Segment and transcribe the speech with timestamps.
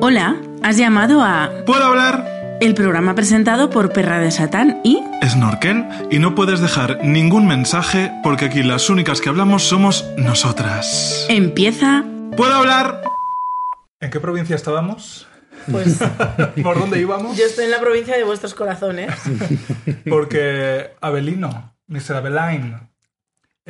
[0.00, 2.58] Hola, has llamado a ¿Puedo hablar?
[2.60, 8.10] el programa presentado por Perra de Satán y Snorkel y no puedes dejar ningún mensaje
[8.22, 11.26] porque aquí las únicas que hablamos somos nosotras.
[11.28, 12.04] empieza
[12.36, 13.00] ¿Puedo hablar?
[14.00, 15.26] ¿En qué provincia estábamos?
[15.70, 15.98] Pues
[16.62, 17.36] ¿Por dónde íbamos?
[17.36, 19.12] yo estoy en la provincia de vuestros corazones.
[20.08, 22.16] Porque Abelino, Mr.
[22.16, 22.76] Abelain,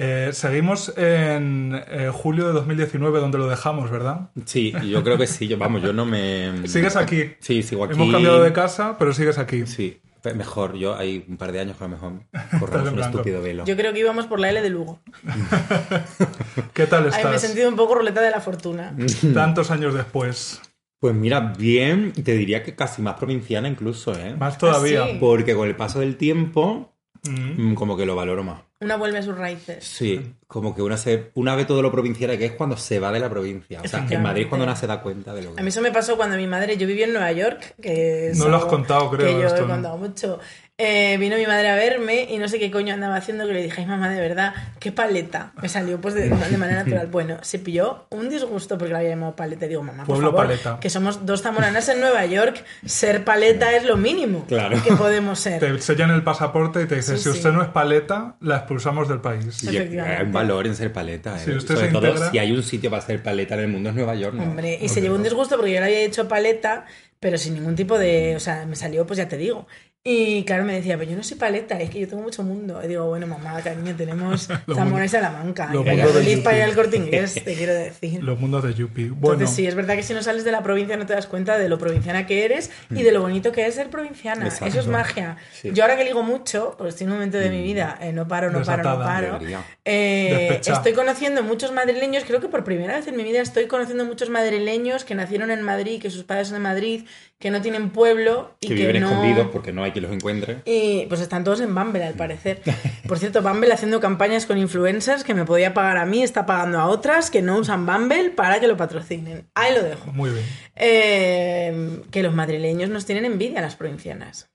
[0.01, 4.31] eh, seguimos en eh, julio de 2019 donde lo dejamos, ¿verdad?
[4.45, 5.49] Sí, yo creo que sí.
[5.49, 6.69] Yo, vamos, yo no me.
[6.69, 7.33] Sigues aquí.
[7.41, 7.95] Sí, sigo aquí.
[7.95, 9.67] Hemos cambiado de casa, pero sigues aquí.
[9.67, 10.01] Sí,
[10.37, 10.77] mejor.
[10.77, 13.65] Yo hay un par de años que a lo mejor Estás corremos un estúpido velo.
[13.65, 15.01] Yo creo que íbamos por la L de Lugo.
[16.75, 17.41] ¿Qué tal Ay, me he estás?
[17.43, 18.95] sentido un poco ruleta de la fortuna.
[19.35, 20.61] Tantos años después.
[21.01, 24.37] Pues mira, bien, te diría que casi más provinciana incluso, ¿eh?
[24.37, 25.03] Más todavía.
[25.03, 25.17] ¿Ah, sí?
[25.19, 26.98] Porque con el paso del tiempo,
[27.29, 27.75] Mm.
[27.75, 28.61] como que lo valoro más.
[28.81, 29.83] Una vuelve a sus raíces.
[29.85, 33.11] Sí, como que una, se, una ve todo lo provinciana que es cuando se va
[33.11, 33.81] de la provincia.
[33.85, 35.69] O sea, en Madrid es cuando una se da cuenta de lo que A mí
[35.71, 38.67] eso me pasó cuando mi madre, yo vivía en Nueva York, que No lo has
[38.67, 39.75] contado, creo, Que yo esto, he ¿no?
[39.75, 40.39] contado mucho.
[40.81, 43.63] Eh, vino mi madre a verme y no sé qué coño andaba haciendo que le
[43.65, 45.51] dije, ay mamá, de verdad, qué paleta.
[45.61, 47.09] Me salió pues de, de manera natural.
[47.11, 49.67] Bueno, se pilló un disgusto porque la había llamado paleta.
[49.67, 50.79] Digo, mamá, por Pueblo favor, paleta.
[50.81, 54.81] que somos dos zamoranas en Nueva York, ser paleta es lo mínimo Claro.
[54.85, 55.59] que podemos ser.
[55.59, 57.37] Te sellan el pasaporte y te dicen, Sí, si sí.
[57.39, 59.61] usted no es paleta, la expulsamos del país.
[59.65, 60.17] Y Efectivamente.
[60.19, 61.43] hay un valor en ser paleta, ¿eh?
[61.45, 63.69] Si usted Sobre se todo integra- si hay un sitio para ser paleta en el
[63.69, 64.45] mundo es Nueva York, ¿no?
[64.45, 66.87] Hombre, y se llevó un disgusto porque yo le había hecho paleta,
[67.21, 68.35] pero sin ningún tipo de.
[68.37, 69.67] O sea, me salió, pues ya te digo.
[70.05, 72.81] Y claro, me decía, pero yo no soy paleta, es que yo tengo mucho mundo.
[72.83, 75.69] Y digo, bueno, mamá, cariño, tenemos Zamora y Salamanca.
[75.73, 76.43] lo Y mundo de feliz Yupi.
[76.45, 78.23] para ir al corte inglés, te quiero decir.
[78.23, 79.11] Los mundos de Yuppie.
[79.11, 81.27] Bueno, Entonces, sí, es verdad que si no sales de la provincia no te das
[81.27, 84.45] cuenta de lo provinciana que eres y de lo bonito que es ser provinciana.
[84.47, 84.67] Exacto.
[84.67, 85.37] Eso es magia.
[85.53, 85.73] Sí.
[85.75, 88.27] Yo ahora que ligo mucho, porque estoy en un momento de mi vida, eh, no
[88.27, 89.05] paro, no paro, no Desatada.
[89.05, 89.39] paro.
[89.85, 94.05] Eh, estoy conociendo muchos madrileños, creo que por primera vez en mi vida estoy conociendo
[94.07, 97.05] muchos madrileños que nacieron en Madrid, que sus padres son de Madrid,
[97.39, 99.11] que no tienen pueblo y que que, viven no...
[99.11, 100.63] escondidos porque no hay quien los encuentre.
[100.65, 102.63] Y pues están todos en Bumble, al parecer.
[103.07, 106.81] Por cierto, Bumble haciendo campañas con influencers que me podía pagar a mí, está pagando
[106.81, 109.49] a otras que no usan Bumble para que lo patrocinen.
[109.55, 110.13] Ahí lo dejo.
[110.13, 110.45] muy bien.
[110.75, 114.51] Eh, que los madrileños nos tienen envidia a las provincianas.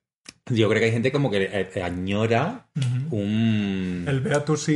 [0.50, 2.68] Yo creo que hay gente como que eh, añora
[3.12, 4.06] un...
[4.08, 4.68] El Beatus.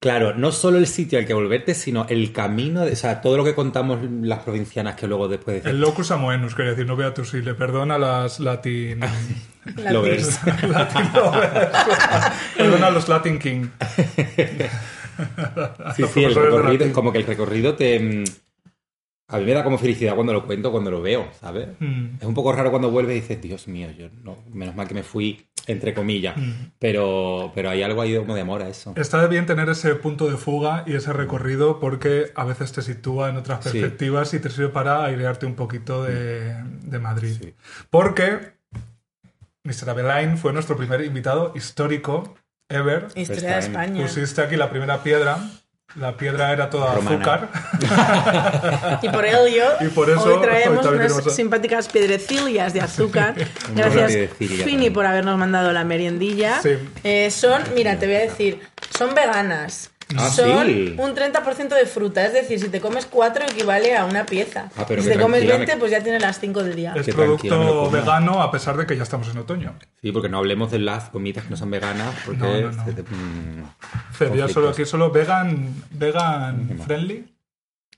[0.00, 3.36] Claro, no solo el sitio al que volverte, sino el camino, de- o sea, todo
[3.36, 6.96] lo que contamos las provincianas que luego después decir, El locus amoenus, quería decir, no
[6.96, 7.52] Beatus Ille.
[7.52, 9.00] Perdona las latin...
[9.90, 10.40] lo ves.
[10.68, 11.68] latin lovers.
[12.56, 13.66] Perdona a los Latin King.
[15.96, 18.24] Sí, Los sí, el recorrido, como que el recorrido te...
[19.30, 21.68] mm, A mí me da como felicidad cuando lo cuento, cuando lo veo, ¿sabes?
[21.78, 22.16] Mm.
[22.20, 24.94] Es un poco raro cuando vuelves y dices, Dios mío, yo no, menos mal que
[24.94, 26.36] me fui, entre comillas.
[26.36, 26.52] Mm.
[26.78, 28.92] Pero, pero hay algo ahí como de amor a eso.
[28.96, 33.28] Está bien tener ese punto de fuga y ese recorrido porque a veces te sitúa
[33.28, 33.70] en otras Sí.
[33.70, 37.36] perspectivas y te sirve para airearte un poquito de, de Madrid.
[37.40, 37.54] Sí.
[37.90, 38.38] Porque
[39.64, 39.90] Mr.
[39.90, 42.34] Abelain fue nuestro primer invitado histórico
[42.68, 43.08] ever.
[43.14, 44.02] Historia de España.
[44.02, 45.38] Pusiste aquí la primera piedra.
[45.96, 47.16] La piedra era toda Romana.
[47.16, 47.48] azúcar.
[49.02, 53.34] Y por ello, Y por eso hoy traemos unas a- simpáticas piedrecillas de azúcar.
[53.74, 56.60] Gracias, Fini, por habernos mandado la meriendilla.
[56.62, 56.76] Sí.
[57.02, 58.60] Eh, son, mira, te voy a decir,
[58.96, 59.90] son veganas.
[60.16, 60.94] Ah, son sí.
[60.98, 64.68] un 30% de fruta, es decir, si te comes 4 equivale a una pieza.
[64.76, 66.92] Ah, pero si te comes tranquila 20, me- pues ya tienes las 5 del día.
[66.96, 69.74] Es Qué producto vegano a pesar de que ya estamos en otoño.
[70.02, 72.40] Sí, porque no hablemos de las comidas que no son veganas, porque...
[72.40, 72.84] No, no, no.
[72.84, 73.64] se te- mm,
[74.18, 77.32] Sería solo aquí solo vegan, vegan friendly.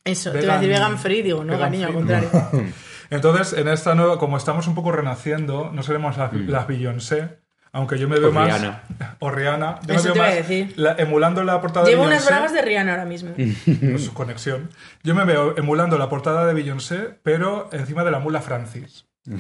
[0.04, 2.28] Eso, te voy a decir Vegan- free, digo, no, vegan al contrario.
[3.10, 7.41] Entonces, en esta nueva, como estamos un poco renaciendo, no seremos las, las Beyoncé,
[7.72, 8.28] aunque yo me veo.
[8.28, 8.46] O más.
[8.46, 8.82] Rihanna.
[9.20, 9.80] O Rihanna.
[9.86, 10.72] Yo Eso me veo te iba a más decir.
[10.76, 12.32] la- emulando la portada Llevo de unas Beyoncé.
[12.34, 13.30] bragas de Rihanna ahora mismo.
[13.98, 14.70] su conexión.
[15.02, 19.06] Yo me veo emulando la portada de Beyoncé, pero encima de la mula Francis.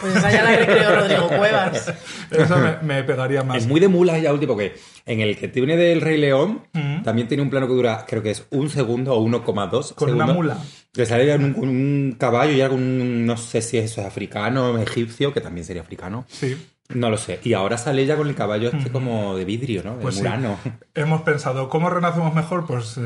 [0.00, 1.90] Pues esa ya la recreó Rodrigo Cuevas.
[2.30, 3.56] Eso me, me pegaría más.
[3.58, 4.74] Es muy de mula ya último que
[5.06, 7.04] en el que tiene del Rey León Mm.
[7.04, 10.26] también tiene un plano que dura creo que es un segundo o 1,2 Con una
[10.26, 10.58] mula.
[10.92, 15.40] Que sale un, un caballo y algún, no sé si eso es africano, egipcio, que
[15.40, 16.26] también sería africano.
[16.28, 16.56] Sí.
[16.90, 17.40] No lo sé.
[17.44, 19.96] Y ahora sale ella con el caballo este como de vidrio, ¿no?
[19.96, 20.20] De Pues sí.
[20.22, 20.58] murano.
[20.94, 22.66] Hemos pensado, ¿cómo renacemos mejor?
[22.66, 23.00] Pues eh,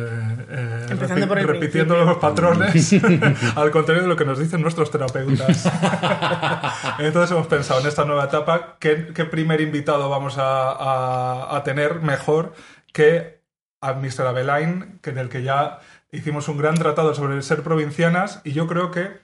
[0.51, 2.13] eh, Empezando repi- por el repitiendo principio.
[2.13, 2.93] los patrones,
[3.57, 5.71] al contrario de lo que nos dicen nuestros terapeutas.
[6.99, 11.63] Entonces hemos pensado en esta nueva etapa, ¿qué, qué primer invitado vamos a, a- a
[11.63, 12.55] tener mejor
[12.93, 13.39] que
[13.81, 14.27] a Mr.
[14.27, 15.79] Abelain, que del que ya
[16.11, 19.21] hicimos un gran tratado sobre el ser provincianas, y yo creo que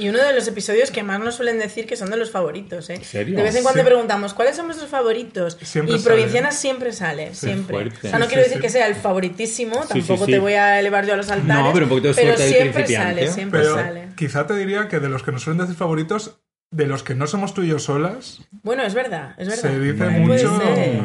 [0.00, 2.88] Y uno de los episodios que más nos suelen decir que son de los favoritos,
[2.90, 2.94] ¿eh?
[2.94, 3.36] ¿En serio?
[3.36, 3.86] De vez en cuando Sí.
[3.86, 5.58] preguntamos, ¿cuáles son vuestros favoritos?
[5.62, 6.14] Siempre y sale.
[6.14, 7.74] Provincianas siempre sale, siempre.
[7.76, 8.06] fuerte.
[8.08, 8.62] O sea, no Sí, quiero sí, decir sí.
[8.62, 10.32] que sea el favoritísimo, tampoco sí.
[10.32, 11.64] te voy a elevar yo a los altares.
[11.64, 14.08] No, pero un poquito de suerte del siempre sale, siempre Pero sale.
[14.16, 16.40] quizá te diría que de los que nos suelen decir favoritos,
[16.72, 19.62] de los que no somos tú y yo solas, Bueno, es verdad, es verdad.
[19.70, 21.00] se dice puede mucho ser.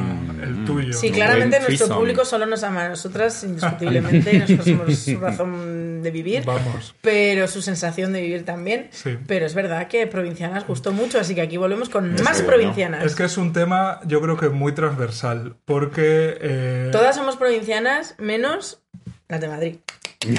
[0.45, 0.93] El tuyo.
[0.93, 1.95] Sí, claramente nuestro threesome.
[1.99, 6.43] público solo nos ama a nosotras, indiscutiblemente, y nosotros somos su razón de vivir.
[6.45, 6.95] Vamos.
[7.01, 8.87] Pero su sensación de vivir también.
[8.91, 9.17] Sí.
[9.27, 12.47] Pero es verdad que provincianas gustó mucho, así que aquí volvemos con más bueno.
[12.47, 13.03] provincianas.
[13.05, 16.37] Es que es un tema, yo creo que muy transversal, porque...
[16.41, 18.81] eh, Todas somos provincianas, menos
[19.27, 19.75] las de Madrid.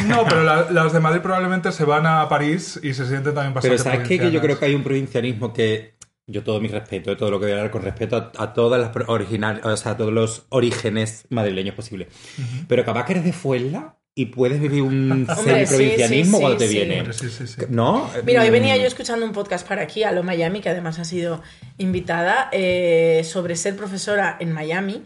[0.08, 3.54] No, pero la- las de Madrid probablemente se van a París y se sienten también
[3.54, 4.18] bastante Pero ¿sabes qué?
[4.18, 5.94] Que yo creo que hay un provincianismo que
[6.26, 8.80] yo todo mi respeto, todo lo que voy a hablar con respeto a, a todas
[8.80, 12.08] las original, o sea, a todos los orígenes madrileños posibles.
[12.68, 16.58] Pero capaz que eres de Fuenla y puedes vivir un Hombre, sí, semi-provincianismo sí, cuando
[16.58, 16.76] sí, te sí.
[16.78, 16.98] viene.
[17.00, 17.60] Hombre, sí, sí, sí.
[17.68, 18.10] ¿No?
[18.24, 20.98] Mira, hoy Mm, venía yo escuchando un podcast para aquí, a lo Miami, que además
[20.98, 21.42] ha sido
[21.78, 25.04] invitada, eh, sobre ser profesora en Miami.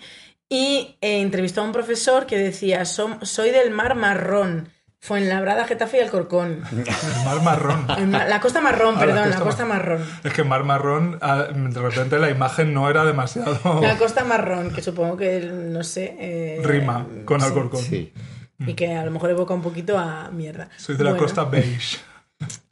[0.49, 4.69] Y eh, entrevistó a un profesor que decía, "Som- soy del mar marrón,
[5.03, 6.63] Fuenlabrada, Getafe y Alcorcón.
[6.73, 7.87] El mar marrón.
[7.99, 10.05] El la costa marrón, Ah, la perdón, la costa costa marrón.
[10.25, 14.71] Es que mar marrón, ah, de repente la imagen no era demasiado La costa marrón,
[14.73, 16.17] que supongo que, no sé...
[16.19, 17.47] eh, rima con sí.
[17.47, 17.81] Alcorcón.
[17.83, 18.13] Sí.
[18.59, 20.69] Y que a lo mejor evoca un poquito a mierda.
[20.77, 21.97] Soy de la Bueno, costa beige.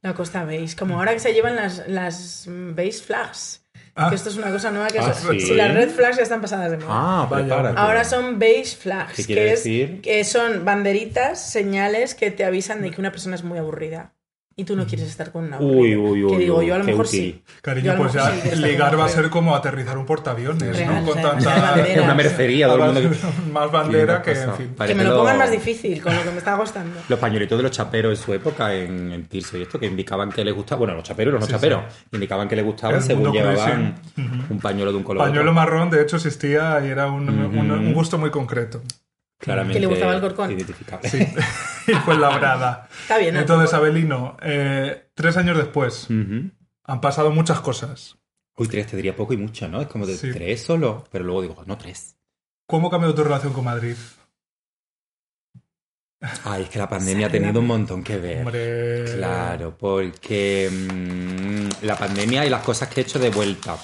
[0.03, 0.77] La costa beige.
[0.77, 3.63] Como ahora que se llevan las, las beige flags.
[4.01, 4.09] Ah.
[4.11, 5.41] Que esto es una cosa nueva que Ah, son- ¿sí?
[5.47, 6.89] si las red flags ya están pasadas de moda.
[6.91, 7.79] Ah, prepárate.
[7.79, 10.01] Ahora son beige flags, ¿Qué que, quiere es- decir?
[10.01, 14.13] que son banderitas, señales que te avisan de que una persona es muy aburrida
[14.59, 16.31] y tú no quieres estar con una Uy, uy, uy.
[16.33, 17.21] Que digo, yo a lo mejor útil.
[17.21, 17.43] sí.
[17.63, 20.77] Cariño, pues ya sí quiero estar ligar con va a ser como aterrizar un portaaviones,
[20.77, 21.09] Real, ¿no?
[21.11, 22.03] Con o sea, tanta...
[22.03, 23.17] una mercería, todo el mundo.
[23.53, 24.75] Más bandera que, en fin.
[24.85, 26.99] Que me lo pongan más difícil con lo que me está costando.
[27.09, 30.31] Los pañuelitos de los chaperos en su época en, en Tirso y esto, que indicaban
[30.33, 30.81] que les gustaba.
[30.81, 33.95] Bueno, los chaperos, los no Sí, chaperos, indicaban que les gustaba El según llevaban
[34.51, 35.25] un pañuelo de un color.
[35.25, 37.61] Pañuelo marrón, de hecho, existía y era un, Ujú.
[37.61, 38.83] un- un gusto muy concreto.
[39.39, 39.75] Claramente.
[39.75, 40.51] Que le gustaba el corcón.
[40.51, 41.09] Identificable.
[41.87, 42.89] y fue labrada.
[43.03, 43.41] Está bien, ¿no?
[43.41, 48.17] Entonces, Abelino, eh, tres años después, han pasado muchas cosas.
[48.57, 49.81] Uy, tres te diría poco y mucho, ¿no?
[49.81, 50.33] Es como de Sí.
[50.33, 52.17] tres solo, pero luego digo, no tres.
[52.67, 53.95] ¿Cómo ha cambiado tu relación con Madrid?
[56.45, 58.39] Ay, es que la pandemia ha tenido un montón que ver.
[58.39, 59.05] Hombre.
[59.17, 63.79] Claro, porque mm, la pandemia y las cosas que he hecho de vuelta.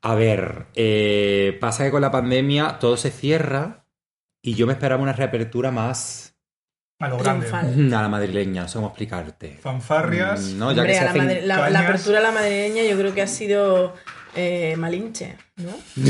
[0.00, 3.84] A ver, eh, pasa que con la pandemia todo se cierra
[4.42, 6.34] y yo me esperaba una reapertura más
[7.00, 7.46] A lo grande.
[7.48, 7.94] Triunfal.
[7.94, 9.58] a la madrileña, no sé cómo explicarte.
[9.60, 10.40] Fanfarrias.
[10.54, 13.14] Mm, No, ya Hombre, que se la, hacen la- apertura a la madrileña yo creo
[13.14, 13.94] que ha sido
[14.34, 15.70] eh, malinche, ¿no?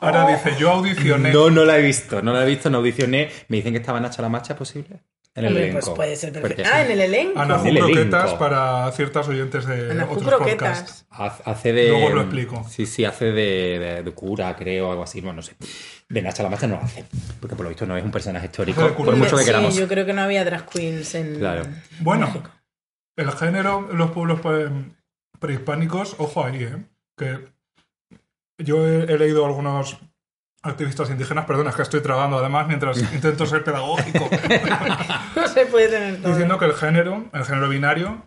[0.00, 1.32] Ahora dice, yo audicioné.
[1.32, 3.30] No, no la he visto, no la he visto, no audicioné.
[3.48, 5.00] Me dicen que estaba Nacha la Macha, ¿es posible?
[5.38, 5.80] En el Hombre, elenco.
[5.86, 6.62] pues puede ser perfecto.
[6.72, 7.42] Ah, en el elenco.
[7.42, 7.86] Elenco.
[7.86, 10.78] croquetas para ciertas oyentes de Anajú otros croquetas.
[10.78, 11.06] podcasts.
[11.10, 11.88] ha- Hace de.
[11.88, 12.66] Luego lo explico.
[12.68, 15.54] Sí, sí, hace de, de- de cura, creo, algo así, no, no sé.
[16.08, 17.04] De Nacha la Macha no lo hace,
[17.40, 19.74] porque por lo visto no es un personaje histórico, por mucho que sí, queramos.
[19.76, 21.64] yo creo que no había drag queens en Claro.
[22.00, 22.50] Bueno, México.
[23.16, 24.70] el género en los pueblos pre-
[25.38, 26.76] prehispánicos, ojo ahí, ¿eh?
[27.16, 27.48] Que
[28.58, 29.98] yo he, he leído algunos
[30.62, 34.28] activistas indígenas, perdona, es que estoy trabando además mientras intento ser pedagógico,
[35.36, 36.28] No se puede tener todo.
[36.32, 38.22] diciendo que el género, el género binario,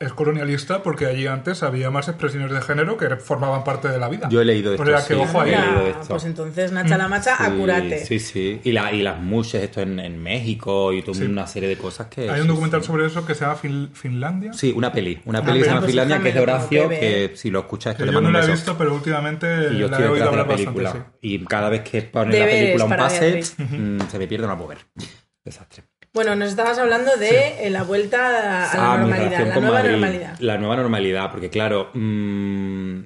[0.00, 4.08] es colonialista porque allí antes había más expresiones de género que formaban parte de la
[4.08, 4.28] vida.
[4.30, 4.84] Yo he leído O esto.
[4.86, 5.52] sea, que sí, ojo ahí.
[5.52, 6.08] he Mira, leído esto.
[6.08, 8.04] pues entonces Nacha la Macha, Sí, acurate.
[8.04, 8.60] Sí, sí.
[8.64, 11.24] Y, la, y las mushes, esto en, en México y toda Sí.
[11.24, 12.28] una serie de cosas que.
[12.28, 12.86] Hay sí, un documental sí.
[12.88, 14.52] sobre eso que se llama Fin- Finlandia.
[14.52, 15.20] Sí, una peli.
[15.24, 17.50] Una Una peli que se llama Pues Finlandia, que es de Horacio, que que si
[17.50, 19.88] lo escuchas, esto Que le yo mando no la he visto, pero últimamente Y yo
[19.88, 20.84] la estoy he oído detrás de la hablar película.
[20.90, 21.18] bastante.
[21.22, 24.78] Y cada vez que pone la película un pase, mm, se me pierde una poder.
[25.44, 25.84] Desastre.
[26.14, 28.28] Bueno, nos estabas hablando de eh, la vuelta
[28.70, 29.90] a la Ah, normalidad, la nueva Madrid.
[29.90, 30.38] normalidad.
[30.38, 33.00] La nueva normalidad, porque claro, mm,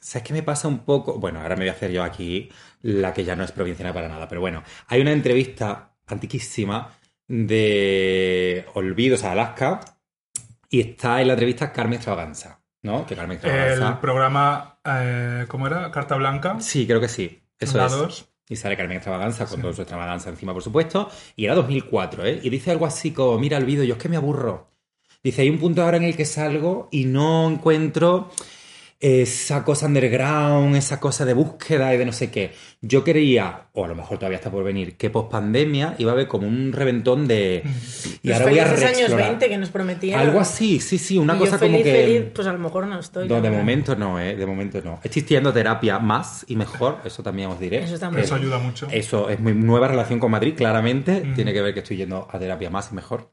[0.00, 1.18] ¿sabes qué me pasa un poco?
[1.18, 2.48] Bueno, ahora me voy a hacer yo aquí
[2.82, 6.90] la que ya no es provinciana para nada, pero bueno, hay una entrevista antiquísima
[7.26, 9.80] de Olvidos a Alaska
[10.68, 13.04] y está en la entrevista Carmen Extravaganza, ¿no?
[13.06, 14.00] Que Carmen El Extravaganza...
[14.00, 15.90] programa, eh, ¿cómo era?
[15.90, 16.60] Carta Blanca.
[16.60, 17.42] Sí, creo que sí.
[17.58, 17.92] Eso la es.
[17.92, 18.31] dos.
[18.48, 21.08] Y sale Carmen Extravaganza con toda su extravaganza encima, por supuesto.
[21.36, 22.40] Y era 2004, ¿eh?
[22.42, 24.68] Y dice algo así como, mira el vídeo, yo es que me aburro.
[25.22, 28.30] Dice, hay un punto ahora en el que salgo y no encuentro
[29.02, 32.52] esa cosa underground, esa cosa de búsqueda y de no sé qué.
[32.80, 36.14] Yo creía, o a lo mejor todavía está por venir, que post pandemia iba a
[36.14, 37.64] haber como un reventón de...
[38.22, 39.28] Y Los ahora voy a años reexplorar.
[39.30, 40.20] 20 que nos prometían.
[40.20, 41.92] Algo así, sí, sí, una Y cosa yo feliz, como que...
[41.92, 43.26] feliz, pues a lo mejor no estoy.
[43.28, 43.58] No, de verdad.
[43.58, 44.36] momento no, ¿eh?
[44.36, 45.00] De momento no.
[45.02, 47.82] Estoy estudiando terapia más y mejor, eso también os diré.
[47.82, 48.86] Eso muy Eso ayuda mucho.
[48.92, 51.24] Eso es mi nueva relación con Madrid, claramente.
[51.34, 53.32] Tiene que ver que estoy yendo a terapia más y mejor.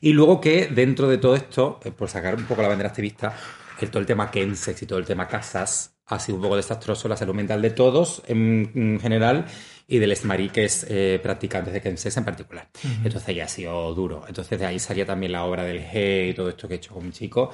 [0.00, 3.36] Y luego que dentro de todo esto, eh, por sacar un poco la bandera activista,
[3.84, 7.08] el, todo el tema Kensex y todo el tema casas ha sido un poco desastroso
[7.08, 9.46] la salud mental de todos en, en general
[9.86, 12.68] y de los mariques eh, practicantes de Kensex en particular.
[13.04, 14.24] Entonces ya ha sido duro.
[14.28, 16.94] Entonces de ahí salía también la obra del G y todo esto que he hecho
[16.94, 17.50] con mi chico.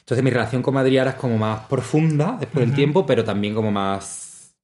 [0.00, 3.54] Entonces mi relación con Madrid ahora es como más profunda después del tiempo, pero también
[3.54, 4.54] como más,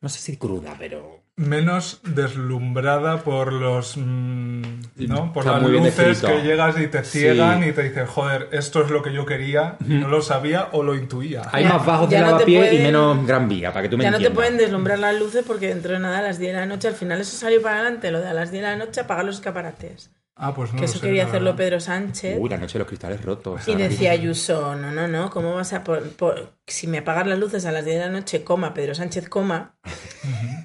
[0.00, 3.96] no sé si cruda, pero Menos deslumbrada por los.
[3.96, 4.62] mm,
[5.06, 5.32] ¿No?
[5.32, 7.68] Por Está las luces que llegas y te ciegan Sí.
[7.68, 10.82] y te dicen, joder, esto es lo que yo quería, y no lo sabía o
[10.82, 11.42] lo intuía.
[11.52, 13.96] hay Ya- más bajos de ya no lavapié y menos gran vía, para que tú
[13.96, 14.34] me Ya no te entiendas.
[14.48, 16.94] pueden deslumbrar las luces porque dentro de nada a las 10 de la noche, al
[16.94, 19.36] final eso salió para adelante, lo de a las 10 de la noche apagar los
[19.36, 20.10] escaparates.
[20.40, 21.56] Ah, pues no que eso sé, quería hacerlo.
[21.56, 22.36] Pedro Sánchez.
[22.38, 23.66] Uy, la noche de los cristales rotos.
[23.66, 24.12] Y decía.
[24.12, 25.82] Ayuso, no, no, no, ¿cómo vas a...
[25.82, 28.94] por- por- si me apagas las luces a las 10 de la noche, coma, Pedro
[28.94, 29.74] Sánchez, coma,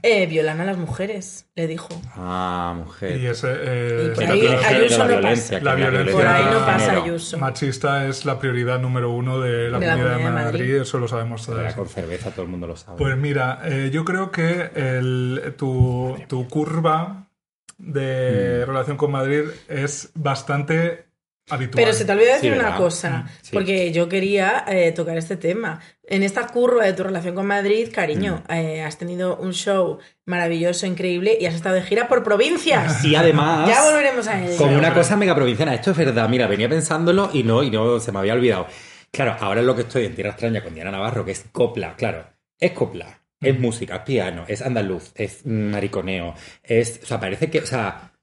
[0.03, 1.89] eh, violan a las mujeres, le dijo.
[2.15, 3.17] Ah, mujer.
[3.19, 3.47] Y ese.
[3.51, 5.63] eh, Y por Pero ahí Ayuso la no violencia, pasa.
[5.63, 6.91] La violencia Por ahí no pasa.
[6.91, 7.37] Ayuso.
[7.37, 10.75] Machista es la prioridad número uno de la, De la comunidad de Madrid, Madrid.
[10.81, 11.73] eso lo sabemos todos.
[11.73, 12.97] con cerveza todo el mundo lo sabe.
[12.97, 17.22] Pues mira, eh, yo creo que el- tu, tu curva
[17.85, 18.67] de Mm.
[18.67, 21.05] relación con Madrid es bastante
[21.49, 21.83] habitual.
[21.83, 23.49] Pero se te olvidó decir Sí, una cosa, Sí.
[23.53, 25.81] porque yo quería eh, tocar este tema.
[26.07, 28.51] En esta curva de tu relación con Madrid, cariño, Mm.
[28.53, 33.03] eh, has tenido un show maravilloso, increíble y has estado de gira por provincias.
[33.03, 34.57] Y además, ya volveremos a ello.
[34.57, 35.73] como una cosa mega provinciana.
[35.75, 36.29] Esto es verdad.
[36.29, 38.67] Mira, venía pensándolo y no, y no se me había olvidado.
[39.11, 41.95] Claro, ahora es lo que estoy en Tierra Extraña con Diana Navarro, que es copla.
[41.97, 42.25] Claro,
[42.59, 43.19] es copla.
[43.43, 46.33] Es música, es piano, es andaluz, es mariconeo.
[46.63, 48.13] Es, o sea, parece que, o sea,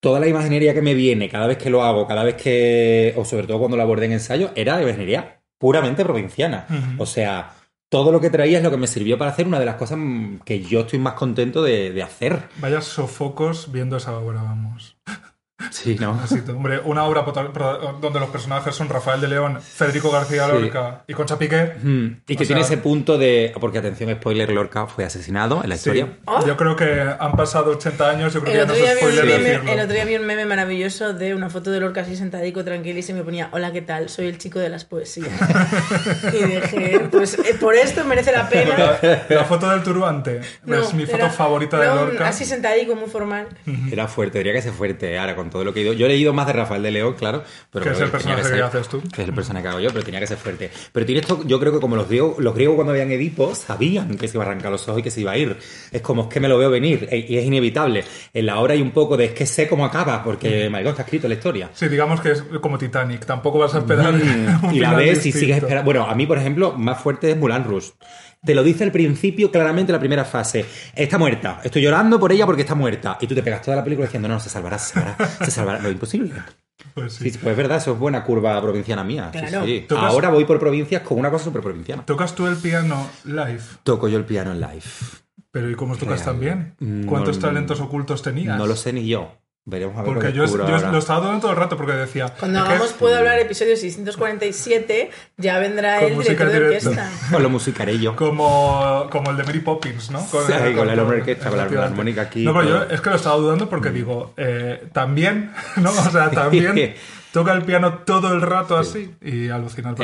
[0.00, 3.24] toda la imaginería que me viene cada vez que lo hago, cada vez que, o
[3.24, 6.66] sobre todo cuando lo abordé en ensayo, era imaginería puramente provinciana.
[6.98, 7.54] O sea,
[7.88, 9.98] todo lo que traía es lo que me sirvió para hacer una de las cosas
[10.44, 12.48] que yo estoy más contento de, de hacer.
[12.58, 14.93] Vaya sofocos viendo esa obra, vamos.
[15.70, 16.18] Sí, ¿no?
[16.24, 17.22] Así, hombre, una obra
[18.00, 20.52] donde los personajes son Rafael de León, Federico García Sí.
[20.52, 21.74] Lorca y Concha Piqué.
[21.82, 23.52] Mm, Y que O tiene sea- ese punto de.
[23.60, 26.08] Porque, atención, spoiler: Lorca fue asesinado en la Sí, historia.
[26.26, 26.44] Oh.
[26.46, 29.24] yo creo que han pasado 80 años, yo creo que El ya no es spoiler
[29.24, 29.72] meme, decirlo.
[29.72, 33.18] el otro día vi un meme maravilloso de una foto de Lorca así sentadico, tranquilísimo,
[33.18, 34.08] y me ponía, hola, ¿qué tal?
[34.08, 35.28] Soy el chico de las poesías.
[36.32, 38.76] y dije, pues eh, por esto merece la pena.
[39.02, 42.28] La, la foto del turbante No, es mi foto era- favorita de un- Lorca.
[42.28, 43.46] Así sentadico, muy formal.
[43.90, 45.18] Era fuerte, diría que ser fuerte.
[45.18, 45.92] Ahora, con todo lo que he ido.
[45.92, 47.44] Yo he leído más de Rafael de León, claro.
[47.70, 49.00] Pero Que es el personaje que ser- haces tú.
[49.14, 50.68] Que es el personaje que hago yo, pero tenía que ser fuerte.
[50.92, 54.16] Pero tiene esto, yo creo que como los griegos, los griegos cuando veían Edipo sabían
[54.16, 55.56] que se iba a arrancar los ojos y que se iba a ir.
[55.92, 58.02] Es como es que me lo veo venir e- y es inevitable.
[58.32, 60.88] En la obra hay un poco de es que sé cómo acaba, porque, my God,
[60.90, 61.70] está escrito la historia.
[61.72, 64.12] Sí, digamos que es como Titanic, tampoco vas a esperar.
[64.14, 65.84] un Mm, y la ves y sigues esperando.
[65.84, 67.90] Bueno, a mí, por ejemplo, más fuerte es Mulan Rush.
[68.44, 70.64] Te lo dice al principio, claramente, la primera fase.
[70.94, 71.60] Está muerta.
[71.64, 73.16] Estoy llorando por ella porque está muerta.
[73.20, 75.78] Y tú te pegas toda la película diciendo, no, se salvará, se salvará, se salvará.
[75.80, 76.34] Lo imposible.
[76.92, 77.30] Pues sí.
[77.30, 79.30] Sí, pues es verdad, eso es buena curva provinciana mía.
[79.32, 79.64] Claro.
[79.64, 79.86] sí.
[79.88, 82.04] ¿Tocas- Ahora voy por provincias con una cosa súper provinciana.
[82.04, 84.82] Tocas tú el piano live, Toco yo el piano en live.
[85.50, 86.24] pero ¿y cómo tocas Real.
[86.24, 86.74] tan bien?
[86.80, 88.58] Mm, ¿Cuántos no, talentos ocultos tenías?
[88.58, 89.38] No lo sé ni yo.
[89.66, 92.34] Veremos a ver Porque yo, yo lo estaba dudando todo el rato porque decía.
[92.38, 97.10] Cuando es que- hagamos Puedo hablar episodio 647, ya vendrá Con el director de orquesta.
[97.30, 98.14] Pues lo musicaré yo.
[98.14, 100.20] Como, como el de Mary Poppins, ¿no?
[100.20, 102.88] Sí, con el hombre orquesta, con la armónica aquí, No, pero todo.
[102.88, 105.90] yo es que lo estaba dudando porque digo, eh, también, ¿no?
[105.90, 106.94] O sea, también
[107.34, 109.48] toca el piano todo el rato así y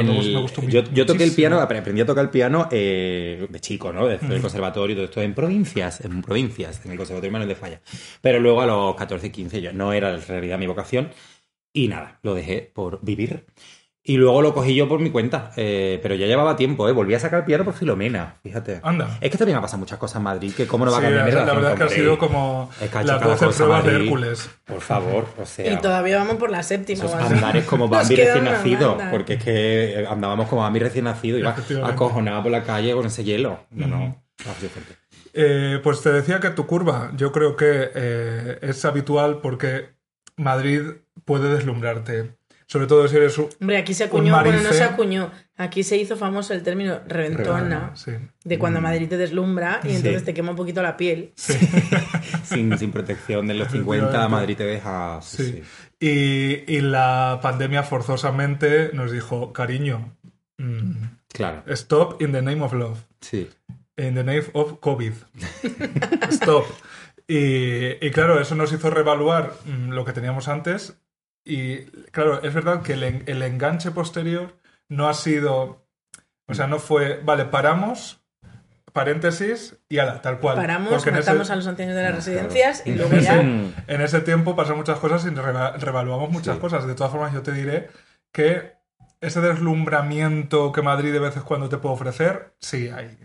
[0.03, 2.31] me gustó- el- me gustó yo, yo toqué el piano, apre- aprendí a tocar el
[2.31, 4.07] piano eh, de chico, ¿no?
[4.07, 7.55] Desde el conservatorio y todo esto en provincias, en provincias, en el conservatorio Manuel de
[7.55, 7.81] Falla.
[8.21, 11.11] Pero luego a los 14, 15 yo no era en realidad mi vocación
[11.73, 13.47] y nada, lo dejé por vivir.
[14.03, 16.93] Y luego lo cogí yo por mi cuenta, eh, pero ya llevaba tiempo, ¿eh?
[16.93, 18.81] Volví a sacar el piano por Filomena, fíjate.
[18.83, 19.19] Anda.
[19.21, 21.27] Es que también ha pasado muchas cosas en Madrid, que cómo no va a cambiar
[21.35, 23.85] la, verdad es que ha sido como Es que ha las cada 12 cosa pruebas
[23.85, 23.97] de.
[23.97, 24.51] Hércules.
[24.65, 25.71] Por favor, o sea...
[25.71, 27.05] Y todavía vamos por la séptima.
[27.05, 29.11] Esos andares como Bambi recién nacido, banda.
[29.11, 31.55] porque es que andábamos como Bambi recién nacido, iba
[31.85, 33.67] acojonado por la calle con ese hielo.
[33.71, 34.23] No, no,
[34.59, 34.95] sido fuerte.
[35.35, 39.91] Eh, pues te decía que tu curva, yo creo que eh, es habitual porque
[40.37, 40.83] Madrid
[41.25, 42.40] puede deslumbrarte.
[42.71, 45.33] Sobre todo si eres un, Hombre, aquí se acuñó, bueno, no se acuñó.
[45.57, 48.13] Aquí se hizo famoso el término reventona, Sí.
[48.45, 49.97] de cuando Madrid te deslumbra y Sí.
[49.97, 51.33] entonces te quema un poquito la piel.
[52.45, 54.31] Sin, sin protección de los 50, Efectivamente.
[54.37, 55.21] Madrid te deja.
[55.21, 55.53] Sí, Sí.
[55.53, 55.63] sí.
[56.67, 60.17] Y, y la pandemia forzosamente nos dijo, cariño,
[60.59, 60.93] mm,
[61.33, 62.99] Claro, stop in the name of love.
[63.21, 63.49] sí.
[63.97, 65.13] In the name of COVID.
[66.31, 66.65] Stop.
[67.29, 70.95] Y, y claro, eso nos hizo reevaluar mm, lo que teníamos antes.
[71.45, 74.57] Y claro, es verdad que el, en- el enganche posterior
[74.89, 75.87] no ha sido.
[76.47, 77.21] O sea, no fue.
[77.23, 78.17] Vale, paramos.
[78.93, 80.57] paréntesis y ala, tal cual.
[80.57, 83.41] Paramos, Porque en ese- matamos a los ancianos de las residencias y luego ya...
[83.41, 83.73] Mm.
[83.87, 86.61] En ese tiempo pasan muchas cosas y reva- revaluamos muchas Sí.
[86.61, 86.87] cosas.
[86.87, 87.89] De todas formas, yo te diré
[88.33, 88.73] que
[89.21, 93.17] ese deslumbramiento que Madrid de veces cuando te puede ofrecer, sí hay.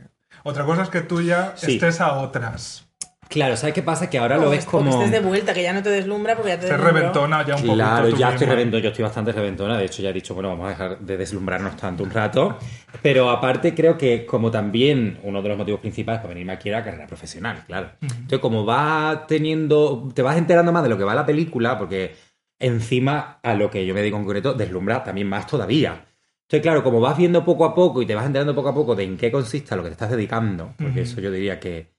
[0.44, 1.74] Otra cosa es que tú ya Sí.
[1.76, 2.85] estés a otras.
[3.28, 4.10] Claro, ¿sabes qué pasa?
[4.10, 4.92] Que ahora lo ves est- o que como...
[4.92, 7.62] estés de vuelta, que ya no te deslumbra porque ya te Te reventona ya un
[7.62, 7.74] poquito.
[7.76, 10.68] Claro, ya estoy reventona, yo estoy bastante reventona, de hecho ya he dicho, bueno, vamos
[10.68, 12.58] a dejar de deslumbrarnos tanto un rato,
[13.02, 16.84] pero aparte creo que como también uno de los motivos principales para venirme aquí era
[16.84, 17.90] carrera profesional, claro.
[18.02, 22.16] Entonces como vas teniendo, te vas enterando más de lo que va la película, porque
[22.60, 26.06] encima a lo que yo me dedico en concreto, deslumbra también más todavía.
[26.44, 28.96] Entonces, claro, como vas viendo poco a poco y te vas enterando poco a poco
[28.96, 31.95] de en qué consiste lo que te estás dedicando, porque eso yo diría que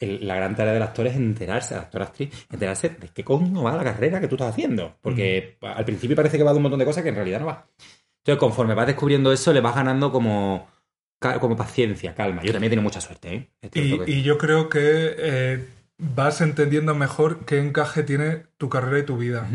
[0.00, 3.62] el- la gran tarea del actor es enterarse, el actor actriz, enterarse de qué coño
[3.62, 4.96] va la carrera que tú estás haciendo.
[5.00, 7.46] Porque al principio parece que va de un montón de cosas que en realidad no
[7.46, 7.66] va.
[8.18, 10.68] Entonces, conforme vas descubriendo eso, le vas ganando como,
[11.40, 12.42] como paciencia, calma.
[12.42, 13.50] Yo también he tenido mucha suerte, ¿eh?
[13.62, 15.64] Esto lo Y, tengo que y yo creo que eh,
[15.98, 19.48] vas entendiendo mejor qué encaje tiene tu carrera y tu vida.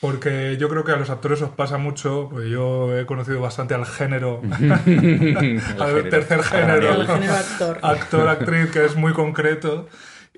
[0.00, 3.74] Porque yo creo que a los actores os pasa mucho, pues yo he conocido bastante
[3.74, 6.08] al género, al género.
[6.08, 7.06] tercer género, El bien.
[7.06, 7.78] género actor.
[7.82, 9.88] actor, actriz, que es muy concreto.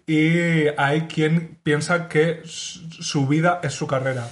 [0.07, 4.29] Y hay quien piensa que su vida es su carrera.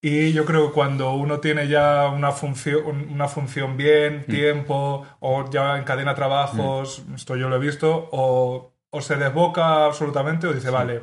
[0.00, 5.48] Y yo creo que cuando uno tiene ya una función, una función bien, tiempo, o
[5.50, 10.70] ya encadena trabajos, esto yo lo he visto, o, o se desboca absolutamente o dice,
[10.70, 11.02] vale,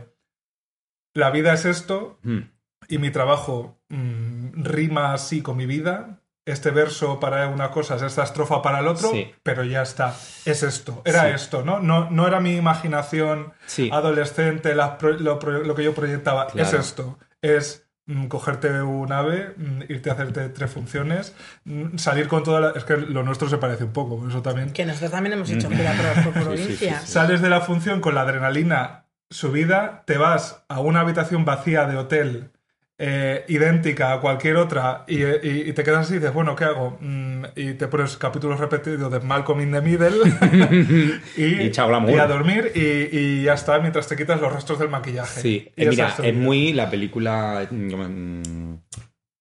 [1.13, 2.44] la vida es esto Ujú.
[2.88, 6.20] Y mi trabajo mm, rima así con mi vida.
[6.48, 9.32] Este verso para una cosa es esta estrofa para el otro, Sí.
[9.42, 10.10] pero ya está.
[10.46, 11.27] Es esto, era Sí.
[11.34, 11.80] esto, ¿no?
[11.80, 12.12] ¿no?
[12.12, 13.89] No era mi imaginación Sí.
[13.92, 16.46] adolescente, lo, que yo proyectaba.
[16.48, 16.68] Claro.
[16.68, 17.18] Es esto.
[17.42, 22.60] Es mm, cogerte un ave, mm, irte a hacerte tres funciones, mm, salir con toda
[22.62, 22.70] la...
[22.75, 24.70] Es que lo nuestro se parece un poco, por eso también.
[24.72, 27.00] Que nosotros también hemos hecho gira por, por Sí, sí, provincia.
[27.00, 27.12] sí, sí.
[27.12, 31.98] Sales de la función con la adrenalina subida, te vas a una habitación vacía de
[31.98, 32.51] hotel
[32.98, 36.64] eh, idéntica a cualquier otra y, y- y te quedas así y dices, bueno, ¿qué
[36.64, 36.98] hago?
[37.02, 40.18] Mm, y te pones capítulos repetidos de Malcolm in the Middle
[41.38, 44.90] y, Y chao, y a dormir y, ya está mientras te quitas los restos del
[44.90, 45.42] maquillaje.
[45.42, 47.68] Sí, Eh, mira, es muy la película.
[47.70, 48.74] mm,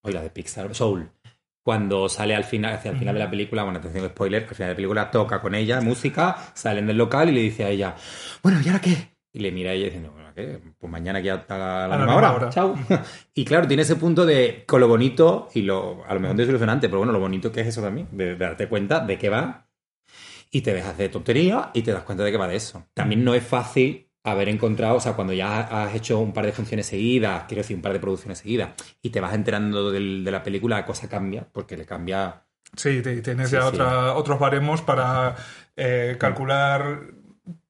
[0.03, 1.09] Hoy la de Pixar, Soul.
[1.65, 4.69] Cuando sale al final, hacia el final de la película, bueno, atención, spoiler, al final
[4.69, 7.95] de la película toca con ella música, salen del local y le dice a ella,
[8.43, 9.17] bueno, ¿y ahora qué?
[9.33, 10.59] Y le mira a ella diciendo, bueno, ¿qué?
[10.79, 12.33] Pues mañana aquí hasta la, A misma hora.
[12.33, 12.49] hora.
[12.51, 12.75] Chao.
[13.35, 16.89] y claro, tiene ese punto de, con lo bonito y lo, a lo mejor desilusionante,
[16.89, 19.67] pero bueno, lo bonito que es eso también, de, de darte cuenta de qué va
[20.51, 22.87] y te dejas de tontería y te das cuenta de que va de eso.
[22.95, 26.53] También no es fácil haber encontrado, o sea, cuando ya has hecho un par de
[26.53, 28.71] funciones seguidas, quiero decir, un par de producciones seguidas,
[29.03, 32.43] y te vas enterando del- de la película, la cosa cambia, porque le cambia...
[32.77, 33.69] Sí, tienes Sí, ya sí.
[33.69, 35.35] otra- otros baremos para
[35.77, 37.01] eh, calcular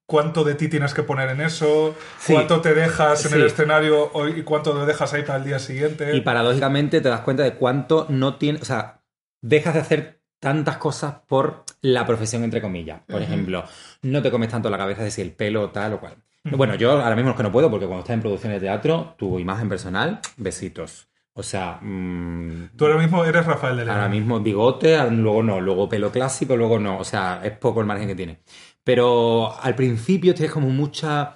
[0.06, 2.32] cuánto de ti tienes que poner en eso, Sí.
[2.34, 3.36] cuánto te dejas en Sí.
[3.38, 6.14] el escenario o- y cuánto lo dejas ahí para el día siguiente.
[6.14, 9.00] Y paradójicamente te das cuenta de cuánto no tiene, o sea,
[9.40, 13.00] dejas de hacer tantas cosas por la profesión, entre comillas.
[13.08, 13.64] Por ejemplo,
[14.02, 16.16] no te comes tanto la cabeza de si el pelo tal o cual.
[16.44, 19.14] Bueno, yo ahora mismo es que no puedo porque cuando estás en producciones de teatro,
[19.16, 21.08] tu imagen personal, besitos.
[21.32, 23.96] O sea, mm, Tú ahora mismo eres Rafael de León.
[23.96, 26.98] Ahora mismo bigote, luego no, luego pelo clásico, luego no.
[26.98, 28.40] O sea, es poco el margen que tiene.
[28.84, 31.34] Pero al principio tienes como mucha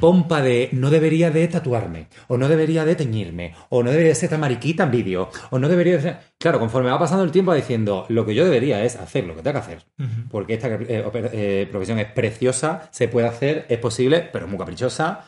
[0.00, 4.30] pompa de no debería de tatuarme, o no debería de teñirme, o no debería ser
[4.30, 6.18] tan mariquita en vídeo, o no debería de ser...
[6.38, 9.36] Claro, conforme va pasando el tiempo va diciendo, lo que yo debería es hacer lo
[9.36, 9.84] que tengo que hacer.
[10.30, 14.58] Porque esta eh, eh, profesión es preciosa, se puede hacer, es posible, pero es muy
[14.58, 15.26] caprichosa.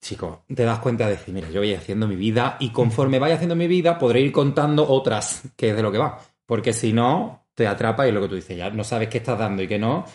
[0.00, 3.34] Chico, te das cuenta de decir, mira, yo voy haciendo mi vida y conforme vaya
[3.34, 6.18] haciendo mi vida podré ir contando otras, que es de lo que va.
[6.46, 9.18] Porque si no, te atrapa y es lo que tú dices, ya no sabes qué
[9.18, 10.06] estás dando y qué no,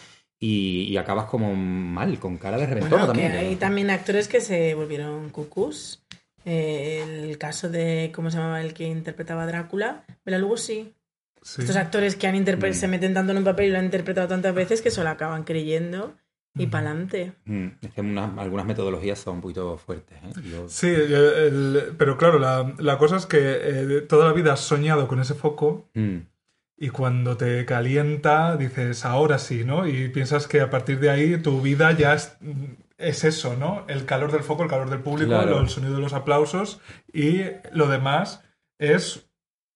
[0.44, 3.32] y, y acabas como mal, con cara de reventón Bueno, también.
[3.34, 3.58] hay ¿eh?
[3.58, 6.04] también actores que se volvieron cucús.
[6.44, 10.04] Eh, el caso de, ¿cómo se llamaba el que interpretaba a Drácula?
[10.26, 10.94] Bela Lugosi.
[11.44, 11.62] Sí.
[11.62, 12.36] Estos actores que han
[12.76, 12.80] Mm.
[12.80, 15.10] se meten tanto en un papel y lo han interpretado tantas veces que se lo
[15.10, 16.16] acaban creyendo
[16.56, 16.72] y Ujú.
[16.72, 17.34] pa'lante.
[17.46, 20.18] Mm, es que unas- algunas metodologías son un poquito fuertes.
[20.24, 20.42] ¿eh?
[20.52, 24.54] Yo- Sí, eh, el- pero claro, la, la cosa es que eh, toda la vida
[24.54, 26.18] has soñado con ese foco Mm,
[26.84, 29.88] y cuando te calienta dices, ahora sí, ¿no?
[29.88, 32.36] Y piensas que a partir de ahí tu vida ya es,
[32.98, 33.86] es eso, ¿no?
[33.88, 35.60] El calor del foco, el calor del público, Claro.
[35.62, 36.80] el sonido de los aplausos
[37.14, 37.42] y
[37.72, 38.44] lo demás
[38.80, 39.28] es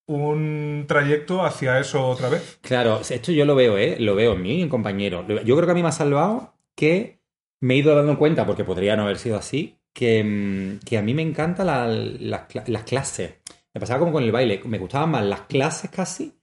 [0.07, 2.59] un trayecto hacia eso otra vez.
[2.61, 3.97] Claro, esto yo lo veo, ¿eh?
[3.99, 5.25] Lo veo en mí y en compañeros.
[5.27, 7.19] Lo- Yo creo que a mí me ha salvado que
[7.61, 11.01] me he ido dando cuenta, porque podría no haber sido así, que, mm, que a
[11.01, 13.35] mí me encantan la- las cla- las clases.
[13.73, 14.61] Me pasaba como con el baile.
[14.65, 16.33] Me gustaban más las clases casi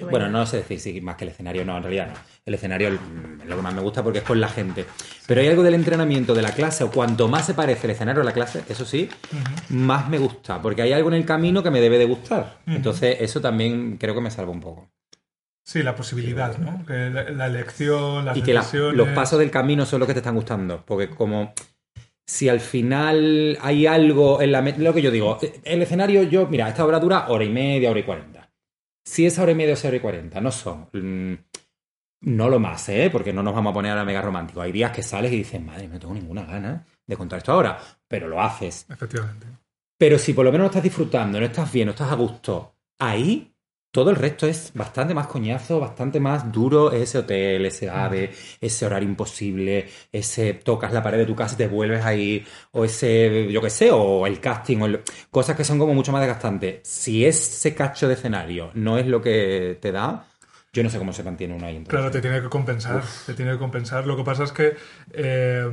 [0.00, 2.14] Bueno, no sé decir si más que el escenario, no, en realidad no.
[2.44, 4.84] El escenario mm, es lo que más me gusta porque es con la gente.
[5.26, 8.22] Pero hay algo del entrenamiento de la clase, o cuanto más se parece el escenario
[8.22, 9.08] a la clase, eso sí,
[9.68, 12.60] más me gusta, porque hay algo en el camino que me debe de gustar.
[12.66, 14.88] Entonces, eso también creo que me salva un poco.
[15.64, 16.84] Sí, la posibilidad, ¿no?
[16.84, 20.12] Que la, la elección, las y que la- los pasos del camino son los que
[20.14, 20.82] te están gustando.
[20.84, 21.52] Porque como
[22.26, 24.60] si al final hay algo en la...
[24.60, 28.00] Lo que yo digo, el escenario, yo, mira, esta obra dura hora y media, hora
[28.00, 28.41] y cuarenta.
[29.04, 30.88] Si esa hora y media o hora y cuarenta no son...
[30.92, 31.34] mm,
[32.22, 33.08] no lo más, ¿eh?
[33.10, 34.62] Porque no nos vamos a poner ahora mega románticos.
[34.62, 37.78] Hay días que sales y dices, madre, no tengo ninguna gana de contar esto ahora.
[38.06, 38.86] Pero lo haces.
[38.88, 39.46] Efectivamente.
[39.98, 42.76] Pero si por lo menos no estás disfrutando, no estás bien, no estás a gusto,
[42.98, 43.51] ahí
[43.92, 46.90] todo el resto es bastante más coñazo, bastante más duro.
[46.92, 51.58] Ese hotel, ese ave, ese horario imposible, ese tocas la pared de tu casa y
[51.58, 55.62] te vuelves ahí, o ese, yo qué sé, o el casting, o el- cosas que
[55.64, 56.80] son como mucho más desgastantes.
[56.88, 60.24] Si ese cacho de escenario no es lo que te da,
[60.72, 61.76] yo no sé cómo se mantiene uno ahí.
[61.76, 61.98] entonces.
[61.98, 63.02] Claro, te tiene que compensar.
[63.26, 64.06] Te tiene que compensar.
[64.06, 64.74] Lo que pasa es que
[65.12, 65.66] eh,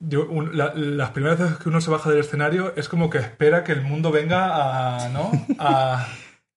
[0.00, 3.18] yo, un- la- las primeras veces que uno se baja del escenario es como que
[3.18, 5.08] espera que el mundo venga a.
[5.10, 5.30] ¿no?
[5.60, 6.08] A.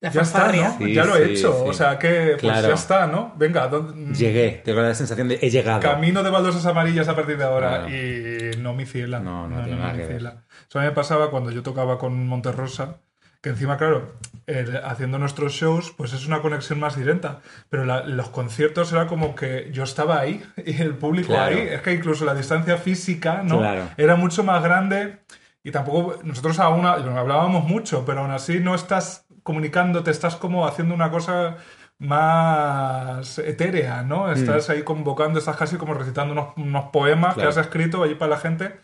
[0.01, 0.51] La ya está.
[0.51, 0.77] ¿no?
[0.79, 1.53] Sí, ya lo he sí, hecho.
[1.53, 1.63] sí.
[1.69, 2.67] O sea que, pues Claro.
[2.69, 3.33] ya está, ¿no?
[3.37, 5.79] Venga, ¿dónde- Llegué, tengo la sensación de he llegado.
[5.79, 7.85] Camino de baldosas amarillas a partir de ahora.
[7.85, 7.89] Claro.
[7.95, 9.19] Y no mi ciela.
[9.19, 10.11] No, no tiene nada mi que ver.
[10.17, 10.43] ciela.
[10.67, 12.95] Eso a mí me pasaba cuando yo tocaba con Monterrosa,
[13.41, 14.13] que encima, claro,
[14.47, 17.41] el- haciendo nuestros shows, pues es una conexión más directa.
[17.69, 21.55] Pero la- los conciertos era como que yo estaba ahí y el público Claro.
[21.55, 21.67] ahí.
[21.69, 23.59] Es que incluso la distancia física, ¿no?
[23.59, 23.83] Claro.
[23.97, 25.19] Era mucho más grande.
[25.63, 30.65] Y tampoco, nosotros aún hablábamos mucho, pero aún así no estás comunicando, te estás como
[30.67, 31.57] haciendo una cosa
[31.99, 34.31] más etérea, ¿no?
[34.31, 37.49] Estás ahí convocando, estás casi como recitando unos, unos poemas Claro.
[37.51, 38.79] que has escrito allí para la gente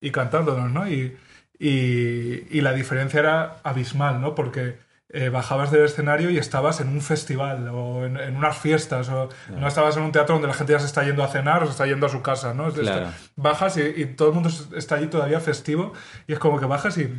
[0.00, 0.88] y cantándolos, ¿no?
[0.88, 1.16] Y,
[1.58, 4.34] y, y la diferencia era abismal, ¿no?
[4.34, 4.78] Porque
[5.14, 9.28] eh, bajabas del escenario y estabas en un festival o en, en unas fiestas o
[9.50, 11.66] no estabas en un teatro donde la gente ya se está yendo a cenar o
[11.66, 12.72] se está yendo a su casa, ¿no?
[12.72, 13.08] Claro.
[13.36, 15.92] bajas y, y todo el mundo está allí todavía festivo
[16.26, 17.12] y es como que bajas y...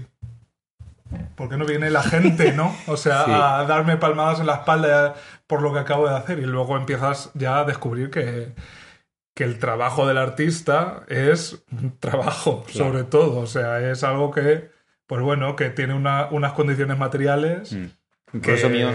[1.35, 2.75] ¿Por qué no viene la gente, no?
[2.87, 3.31] O sea, Sí.
[3.33, 5.15] a darme palmadas en la espalda
[5.47, 8.53] por lo que acabo de hacer y luego empiezas ya a descubrir que,
[9.35, 12.87] que el trabajo del artista es un trabajo, Claro.
[12.89, 13.39] sobre todo.
[13.39, 14.69] O sea, es algo que,
[15.07, 17.73] pues bueno, que tiene una- unas condiciones materiales.
[17.73, 17.77] Mm.
[17.77, 17.91] Un
[18.33, 18.89] que- profesor mío,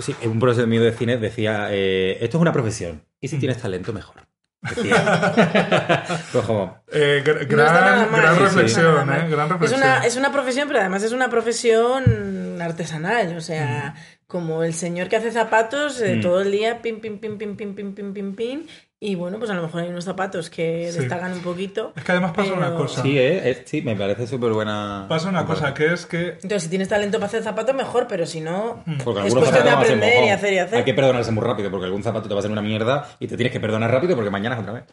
[0.00, 3.58] sí, un profesor mío de cine decía, eh, esto es una profesión, y si tienes
[3.60, 4.16] talento, mejor.
[4.60, 4.76] Pues
[6.46, 8.44] como, eh, gr- No está nada gran, sí, sí.
[8.44, 9.26] reflexión, ¿eh?
[9.64, 13.36] Es una, es una profesión, pero además es una profesión artesanal.
[13.36, 13.94] O sea,
[14.26, 16.20] como el señor que hace zapatos eh, Mm.
[16.20, 18.66] todo el día, pim, pim, pim, pim, pim, pim, pim, pim, pim.
[19.00, 20.98] Y bueno, pues a lo mejor hay unos zapatos que Sí.
[20.98, 21.92] destacan un poquito.
[21.94, 23.00] Es que además pasa una cosa.
[23.02, 25.06] sí, eh, es- sí, me parece súper buena.
[25.08, 28.26] Pasa una cosa, que es que Entonces, si tienes talento para hacer zapatos, mejor, pero
[28.26, 28.98] si no, Mm.
[29.04, 30.78] Porque es algunos cuestión de aprender y hacer y hacer.
[30.78, 33.28] Hay que perdonarse muy rápido porque algún zapato te va a hacer una mierda y
[33.28, 34.84] te tienes que perdonar rápido porque mañana es otra vez.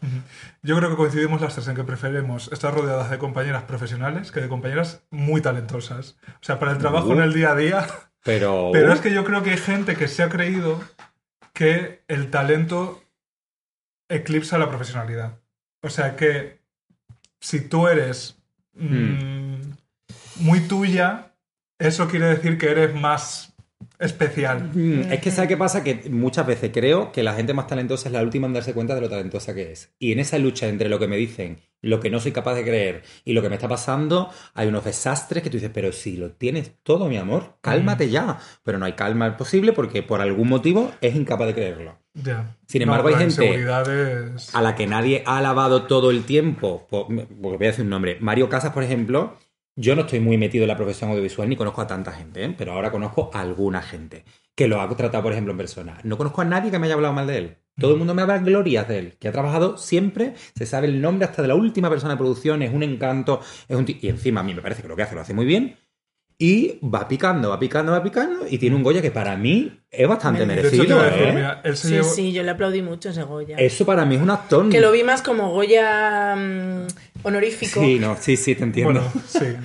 [0.62, 4.40] yo creo que coincidimos las tres en que preferimos estar rodeadas de compañeras profesionales que
[4.40, 6.16] de compañeras muy talentosas.
[6.28, 7.12] O sea, para el trabajo Uh.
[7.14, 7.86] en el día a día.
[8.22, 10.80] Pero, Pero es que yo creo que hay gente que se ha creído
[11.52, 13.00] que el talento
[14.08, 15.38] eclipsa la profesionalidad.
[15.82, 16.58] O sea que
[17.40, 18.38] si tú eres
[18.74, 19.56] mm,
[20.40, 21.32] muy tuya,
[21.78, 23.54] eso quiere decir que eres más
[23.98, 24.70] especial.
[24.74, 25.82] Mm, Es que ¿sabes qué pasa?
[25.82, 28.94] Que muchas veces creo que la gente más talentosa es la última en darse cuenta
[28.94, 29.94] de lo talentosa que es.
[29.98, 32.64] Y en esa lucha entre lo que me dicen, lo que no soy capaz de
[32.64, 36.16] creer y lo que me está pasando, hay unos desastres que tú dices, pero si
[36.16, 38.38] lo tienes todo, mi amor, cálmate ya.
[38.64, 41.98] Pero no hay calma posible porque por algún motivo es incapaz de creerlo.
[42.66, 43.66] Sin embargo, hay gente- es-
[44.54, 47.90] a la que nadie ha alabado todo el tiempo, po- porque voy a decir un
[47.90, 49.36] nombre, Mario Casas, por ejemplo,
[49.76, 52.54] yo no estoy muy metido en la profesión audiovisual ni conozco a tanta gente, ¿eh?
[52.56, 54.24] pero ahora conozco a alguna gente
[54.54, 55.98] que lo ha tratado, por ejemplo, en persona.
[56.02, 57.56] No conozco a nadie que me haya hablado mal de él.
[57.78, 61.02] Todo el mundo me habla glorias de él, que ha trabajado siempre, se sabe el
[61.02, 64.08] nombre hasta de la última persona de producción, es un encanto, es un ti- y
[64.08, 65.76] encima a mí me parece que lo que hace lo hace muy bien.
[66.38, 70.06] Y va picando, va picando, va picando, y tiene un Goya que para mí es
[70.06, 71.02] bastante De hecho, merecido.
[71.02, 71.32] decir, ¿eh?
[71.34, 73.56] mira, Sí, llevó- sí, yo le aplaudí mucho a ese Goya.
[73.56, 74.68] Eso para mí es un actor.
[74.68, 76.86] Que lo vi más como Goya mm,
[77.22, 77.80] honorífico.
[77.80, 78.92] Sí, no, sí, sí, te entiendo.
[79.00, 79.56] Bueno, sí.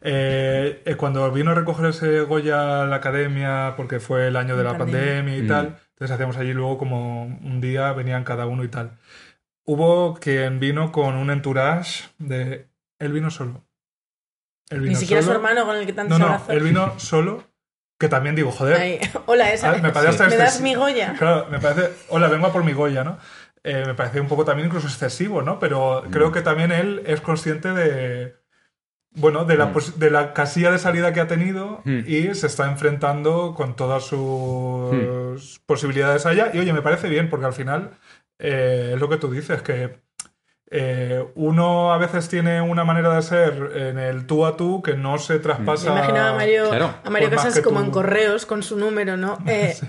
[0.00, 4.56] Eh, eh, cuando vino a recoger ese Goya a la academia, porque fue el año
[4.56, 5.00] de la Pandemia.
[5.22, 5.48] pandemia y Mm.
[5.48, 8.98] tal, entonces hacíamos allí luego como un día venían cada uno y tal.
[9.64, 12.66] Hubo quien vino con un entourage de...
[12.98, 13.64] Él vino solo.
[14.70, 16.52] Él Ni siquiera su hermano con el que tanto No, se no, abrazó.
[16.52, 17.44] él vino solo,
[17.98, 19.70] que también digo, joder, Ahí, Hola, esa.
[19.70, 20.64] Ah, me parece hasta ¿Me das excesivo.
[20.68, 21.14] mi Goya?
[21.18, 21.90] Claro, me parece.
[22.10, 23.18] Hola, vengo a por mi Goya, ¿no?
[23.64, 25.58] Eh, me parece un poco también incluso excesivo, ¿no?
[25.58, 26.10] Pero Mm.
[26.10, 28.36] creo que también él es consciente de,
[29.12, 29.72] bueno, de la, Mm.
[29.72, 32.00] pos- de la casilla de salida que ha tenido Mm.
[32.06, 34.06] y se está enfrentando con todas Mm.
[34.06, 36.50] sus posibilidades allá.
[36.54, 37.90] Y oye, me parece bien, porque al final
[38.40, 39.98] eh, es lo que tú dices, que
[40.70, 44.94] eh, uno a veces tiene una manera de ser en el tú a tú que
[44.94, 45.92] no se traspasa.
[45.92, 46.94] Me imaginaba a Mario, Claro.
[47.04, 49.38] a Mario más Casas como tú- en correos con su número, ¿no?
[49.46, 49.82] Eh, Es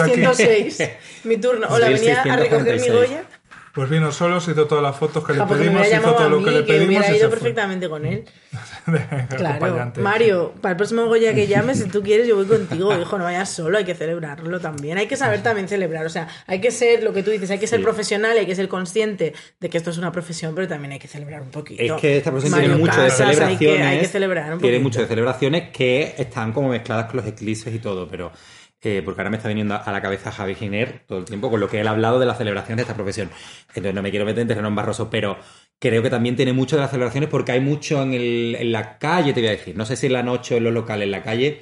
[0.00, 0.20] aquí.
[0.22, 0.90] R206.
[1.24, 1.66] Mi turno.
[1.70, 2.92] Hola, Sí, venía a recoger mi 646.
[2.92, 3.22] Goya.
[3.74, 6.28] Pues vino solo, se hizo todas las fotos que le Ah, me pedimos, hizo todo
[6.30, 8.24] lo que le pedimos hubiera ido perfectamente con él.
[9.36, 9.92] Claro.
[10.00, 13.24] Mario, para el próximo Goya que llames, si tú quieres, yo voy contigo, hijo, no
[13.24, 14.98] vayas solo, hay que celebrarlo también.
[14.98, 17.58] Hay que saber también celebrar, o sea, hay que ser, lo que tú dices, hay
[17.58, 17.84] que ser Sí.
[17.84, 21.08] profesional, hay que ser consciente de que esto es una profesión, pero también hay que
[21.08, 21.82] celebrar un poquito.
[21.82, 23.86] Es que esta profesión Mario tiene mucho de Casas, hay que- celebraciones.
[23.86, 27.74] Hay que, celebrar un Tiene mucho de celebraciones que están como mezcladas con los eclipses
[27.74, 28.32] y todo, pero.
[28.80, 31.58] eh, porque ahora me está viniendo a la cabeza Javi Giner todo el tiempo con
[31.58, 33.28] lo que él ha hablado de la celebración de esta profesión.
[33.70, 35.36] Entonces no me quiero meter en terreno barroso, pero
[35.80, 38.98] creo que también tiene mucho de las celebraciones porque hay mucho en, el- en la
[38.98, 39.76] calle, te voy a decir.
[39.76, 41.60] No sé si en la noche o en los locales, en la calle,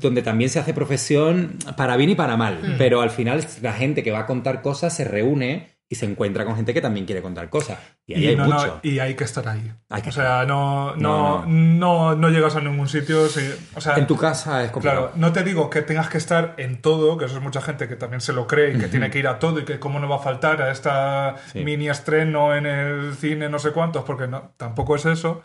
[0.00, 2.60] donde también se hace profesión para bien y para mal.
[2.62, 2.74] Hmm.
[2.78, 6.44] Pero al final la gente que va a contar cosas se reúne y se encuentra
[6.44, 7.76] con gente que también quiere contar cosas.
[8.06, 8.78] Y ahí Y, hay no, no, mucho.
[8.84, 9.72] y hay que estar ahí.
[9.88, 13.26] Hay que o sea, no, no, No, no, llegas a ningún sitio.
[13.28, 15.06] si- o sea, En tu casa es complicado.
[15.08, 17.88] Claro, no te digo que tengas que estar en todo, que eso es mucha gente
[17.88, 19.98] que también se lo cree y que tiene que ir a todo y que cómo
[19.98, 21.64] no va a faltar a esta Sí.
[21.64, 25.42] mini estreno en el cine no sé cuántos, porque no, tampoco es eso.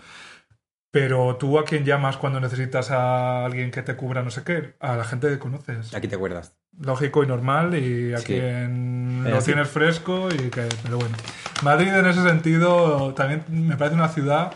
[0.91, 4.75] Pero tú a quién llamas cuando necesitas a alguien que te cubra no sé qué?
[4.79, 5.93] A la gente que conoces.
[5.93, 6.53] Aquí te acuerdas.
[6.79, 8.25] Lógico y normal y a Sí.
[8.25, 9.45] quien lo así.
[9.47, 10.67] tienes fresco y que...
[10.83, 11.15] Pero bueno.
[11.63, 14.53] Madrid en ese sentido también me parece una ciudad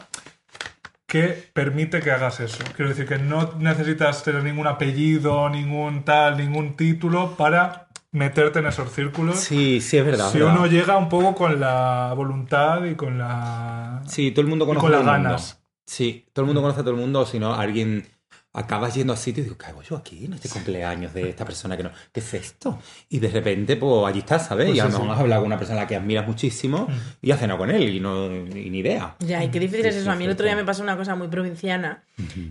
[1.07, 2.63] que permite que hagas eso.
[2.75, 8.67] Quiero decir que no necesitas tener ningún apellido, ningún tal, ningún título para meterte en
[8.67, 9.39] esos círculos.
[9.39, 10.29] Sí, sí, es verdad.
[10.29, 10.53] si verdad.
[10.55, 14.01] uno llega un poco con la voluntad y con la...
[14.07, 15.29] Sí, todo el mundo y conoce con a las mundo.
[15.29, 15.63] ganas.
[15.85, 18.05] Sí, todo el mundo conoce a todo el mundo, si no, alguien
[18.53, 21.45] acabas yendo a sitio y digo, ¿qué hago yo aquí en este cumpleaños de esta
[21.45, 21.91] persona que no?
[22.11, 22.79] ¿Qué es esto?
[23.09, 24.67] Y de repente, pues allí estás, ¿sabes?
[24.67, 26.87] Pues y a lo mejor has hablado con una persona a la que admiras muchísimo
[27.21, 29.15] y has cenado con él y no y ni idea.
[29.19, 30.09] Ya, y qué difícil es Sí, eso.
[30.09, 32.03] A sí, mí el otro día me pasó una cosa muy provinciana,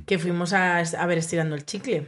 [0.06, 2.06] que fuimos a, a ver Estirando el Chicle.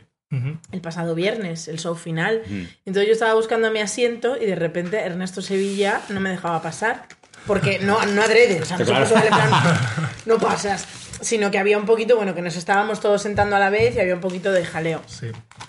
[0.70, 2.42] El pasado viernes, el show final.
[2.84, 7.08] Entonces yo estaba buscando mi asiento y de repente Ernesto Sevilla no me dejaba pasar.
[7.46, 9.06] Porque no, no adrede, o sea, no, se Claro.
[9.08, 9.50] puso en plan,
[10.26, 10.86] no pasas.
[11.20, 14.00] Sino que había un poquito, bueno, que nos estábamos todos sentando a la vez y
[14.00, 15.02] había un poquito de jaleo.
[15.06, 15.26] Sí.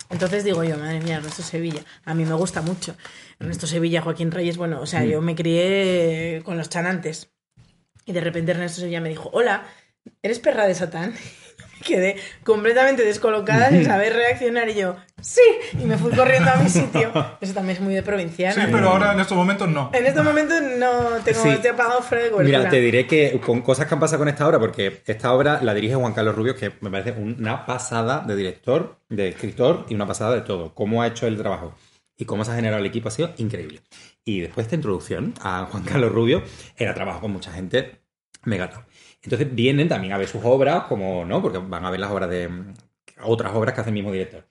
[0.08, 1.82] Entonces digo yo, madre mía, Ernesto Sevilla.
[2.06, 2.96] A mí me gusta mucho.
[3.38, 7.32] Ernesto Sevilla, Joaquín Reyes, bueno, o sea, yo me crié con los chanantes.
[8.06, 9.64] Y de repente Ernesto Sevilla me dijo, hola,
[10.22, 11.14] ¿eres perra de Satán?
[11.84, 15.40] Quedé completamente descolocada sin saber reaccionar y yo, sí,
[15.80, 17.10] y me fui corriendo a mi sitio.
[17.40, 18.54] Eso también es muy de provinciana.
[18.54, 19.90] Sí, pero ahora en estos momentos no.
[19.94, 21.48] En este momento no tengo, Sí.
[21.48, 22.58] estoy apagado fuera de cobertura.
[22.58, 25.60] Mira, te diré que con cosas que han pasado con esta obra, porque esta obra
[25.62, 29.94] la dirige Juan Carlos Rubio, que me parece una pasada de director, de escritor y
[29.94, 30.74] una pasada de todo.
[30.74, 31.74] Cómo ha hecho el trabajo
[32.16, 33.80] y cómo se ha generado el equipo ha sido increíble.
[34.24, 36.42] Y después de esta introducción a Juan Carlos Rubio,
[36.76, 38.00] era trabajo con mucha gente
[38.44, 38.82] mega top.
[39.24, 42.28] Entonces vienen también a ver sus obras, como no, porque van a ver las obras
[42.28, 42.48] de
[43.24, 44.44] otras obras que hace el mismo director.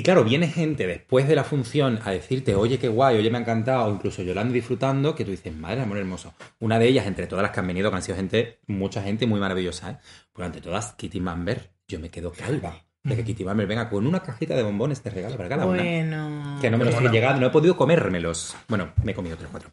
[0.00, 3.36] Y claro, viene gente después de la función a decirte, oye, qué guay, oye, me
[3.36, 6.32] ha encantado, o incluso llorando y disfrutando, que tú dices, madre amor hermoso.
[6.58, 9.26] Una de ellas, entre todas las que han venido, que han sido gente, mucha gente
[9.26, 9.96] muy maravillosa, ¿eh?
[10.32, 14.06] Pero ante todas, Kitty Mamber, yo me quedo calva de que Kitty Mamber venga con
[14.06, 15.82] una cajita de bombones de regalo para cada una.
[15.82, 16.58] Bueno.
[16.62, 17.10] Que no me los Bueno.
[17.10, 18.56] he llegado, no he podido comérmelos.
[18.68, 19.70] Bueno, me he comido tres o cuatro.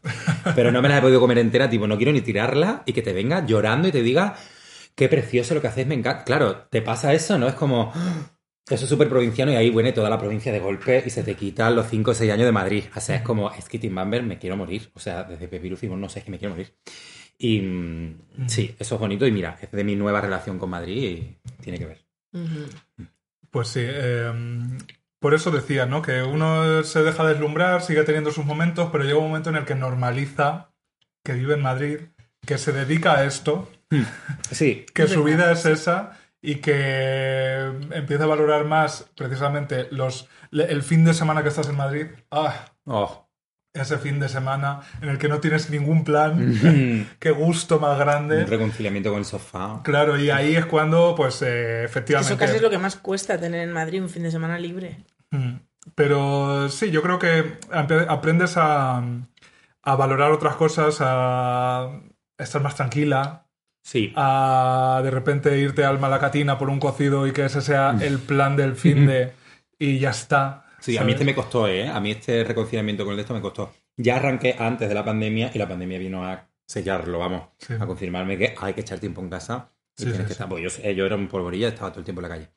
[0.54, 3.00] Pero no me las he podido comer entera, tipo, no quiero ni tirarla y que
[3.00, 4.36] te venga llorando y te diga,
[4.94, 6.24] qué precioso lo que haces, me encanta.
[6.24, 7.48] Claro, te pasa eso, ¿no?
[7.48, 8.26] Es como, "Ah,
[8.70, 11.34] eso es súper provinciano y ahí viene toda la provincia de golpe y se te
[11.34, 12.84] quitan los 5 o 6 años de Madrid.
[12.94, 14.90] O sea, es como, es que Tim Bamber, me quiero morir.
[14.94, 16.74] O sea, desde Pepirus decimos, no sé, es que me quiero morir.
[17.38, 20.96] Y mm, sí, eso es bonito y mira, es de mi nueva relación con Madrid
[20.96, 22.04] y tiene que ver.
[23.50, 24.32] Pues sí, eh,
[25.18, 26.02] por eso decía, ¿no?
[26.02, 29.64] Que uno se deja deslumbrar, sigue teniendo sus momentos, pero llega un momento en el
[29.64, 30.72] que normaliza
[31.24, 31.98] que vive en Madrid,
[32.44, 33.68] que se dedica a esto,
[34.50, 40.82] Sí, que su vida es esa y que empieza a valorar más precisamente los el
[40.82, 42.06] fin de semana que estás en Madrid.
[42.30, 43.28] Ah, oh.
[43.74, 46.54] ese fin de semana en el que no tienes ningún plan,
[47.20, 48.44] qué gusto más un grande.
[48.46, 49.80] reconciliamiento con el sofá.
[49.84, 52.32] Claro, y ahí es cuando, pues, eh, efectivamente.
[52.32, 55.04] Eso casi es lo que más cuesta tener en Madrid un fin de semana libre.
[55.30, 55.56] Mm.
[55.94, 59.02] Pero sí, yo creo que ap- aprendes a,
[59.82, 61.90] a valorar otras cosas, a
[62.36, 63.46] estar más tranquila,
[63.90, 68.18] Sí, a de repente irte al Malacatina por un cocido y que ese sea el
[68.18, 69.32] plan del fin de
[69.78, 70.66] y ya está.
[70.78, 71.88] Sí, a mí este me costó, ¿eh?
[71.88, 73.72] A mí este reconciliamiento con el de esto me costó.
[73.96, 77.72] Ya arranqué antes de la pandemia y la pandemia vino a sellarlo, vamos, Sí.
[77.80, 80.48] a confirmarme que hay que echar tiempo en casa Y Sí, tienes sí, que estar-
[80.50, 82.48] porque yo, eh, yo era un polvorilla, estaba todo el tiempo en la calle.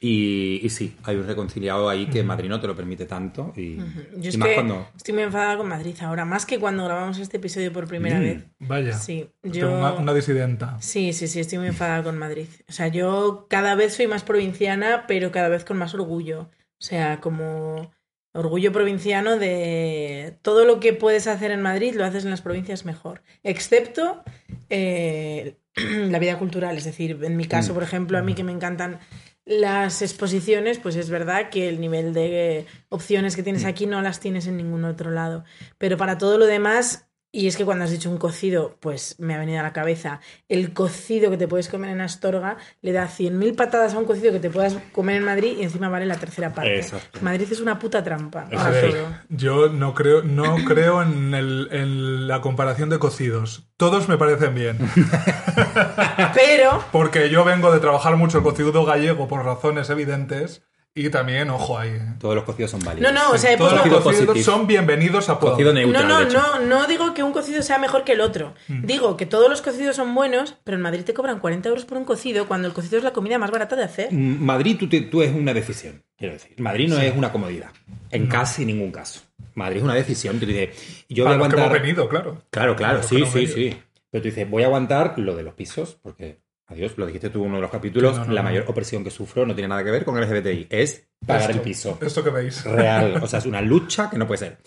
[0.00, 3.52] Y, y sí, hay un reconciliado ahí que Madrid no te lo permite tanto.
[3.56, 3.84] Y, Yo
[4.20, 4.88] y es más que cuando.
[4.96, 8.22] estoy muy enfadada con Madrid ahora, más que cuando grabamos este episodio por primera Mm.
[8.22, 8.44] vez.
[8.58, 8.92] Vaya.
[8.94, 9.70] Sí, Tengo yo...
[9.78, 10.76] Una, una disidenta.
[10.80, 12.48] Sí, sí, sí, estoy muy enfadada con Madrid.
[12.68, 16.50] O sea, yo cada vez soy más provinciana, pero cada vez con más orgullo.
[16.80, 17.92] O sea, como
[18.34, 22.84] orgullo provinciano de todo lo que puedes hacer en Madrid lo haces en las provincias
[22.84, 23.22] mejor.
[23.44, 24.24] Excepto
[24.68, 26.76] eh, la vida cultural.
[26.76, 27.74] Es decir, en mi caso, Mm.
[27.74, 28.98] por ejemplo, a mí que me encantan
[29.44, 34.20] las exposiciones, pues es verdad que el nivel de opciones que tienes aquí no las
[34.20, 35.44] tienes en ningún otro lado.
[35.78, 39.34] Pero para todo lo demás, y es que cuando has dicho un cocido, pues me
[39.34, 43.08] ha venido a la cabeza el cocido que te puedes comer en Astorga, le da
[43.08, 46.16] 100.000 patadas a un cocido que te puedas comer en Madrid y encima vale la
[46.18, 46.76] tercera parte.
[46.78, 47.18] Exacto.
[47.22, 48.48] Madrid es una puta trampa.
[48.56, 48.94] A ver,
[49.30, 53.66] yo no creo, no creo en, el- en la comparación de cocidos.
[53.78, 54.78] Todos me parecen bien.
[56.34, 60.62] Pero Porque yo vengo de trabajar mucho el cocido gallego por razones evidentes.
[60.94, 61.88] Y también, ojo ahí.
[61.88, 62.02] ¿eh?
[62.20, 63.10] Todos los cocidos son válidos.
[63.10, 65.38] No, no, o sea, Todos los Cocido cocidos son bienvenidos a.
[65.38, 66.06] Cocido neutral.
[66.06, 68.52] no, no, no, no digo que un cocido sea mejor que el otro.
[68.68, 68.84] Mm.
[68.84, 71.96] Digo que todos los cocidos son buenos, pero en Madrid te cobran 40 euros por
[71.96, 74.12] un cocido cuando el cocido es la comida más barata de hacer.
[74.12, 76.60] Mm, Madrid tú, te- tú es una decisión, quiero decir.
[76.60, 77.70] Madrid no es una comodidad,
[78.10, 79.20] en casi ningún caso.
[79.54, 80.38] Madrid es una decisión.
[80.38, 81.58] Tú dices, yo voy a los que aguantar...
[81.76, 82.42] hemos venido, claro.
[82.50, 83.54] Claro, claro, sí, sí, venido.
[83.54, 83.82] sí.
[84.10, 86.38] Pero tú dices, voy a aguantar lo de los pisos, porque,
[86.72, 88.48] adiós, lo dijiste tú en uno de los capítulos, Sí, no, no, la no.
[88.48, 91.52] mayor opresión que sufro no tiene nada que ver con el LGBTI, es pagar Esto,
[91.52, 91.98] el piso.
[92.02, 92.64] Esto que veis.
[92.64, 94.58] Real, o sea, es una lucha que no puede ser.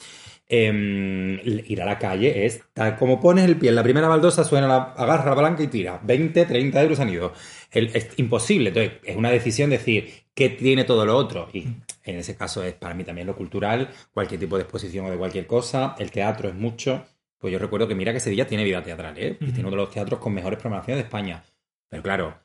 [0.48, 4.44] Em, ir a la calle es tal como pones el pie en la primera baldosa,
[4.44, 6.00] suena la agarra la palanca y tira.
[6.04, 7.34] 20, 30 euros han ido.
[7.72, 8.70] El- es imposible.
[8.70, 11.50] Entonces, es una decisión decir qué tiene todo lo otro.
[11.52, 11.64] Y
[12.04, 15.18] en ese caso es para mí también lo cultural, cualquier tipo de exposición o de
[15.18, 15.96] cualquier cosa.
[15.98, 17.04] El teatro es mucho.
[17.40, 19.38] Pues yo recuerdo que mira que Sevilla tiene vida teatral, ¿eh?
[19.42, 21.44] Y tiene uno de los teatros con mejores programaciones de España.
[21.90, 22.40] Pero claro,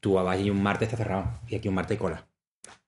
[0.00, 2.26] tú vas y un martes está cerrado y aquí un martes hay cola.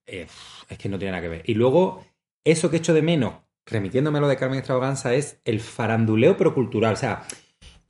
[0.06, 0.26] Eh,
[0.68, 1.42] es que no tiene nada que ver.
[1.46, 2.04] Y luego,
[2.44, 3.34] eso que echo de menos,
[3.66, 6.92] remitiéndome a lo de Carmen Extravaganza, es el faranduleo pero cultural.
[6.94, 7.22] O sea,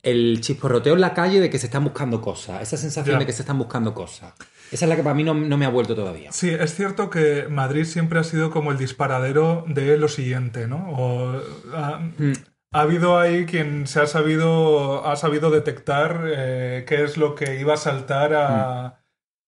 [0.03, 2.61] el chisporroteo en la calle de que se están buscando cosas.
[2.61, 3.19] Esa sensación Ya.
[3.19, 4.33] de que se están buscando cosas.
[4.71, 6.31] Esa es la que para mí no, no me ha vuelto todavía.
[6.31, 10.89] Sí, es cierto que Madrid siempre ha sido como el disparadero de lo siguiente, ¿no?
[10.91, 11.41] O,
[11.73, 12.33] ha, Mm.
[12.75, 17.57] Ha habido ahí quien se ha sabido, ha sabido detectar eh, qué es lo que
[17.57, 18.99] iba a saltar a,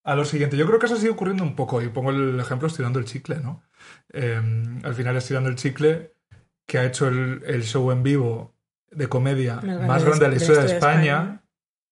[0.04, 0.56] a lo siguiente.
[0.56, 3.06] Yo creo que eso ha sido ocurriendo un poco, y pongo el ejemplo estirando el
[3.06, 3.63] chicle, ¿no?
[4.13, 4.42] Eh,
[4.82, 6.13] al final estirando el chicle,
[6.66, 8.56] que ha hecho el, el show en vivo
[8.92, 11.44] de comedia Más grande grande de la historia de España, España.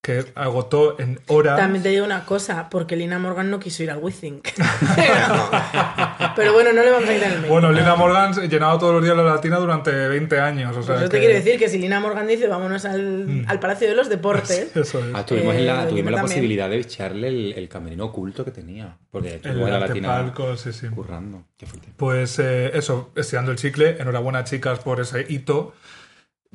[0.06, 1.58] Que agotó en horas.
[1.58, 4.48] También te digo una cosa, porque Lina Morgan no quiso ir al WeThink.
[4.96, 5.50] Pero,
[6.36, 7.52] pero bueno, no le vamos a quitar el mérito.
[7.52, 10.72] Bueno, Lina Morgan llenaba todos los días la latina durante 20 años.
[10.72, 13.26] O Por sea eso que- te quiero decir que si Lina Morgan dice vámonos al,
[13.26, 13.46] Mm.
[13.48, 15.06] al Palacio de los Deportes, Eso es.
[15.16, 18.52] Ah, tuvimos en la, Eh, tuvimos la posibilidad de echarle el, el camerino oculto que
[18.52, 18.98] tenía.
[19.10, 20.88] Porque en la latina antepalco, sí, sí.
[20.88, 21.46] currando.
[21.58, 21.88] Qué fuerte.
[21.98, 23.98] Pues eh, eso, estirando el chicle.
[24.00, 25.74] Enhorabuena, chicas, por ese hito.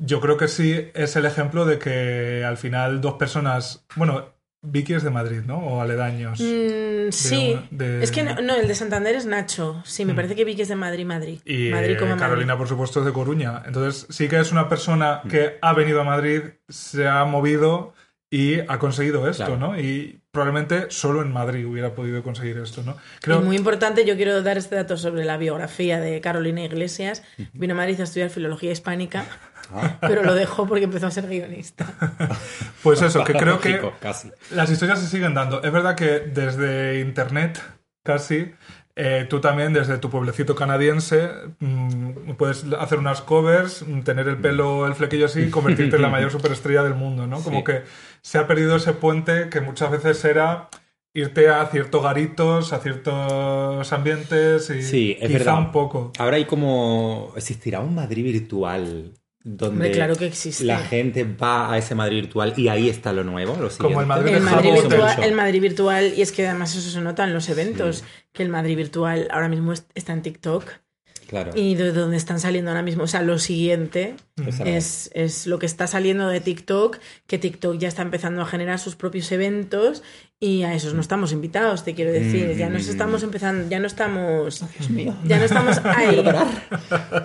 [0.03, 3.85] Yo creo que sí es el ejemplo de que al final dos personas.
[3.95, 4.33] Bueno,
[4.63, 5.57] Vicky es de Madrid, ¿no?
[5.59, 6.39] O aledaños.
[6.39, 7.59] Mm, sí.
[7.71, 9.81] de- Es que no, no, el de Santander es Nacho.
[9.85, 10.15] Sí, me Mm.
[10.15, 11.39] parece que Vicky es de Madrid, Madrid.
[11.45, 12.21] Y Madrid eh, como Madrid.
[12.23, 13.63] Carolina, por supuesto, es de Coruña.
[13.65, 17.93] Entonces, sí que es una persona que ha venido a Madrid, se ha movido
[18.29, 19.57] y ha conseguido esto, Claro.
[19.57, 19.79] ¿no?
[19.79, 22.93] Y probablemente solo en Madrid hubiera podido conseguir esto, ¿no?
[22.93, 27.23] Y Creo, muy importante, yo quiero dar este dato sobre la biografía de Carolina Iglesias.
[27.51, 29.25] Vino a Madrid a estudiar filología hispánica.
[30.01, 31.85] pero lo dejó porque empezó a ser guionista.
[32.83, 34.31] pues eso, que creo que casi.
[34.51, 35.61] Las historias se siguen dando.
[35.63, 37.61] Es verdad que desde internet,
[38.03, 38.51] casi,
[38.95, 41.29] eh, tú también desde tu pueblecito canadiense
[41.59, 46.09] mm, puedes hacer unas covers, tener el pelo, el flequillo así y convertirte en la
[46.09, 47.41] mayor superestrella del mundo, ¿no?
[47.41, 47.63] Como Sí.
[47.63, 47.83] que
[48.21, 50.67] se ha perdido ese puente que muchas veces era
[51.13, 55.57] irte a ciertos garitos, a ciertos ambientes y Sí, es quizá verdad.
[55.59, 56.11] un poco.
[56.19, 57.33] Ahora hay como.
[57.35, 59.11] ¿Existirá un Madrid virtual?
[59.43, 60.63] Donde Hombre, claro que existe.
[60.65, 63.53] la gente va a ese Madrid virtual y ahí está lo nuevo.
[63.59, 64.39] Lo Como el siguiente.
[64.39, 67.49] Madrid El virtual, el Madrid virtual, y es que además eso se nota en los
[67.49, 70.65] eventos, que el Madrid virtual ahora mismo es- está en TikTok
[71.27, 71.51] Claro.
[71.55, 74.15] y de donde están saliendo ahora mismo, o sea, lo siguiente
[74.65, 78.79] es, es lo que está saliendo de TikTok, que TikTok ya está empezando a generar
[78.79, 80.03] sus propios eventos
[80.43, 82.89] y a esos no estamos invitados, te quiero decir, ya nos Mm.
[82.89, 85.13] estamos empezando, ya no estamos, Dios mío.
[85.23, 86.23] ya no estamos ahí.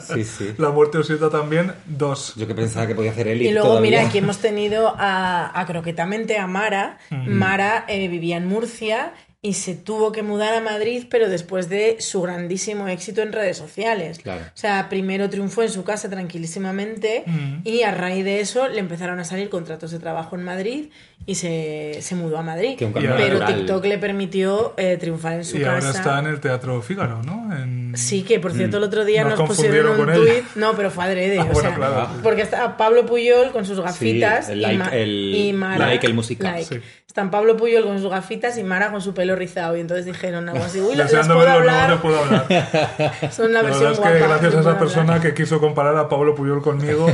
[0.00, 0.52] Sí, sí.
[0.58, 2.34] La muerte os sienta también dos.
[2.36, 3.90] Yo que pensaba que podía hacer él Y luego, todavía.
[3.90, 6.98] mira, aquí hemos tenido a, a croquetamente a Mara.
[7.10, 11.96] Mara eh, vivía en Murcia y se tuvo que mudar a Madrid, pero después de
[12.00, 14.18] su grandísimo éxito en redes sociales.
[14.18, 14.42] Claro.
[14.46, 17.60] O sea, primero triunfó en su casa tranquilísimamente Mm.
[17.64, 20.86] y a raíz de eso le empezaron a salir contratos de trabajo en Madrid
[21.26, 22.76] y se, se mudó a Madrid.
[22.76, 23.58] Que un cambio Pero natural.
[23.58, 25.74] TikTok le permitió eh, triunfar en su Y casa.
[25.86, 27.54] ahora está en el Teatro Fígaro, ¿no?
[27.56, 30.42] En- Sí, que por cierto el otro día Nos nos, pusieron confundieron un con él.
[30.44, 30.56] tuit.
[30.56, 31.38] No, pero fue adrede.
[31.38, 32.08] Ah, o bueno, sea, claro.
[32.22, 35.86] Porque está Pablo Puyol con sus gafitas Sí, el y, Ma- el y Mara.
[35.86, 36.52] like, el musical.
[36.52, 36.74] like.
[36.74, 36.80] Sí.
[37.16, 39.74] Están Pablo Puyol con sus gafitas y Mara con su pelo rizado.
[39.74, 40.82] Y entonces dijeron algo así.
[40.82, 41.88] Uy, puedo verlo, no, hablar.
[41.88, 42.46] no puedo hablar.
[43.32, 44.26] Son la La versión es que guapa.
[44.28, 47.06] gracias a esa persona que quiso comparar a Pablo Puyol conmigo.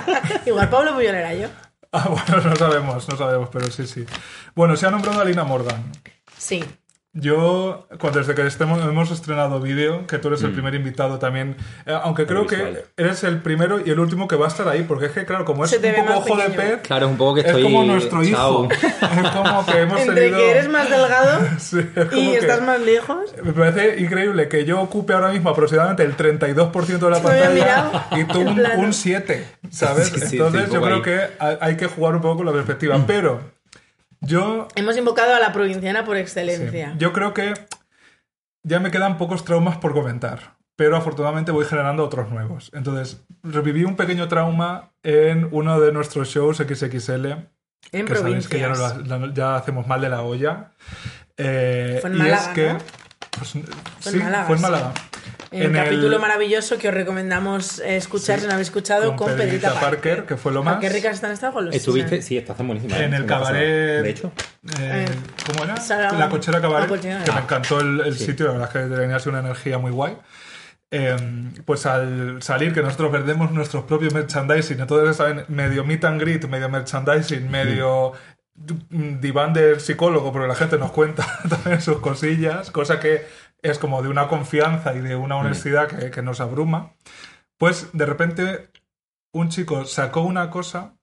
[0.46, 1.48] Igual Pablo Puyol era yo.
[1.92, 4.06] ah, bueno, no sabemos, no sabemos, pero sí, sí.
[4.54, 5.92] Bueno, se ha nombrado a Lina Morgan.
[6.38, 6.64] Sí.
[7.12, 11.56] Yo, cuando, desde que estemos, hemos estrenado vídeo, que tú eres el primer invitado también,
[11.84, 14.84] eh, aunque creo que eres el primero y el último que va a estar ahí,
[14.84, 17.34] porque es que, claro, como es un poco ojo de pez, Claro, es un poco
[17.34, 17.64] que es estoy.
[17.64, 18.36] como nuestro hijo.
[18.36, 18.68] Chao.
[19.00, 20.38] Es como que hemos Entre tenido...
[20.38, 23.34] que eres más delgado Sí, es y estás más lejos.
[23.42, 28.24] Me parece increíble que yo ocupe ahora mismo aproximadamente el 32% de la pantalla y
[28.24, 30.08] tú un, un 7, ¿sabes?
[30.08, 32.46] Sí, sí, Entonces sí, yo creo poco que hay hay que jugar un poco con
[32.46, 33.02] la perspectiva.
[33.06, 33.40] Pero
[34.20, 36.94] yo, Hemos invocado a la provinciana por sí, excelencia.
[36.98, 37.54] yo creo que
[38.62, 40.58] ya me quedan pocos traumas por comentar.
[40.76, 42.70] Pero afortunadamente voy generando otros nuevos.
[42.72, 47.26] Entonces, reviví un pequeño trauma en uno de nuestros shows XXL.
[47.92, 50.72] en que sabéis que ya, no ya hacemos mal de la olla.
[51.36, 52.72] Eh, Fue en y Málaga, es que.
[52.72, 52.78] ¿no?
[53.38, 53.66] pues, en
[54.00, 54.68] sí, Málaga, fue en sí.
[55.52, 59.74] En el capítulo maravilloso que os recomendamos eh, escuchar si no habéis escuchado con, Pedrita,
[59.80, 60.24] Parker.
[60.24, 60.78] que fue lo más.
[60.78, 61.76] Qué ricas están estas golosinas.
[61.76, 62.96] Estuviste, sí, estás buenísima.
[62.98, 63.04] ¿eh?
[63.04, 63.44] En el ha pasado.
[63.46, 64.02] cabaret.
[64.02, 64.32] De hecho,
[64.80, 65.14] eh, Eh,
[65.46, 65.76] ¿Cómo era?
[65.78, 66.88] Sala- La cochera cabaret.
[66.88, 67.24] La Cochera.
[67.24, 69.90] Que me encantó el, el sitio, la verdad es que tenía así una energía muy
[69.90, 70.16] guay.
[70.92, 71.16] Eh,
[71.64, 76.44] pues al salir, que nosotros vendemos nuestros propios merchandising, entonces saben, medio meet and greet,
[76.48, 78.12] medio merchandising, medio
[78.90, 83.24] mm, diván del psicólogo, porque la gente nos cuenta también sus cosillas, cosa que
[83.62, 86.94] es como de una confianza y de una honestidad que, que nos abruma.
[87.58, 88.70] Pues de repente
[89.32, 90.96] un chico sacó una cosa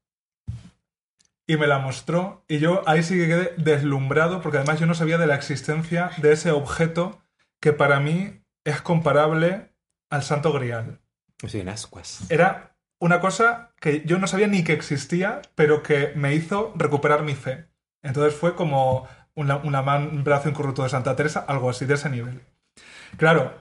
[1.45, 4.93] y me la mostró y yo ahí sí que quedé deslumbrado porque además yo no
[4.93, 7.21] sabía de la existencia de ese objeto
[7.61, 9.71] que para mí es comparable
[10.09, 10.99] al Santo Grial.
[11.45, 12.29] soy en ascuas.
[12.29, 17.23] Era una cosa que yo no sabía ni que existía, pero que me hizo recuperar
[17.23, 17.67] mi fe.
[18.01, 19.07] Entonces fue como
[19.37, 22.41] una, una man- un brazo incorrupto de Santa Teresa, algo así de ese nivel.
[23.15, 23.53] Claro,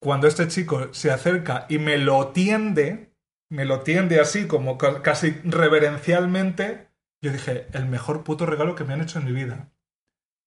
[0.00, 3.12] cuando este chico se acerca y me lo tiende,
[3.48, 6.88] me lo tiende así como ca- casi reverencialmente,
[7.22, 9.68] yo dije, el mejor puto regalo que me han hecho en mi vida.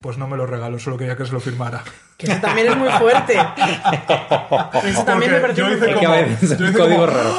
[0.01, 1.83] Pues no me lo regaló, solo quería que se lo firmara.
[2.17, 3.33] Que eso también es muy fuerte.
[4.83, 7.33] Eso también me pareció yo hice que yo hice código como- raro.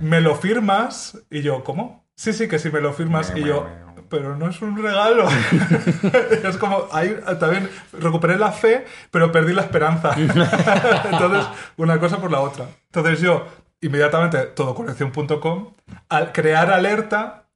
[0.00, 1.18] ¿Me lo firmas?
[1.30, 2.06] Y yo, ¿cómo?
[2.16, 3.32] Sí, sí, que sí me lo firmas.
[3.36, 3.68] Y yo,
[4.08, 5.28] pero no es un regalo.
[6.44, 10.14] es como, ahí también recuperé la fe, pero perdí la esperanza.
[10.16, 11.46] Entonces,
[11.76, 12.66] una cosa por la otra.
[12.86, 13.46] Entonces yo,
[13.80, 15.74] inmediatamente, todocolección.com,
[16.08, 17.46] al crear alerta,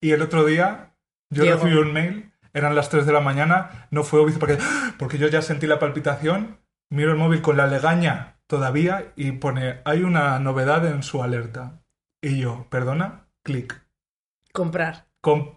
[0.00, 0.94] y el otro día
[1.30, 1.58] yo Diego.
[1.58, 4.58] recibí un mail, eran las 3 de la mañana, no fue obvio porque,
[4.98, 6.58] porque yo ya sentí la palpitación,
[6.90, 11.82] miro el móvil con la legaña todavía y pone, hay una novedad en su alerta.
[12.22, 13.80] Y yo, perdona, clic.
[14.52, 15.09] Comprar.
[15.22, 15.52] Com-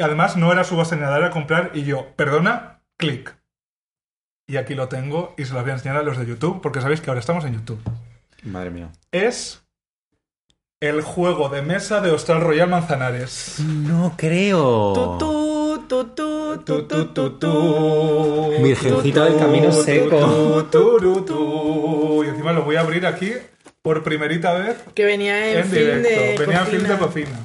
[0.00, 3.36] Además, no era su base ni nada, era comprar y yo, perdona, clic.
[4.46, 6.80] Y aquí lo tengo y se lo voy a enseñar a los de YouTube, porque
[6.80, 7.80] sabéis que ahora estamos en YouTube.
[8.42, 8.90] Madre mía.
[9.12, 9.62] Es
[10.80, 13.58] el juego de mesa de Austral Royal Manzanares.
[13.60, 14.92] No creo.
[14.92, 16.34] Tutú, tutú,
[16.64, 17.38] Tu, tu, tutú, tu, tutú.
[17.38, 18.62] tu.
[18.62, 20.66] Virgencita del camino seco.
[22.24, 23.32] Y encima lo voy a abrir aquí
[23.82, 26.40] por primerita vez Que venía en, en de directo.
[26.42, 27.40] Venía en film de cocina.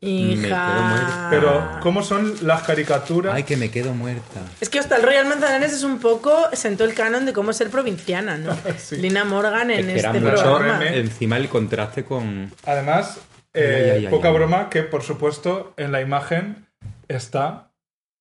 [0.00, 0.28] Cocina.
[0.28, 1.26] Me quedo Hija.
[1.30, 3.34] Pero, ¿cómo son las caricaturas?
[3.34, 4.40] Ay, que me quedo muerta.
[4.60, 7.70] Es que hasta el Royal Manzanares es un poco sentó el canon de cómo ser
[7.70, 8.56] provinciana, ¿no?
[8.78, 8.96] Sí.
[8.96, 10.86] Lina Morgan en Es que era este mucho programa.
[10.86, 12.52] Encima el contraste con.
[12.64, 13.18] Además,
[13.54, 14.34] eh, Ay, ay, ay, poca ay.
[14.34, 16.66] broma que, por supuesto, en la imagen
[17.08, 17.72] está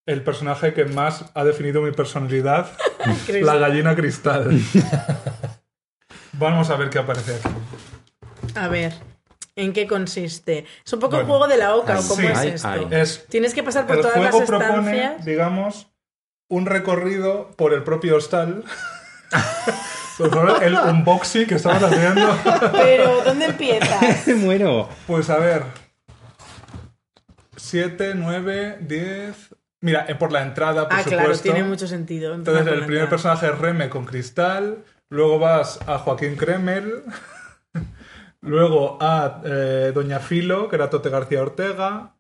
[0.07, 2.71] el personaje que más ha definido mi personalidad,
[3.41, 4.49] la gallina cristal.
[6.33, 7.49] Vamos a ver qué aparece aquí.
[8.55, 8.93] A ver,
[9.57, 10.65] ¿en qué consiste?
[10.85, 11.39] Es un poco el Bueno.
[11.39, 12.27] juego de la oca, ¿o cómo Sí.
[12.27, 12.67] es esto?
[12.69, 12.87] ay.
[12.91, 15.25] Es, Tienes que pasar por todas las juego propone, estancias.
[15.25, 15.87] digamos,
[16.47, 18.63] un recorrido por el propio hostal.
[20.17, 22.35] Por favor, el unboxing que estamos haciendo.
[22.71, 24.27] Pero, ¿dónde empiezas?
[24.37, 24.89] Muero.
[25.05, 25.61] Pues a ver.
[27.55, 29.35] 7, 9, 10.
[29.81, 31.23] Mira, eh, por la entrada, por ah, supuesto.
[31.23, 32.33] claro, tiene mucho sentido.
[32.33, 33.09] Entonces, el primer entrada.
[33.09, 34.83] personaje es Reme con cristal.
[35.09, 37.03] Luego vas a Joaquín Kremel.
[38.47, 42.13] Luego a eh, Doña Filo, que era Tote García Ortega.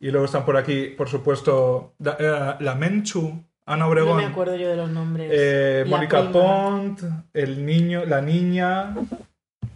[0.00, 4.56] Y luego están por aquí, por supuesto, eh, la Menchu, Ana No Obregón, me acuerdo
[4.56, 5.30] yo de los nombres.
[5.32, 6.30] eh, Mónica.
[6.30, 7.00] Pont,
[7.32, 8.94] el niño, la niña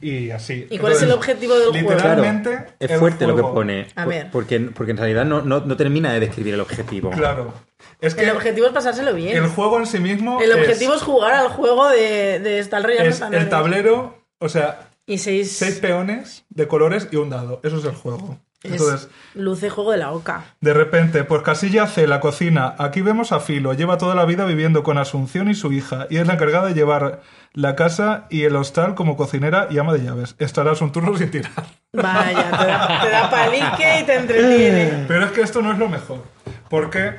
[0.02, 0.66] y así.
[0.70, 1.90] ¿Y cuál es el objetivo del juego?
[1.90, 3.86] Literalmente Es fuerte lo que pone.
[3.96, 4.30] A ver.
[4.30, 7.10] Porque, porque en realidad no, no, no termina de describir el objetivo.
[7.10, 7.54] Claro.
[8.00, 9.36] Es que El objetivo es pasárselo bien.
[9.36, 13.06] el juego en sí mismo El objetivo es, jugar al juego de, de Star Royal
[13.06, 13.44] es Manzanares.
[13.44, 17.60] el tablero, o sea, Y seis, seis peones de colores y un dado.
[17.64, 18.38] Eso es el juego.
[18.62, 20.44] es Entonces, luce juego de la oca.
[20.60, 22.74] de repente, pues casilla C, la cocina.
[22.78, 23.72] Aquí vemos a Filo.
[23.72, 26.06] Lleva toda la vida viviendo con Asunción y su hija.
[26.10, 27.22] Y es la encargada de llevar
[27.54, 30.36] la casa y el hostal como cocinera y ama de llaves.
[30.38, 31.52] Estarás un turno sin tirar.
[31.92, 35.04] Vaya, te da, te da palique y te entretiene.
[35.08, 36.22] Pero es que esto no es lo mejor.
[36.68, 37.14] Porque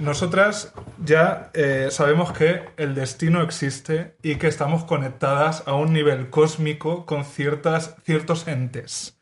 [0.00, 0.72] nosotras
[1.04, 7.06] ya eh, sabemos que el destino existe y que estamos conectadas a un nivel cósmico
[7.06, 9.18] con ciertas, ciertos entes.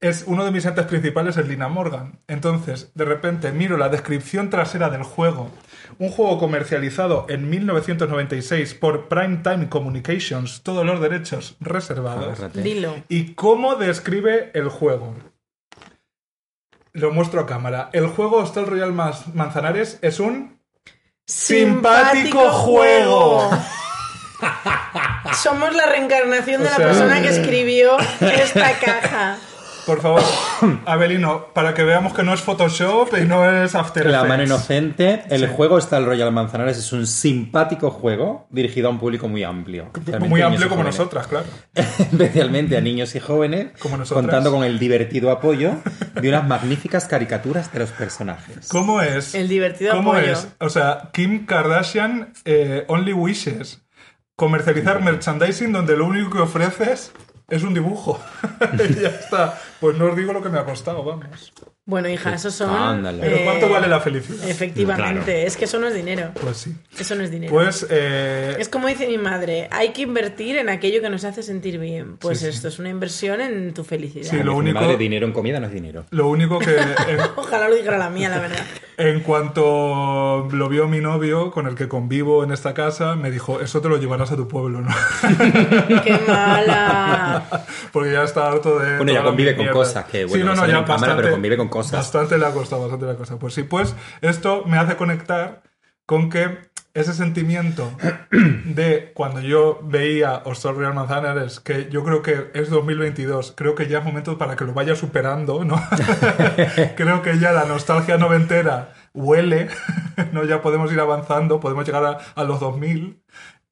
[0.00, 2.20] Es uno de mis entes principales es Lina Morgan.
[2.28, 5.50] Entonces, de repente miro la descripción trasera del juego.
[5.98, 12.38] Un juego comercializado en 1996 por Primetime Communications, todos los derechos reservados.
[12.38, 12.62] Agárrate.
[12.62, 12.94] Dilo.
[13.08, 15.14] ¿Y cómo describe el juego?
[16.92, 17.90] Lo muestro a cámara.
[17.92, 20.58] El juego Hostel Royal Mas- Manzanares es un
[21.26, 23.50] simpático juego.
[25.42, 29.36] Somos la reencarnación de O la persona que escribió esta caja.
[29.88, 30.20] Por favor,
[30.84, 34.28] Abelino, para que veamos que no es Photoshop y no es After La Effects.
[34.28, 35.22] mano inocente.
[35.30, 36.76] El juego está el Royal Manzanares.
[36.76, 39.90] Es un simpático juego dirigido a un público muy amplio.
[40.28, 40.98] Muy amplio como jóvenes.
[40.98, 41.46] nosotras, claro.
[41.74, 43.68] Especialmente a niños y jóvenes.
[43.80, 44.24] Como nosotras.
[44.26, 45.76] Contando con el divertido apoyo
[46.20, 48.68] de unas magníficas caricaturas de los personajes.
[48.68, 49.34] ¿Cómo es?
[49.34, 50.32] El divertido ¿Cómo apoyo.
[50.32, 50.48] es?
[50.60, 53.80] O sea, Kim Kardashian eh, Only Wishes.
[54.36, 57.10] Comercializar merchandising donde lo único que ofreces
[57.48, 58.20] es un dibujo.
[59.00, 59.58] ya está.
[59.80, 61.52] Pues no os digo lo que me ha costado, vamos.
[61.88, 62.68] Bueno, hija, esos son.
[62.70, 63.22] Ándale.
[63.22, 64.46] Pero eh, ¿cuánto vale la felicidad?
[64.46, 65.46] Efectivamente, Claro.
[65.46, 66.32] es que eso no es dinero.
[66.38, 66.76] Pues sí.
[66.98, 67.50] Eso no es dinero.
[67.50, 71.42] Pues eh, Es como dice mi madre, hay que invertir en aquello que nos hace
[71.42, 72.18] sentir bien.
[72.18, 72.50] Pues Sí, sí.
[72.50, 74.28] esto es una inversión en tu felicidad.
[74.28, 76.04] Sí, lo Dice mi único- madre, dinero en comida no es dinero.
[76.10, 76.76] lo único que
[77.08, 78.66] en, Ojalá lo dijera la mía, la verdad.
[78.98, 83.62] en cuanto lo vio mi novio con el que convivo en esta casa, me dijo,
[83.62, 84.90] eso te lo llevarás a tu pueblo, ¿no?
[86.04, 87.44] ¡Qué mala!
[87.92, 88.96] Porque ya está harto de...
[88.98, 89.72] Bueno, ya convive con mierda.
[89.72, 91.77] cosas que, bueno, no salen en cámara, pero convive con cosas.
[91.78, 93.38] Bastante le ha costado, bastante le ha costado.
[93.38, 95.62] Pues sí, pues esto me hace conectar
[96.06, 97.90] con que ese sentimiento
[98.64, 103.88] de cuando yo veía Hostel Real Manzanares, que yo creo que es 2022, creo que
[103.88, 105.80] ya es momento para que lo vaya superando, ¿no?
[106.96, 109.68] creo que ya la nostalgia noventera huele,
[110.32, 110.44] ¿no?
[110.44, 113.22] Ya podemos ir avanzando, podemos llegar a, a los 2000.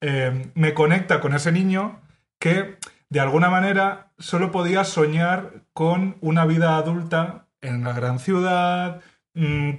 [0.02, 2.00] Eh, me conecta con ese niño
[2.38, 2.76] que
[3.08, 9.00] de alguna manera solo podía soñar con una vida adulta en la gran ciudad,
[9.34, 9.72] mm,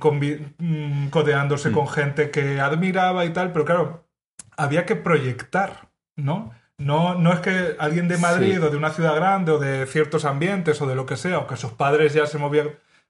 [0.58, 4.08] mm, codeándose con gente que admiraba y tal, pero claro,
[4.58, 6.52] había que proyectar, ¿no?
[6.78, 8.64] No, no es que alguien de Madrid Sí.
[8.64, 11.48] o de una ciudad grande o de ciertos ambientes o de lo que sea, o
[11.48, 12.70] que sus padres ya se movían,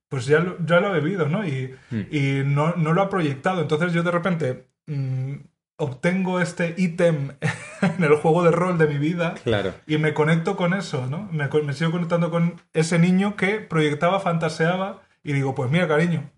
[0.10, 1.46] pues ya lo, ya lo ha vivido, ¿no?
[1.46, 3.62] Y, y no, no lo ha proyectado.
[3.62, 5.34] Entonces yo de repente mm,
[5.78, 7.32] obtengo este ítem
[7.82, 9.74] en el juego de rol de mi vida Claro.
[9.86, 11.30] y me conecto con eso, ¿no?
[11.32, 16.30] Me, me sigo conectando con ese niño que proyectaba, fantaseaba y digo, pues mira, cariño,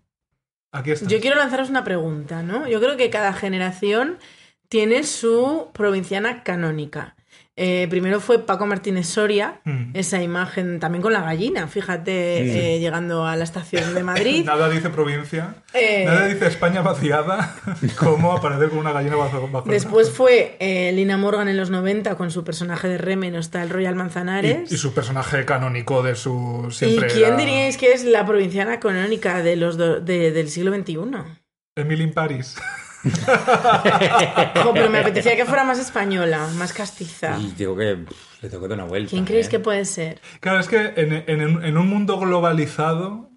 [0.72, 1.06] aquí está.
[1.08, 2.68] Yo quiero lanzaros una pregunta, ¿no?
[2.68, 4.18] Yo creo que cada generación
[4.68, 7.16] tiene su provinciana canónica.
[7.62, 9.90] Eh, primero fue Paco Martínez Soria, Mm.
[9.92, 14.44] esa imagen también con la gallina, fíjate, eh, llegando a la estación de Madrid.
[14.46, 17.54] Nada dice provincia, Eh, nada dice España vaciada,
[17.98, 22.30] como aparecer con una gallina bajo, Después fue eh, Lina Morgan en los 90 con
[22.30, 24.70] su personaje de Reme, no está el Royal Manzanares.
[24.70, 28.24] y, y su personaje canónico de su siempre ¿Y quién era diríais que es la
[28.24, 30.96] provinciana canónica de los do- de- del siglo XXI?
[31.76, 32.56] Emily in Paris.
[34.74, 37.38] Pero me apetecía que fuera más española, más castiza.
[37.40, 39.10] Y digo que pff, le tengo que dar una vuelta.
[39.10, 39.50] ¿Quién creéis ¿eh?
[39.50, 40.20] que puede ser?
[40.40, 43.30] Claro, es que en, en- en un mundo globalizado,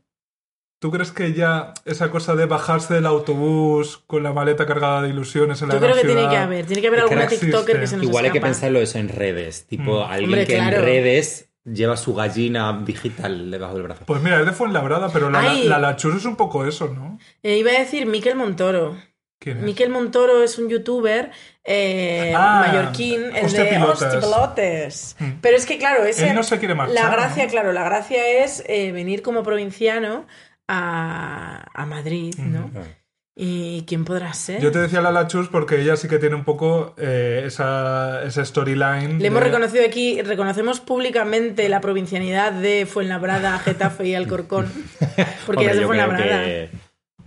[0.79, 5.09] ¿tú crees que ya esa cosa de bajarse del autobús con la maleta cargada de
[5.09, 7.27] ilusiones en la Yo creo que tiene ciudad, que haber, tiene que haber que alguna
[7.27, 9.65] TikToker que se nos Igual hay que pensarlo eso en redes.
[9.67, 10.77] Tipo, alguien Hombre, que claro.
[10.77, 14.03] en redes lleva su gallina digital debajo del brazo.
[14.05, 17.17] Pues mira, es de Fuenlabrada, pero la, la, la es un poco eso, ¿no?
[17.41, 18.97] Eh, iba a decir Miquel Montoro.
[19.43, 19.63] ¿Quién es?
[19.63, 21.31] Miquel Montoro es un youtuber
[21.65, 25.15] eh, Ah, mallorquín, el de hostiapilotes.
[25.19, 25.31] Mm.
[25.41, 27.49] Pero es que, claro, ese, Él no se quiere marchar, La gracia, ¿no?
[27.51, 30.25] claro, la gracia es eh, venir como provinciano
[30.67, 32.69] a, a Madrid, ¿no?
[32.69, 32.87] Claro.
[33.35, 34.61] ¿Y quién podrá ser?
[34.61, 38.45] Yo te decía Lala Chus porque ella sí que tiene un poco eh, esa, esa
[38.45, 39.17] storyline.
[39.17, 44.71] Le hemos reconocido aquí, reconocemos públicamente la provincianidad de Fuenlabrada, Getafe y Alcorcón.
[45.47, 46.43] Porque ella Hombre, es de Fuenlabrada.
[46.45, 46.69] que-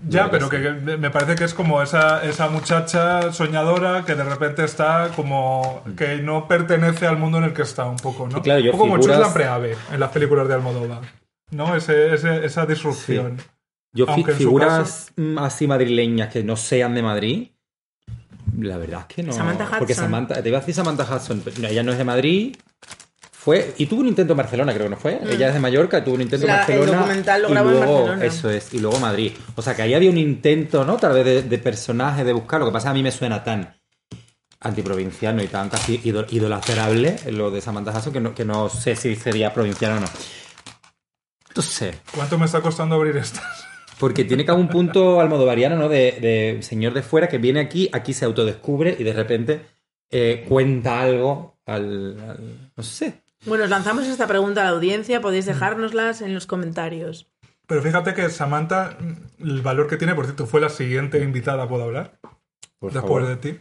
[0.09, 0.63] Ya, pero que, sí.
[0.85, 5.83] que me parece que es como esa, esa muchacha soñadora que de repente está como
[5.97, 8.37] que no pertenece al mundo en el que está un poco, ¿no?
[8.37, 11.01] Sí, claro, yo un poco como figuras- Chus Lampreave en las películas de Almodóvar,
[11.51, 11.75] ¿no?
[11.75, 13.39] Ese, ese- esa disrupción.
[13.93, 17.49] Yo fi- figuras mm, así madrileñas que no sean de Madrid,
[18.61, 19.33] la verdad es que no.
[19.33, 19.79] Samantha Hudson.
[19.79, 22.57] Porque Samantha, te iba a decir Samantha Hudson, pero ella no es de Madrid.
[23.47, 25.21] Fue, y tuvo un intento en Barcelona, creo que no fue.
[25.31, 26.49] Ella es de Mallorca, tuvo un intento Mm.
[26.51, 26.99] La- en el Barcelona.
[26.99, 28.25] documental lo y grabó en luego, Barcelona.
[28.27, 29.33] Eso es, y luego Madrid.
[29.55, 30.97] O sea que ahí había un intento, ¿no?
[30.97, 32.59] Tal vez de, de personaje, de buscar.
[32.61, 33.73] Lo que pasa es que a mí me suena tan
[34.61, 38.97] antiprovinciano y tan casi idol- idolatrable lo de Samantha Hudson que no, que no sé
[38.97, 40.07] si sería provinciano o no.
[41.55, 41.95] No sé.
[42.15, 43.45] ¿Cuánto me está costando abrir estas?
[43.99, 45.89] Porque tiene como un punto almodovariano, ¿no?
[45.89, 49.61] De, de señor de fuera que viene aquí, aquí se autodescubre y de repente
[50.11, 53.23] eh, cuenta algo al, al- No sé.
[53.45, 57.29] Bueno, os lanzamos esta pregunta a la audiencia, podéis dejárnoslas en los comentarios.
[57.67, 58.97] Pero fíjate que Samantha,
[59.41, 62.19] el valor que tiene, por cierto, fue la siguiente invitada, ¿puedo hablar?
[62.79, 63.27] Por después favor.
[63.27, 63.61] de ti.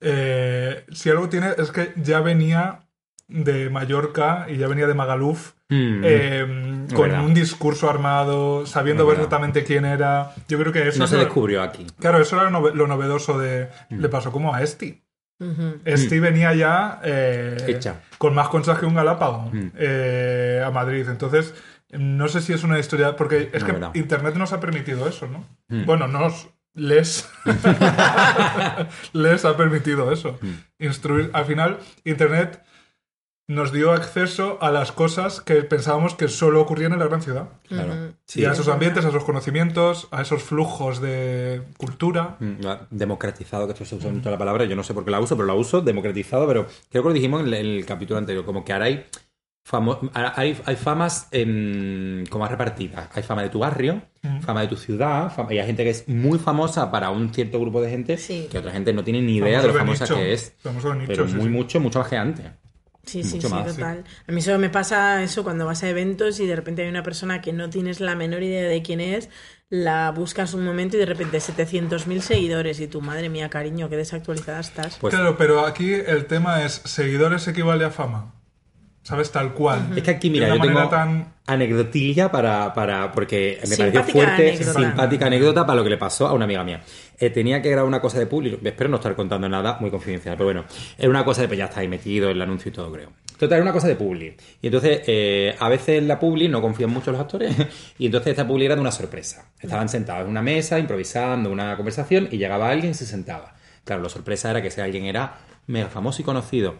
[0.00, 2.80] Eh, si algo tiene es que ya venía
[3.28, 6.02] de Mallorca y ya venía de Magaluf Mm.
[6.04, 7.24] eh, con verdad.
[7.24, 9.20] un discurso armado, sabiendo verdad.
[9.22, 10.34] perfectamente quién era.
[10.48, 11.86] Yo creo que eso no se lo- descubrió aquí.
[11.98, 13.68] Claro, eso era lo nove- lo novedoso de.
[13.88, 14.00] Mm.
[14.00, 15.02] Le pasó como a Esti.
[15.50, 15.80] Ujú.
[15.84, 18.00] Esti venía ya eh, Hecha.
[18.18, 19.70] con más conchas que un galápago Mm.
[19.76, 21.06] eh, a Madrid.
[21.08, 21.54] Entonces,
[21.90, 23.16] no sé si es una historia.
[23.16, 23.90] Porque es No, que verdad.
[23.94, 25.44] Internet nos ha permitido eso, ¿no?
[25.68, 25.84] Mm.
[25.86, 26.48] Bueno, nos.
[26.74, 27.28] Les.
[29.12, 30.38] les ha permitido eso.
[30.40, 30.84] Mm.
[30.86, 31.30] Instruir.
[31.32, 32.62] Al final, Internet
[33.48, 37.48] nos dio acceso a las cosas que pensábamos que solo ocurrían en la gran ciudad.
[37.68, 37.92] Claro.
[37.92, 38.12] Ujú.
[38.26, 38.40] Sí.
[38.40, 42.36] y a esos ambientes, a esos conocimientos, a esos flujos de cultura.
[42.40, 45.10] Mm, ha Democratizado, que esto se usa mucho la palabra, yo no sé por qué
[45.10, 47.84] la uso, pero la uso, democratizado, pero creo que lo dijimos en el, en el
[47.86, 49.04] capítulo anterior, como que ahora hay,
[49.68, 53.08] famo- ahora hay, hay famas en, como repartidas.
[53.12, 54.00] Hay fama de tu barrio,
[54.46, 57.60] fama de tu ciudad, fama- y hay gente que es muy famosa para un cierto
[57.60, 58.48] grupo de gente, Sí.
[58.50, 60.14] que otra gente no tiene ni idea Famoso de lo famosa nicho.
[60.16, 60.54] que es.
[60.62, 61.48] Famoso de nicho, pero sí, muy, sí.
[61.50, 62.46] mucho, mucho más que antes.
[63.04, 63.66] Sí, sí, Mucho sí, más.
[63.74, 64.04] total.
[64.28, 67.02] A mí solo me pasa eso cuando vas a eventos y de repente hay una
[67.02, 69.28] persona que no tienes la menor idea de quién es,
[69.70, 73.96] la buscas un momento y de repente 700.000 seguidores y tu madre mía, cariño, qué
[73.96, 74.98] desactualizada estás.
[75.00, 78.34] Pues Claro, pero aquí el tema es: seguidores equivale a fama.
[79.02, 79.32] ¿Sabes?
[79.32, 79.88] Tal cual.
[79.96, 81.34] Es que aquí, mira, de yo tengo tan.
[81.46, 83.10] anecdotilla para, para.
[83.10, 84.78] Porque me pareció fuerte, anécdota.
[84.78, 86.82] simpática anécdota para lo que le pasó a una amiga mía.
[87.22, 88.58] Eh, tenía que grabar una cosa de público.
[88.64, 90.64] Espero no estar contando nada muy confidencial, pero bueno.
[90.98, 91.46] Era una cosa de.
[91.46, 93.10] Pues ya está ahí metido el anuncio y todo, creo.
[93.38, 94.34] Total, era una cosa de Publi.
[94.60, 97.54] Y entonces, eh, a veces en la Publi no confían mucho los actores.
[97.98, 99.52] y entonces esta Publi era de una sorpresa.
[99.60, 103.54] Estaban sentados en una mesa, improvisando una conversación, y llegaba alguien y se sentaba.
[103.84, 106.74] Claro, la sorpresa era que ese alguien era mega famoso y conocido.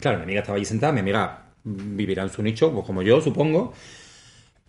[0.00, 3.20] Claro, mi amiga estaba allí sentada, mi amiga vivirá en su nicho, pues como yo,
[3.20, 3.74] supongo.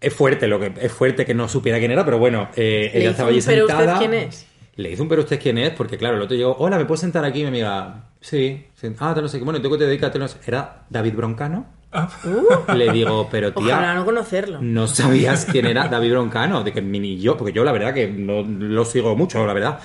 [0.01, 3.11] Es fuerte lo que es fuerte que no supiera quién era, pero bueno, eh, ella
[3.11, 3.93] estaba allí "¿Pero sentada.
[3.93, 4.45] usted quién es?".
[4.79, 6.97] Le hizo un pero usted quién es, porque claro, el otro llegó, hola, ¿me puedo
[6.99, 7.41] sentar aquí?
[7.41, 8.87] Mi amiga, sí, sí.
[8.99, 10.11] ah, te no sé qué, bueno, ¿y tú qué te dedicas?
[10.11, 10.37] Te no sé".
[10.45, 11.65] Era David Broncano.
[11.91, 12.07] Ah,
[12.75, 14.59] Le digo, pero tía, Ojalá no conocerlo.
[14.61, 18.07] no sabías quién era David Broncano, de que ni yo, porque yo la verdad que
[18.07, 19.79] no lo sigo mucho, la verdad.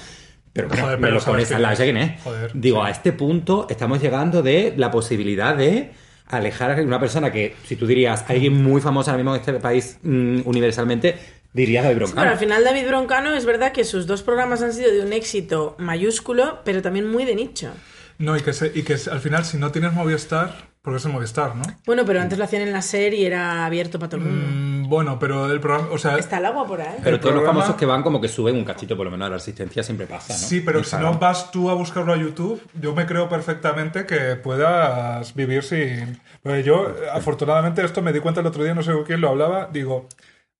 [0.53, 2.23] Pero bueno, Joder, me pero lo sabes pones al lado, quién es.
[2.23, 2.87] Joder, Digo, sí.
[2.87, 5.91] a este punto estamos llegando de la posibilidad de
[6.29, 9.55] alejar a una persona que, si tú dirías, alguien muy famoso ahora mismo en este
[9.55, 11.17] país mm, universalmente,
[11.55, 12.21] dirías David Broncano.
[12.21, 15.13] pero al final David Broncano es verdad que sus dos programas han sido de un
[15.15, 17.71] éxito mayúsculo, pero también muy de nicho.
[18.19, 21.13] no, y que, se- y que al final, si no tienes Movistar, porque es el
[21.13, 21.63] Movistar, ¿no?
[21.87, 24.47] Bueno, pero antes lo hacían en la serie y era abierto para todo el mundo.
[24.51, 25.89] Mm, bueno, pero el programa.
[25.91, 26.97] O sea, Está el agua por ahí.
[27.03, 29.11] Pero el todos los programa- famosos que van como que suben un cachito por lo
[29.11, 30.39] menos de la asistencia siempre pasa, ¿no?
[30.39, 31.13] Sí, pero si Instagram.
[31.15, 36.21] no vas tú a buscarlo a YouTube, yo me creo perfectamente que puedas vivir sin...
[36.43, 39.31] Porque yo, afortunadamente, esto me di cuenta el otro día, no sé con quién lo
[39.31, 40.09] hablaba, digo,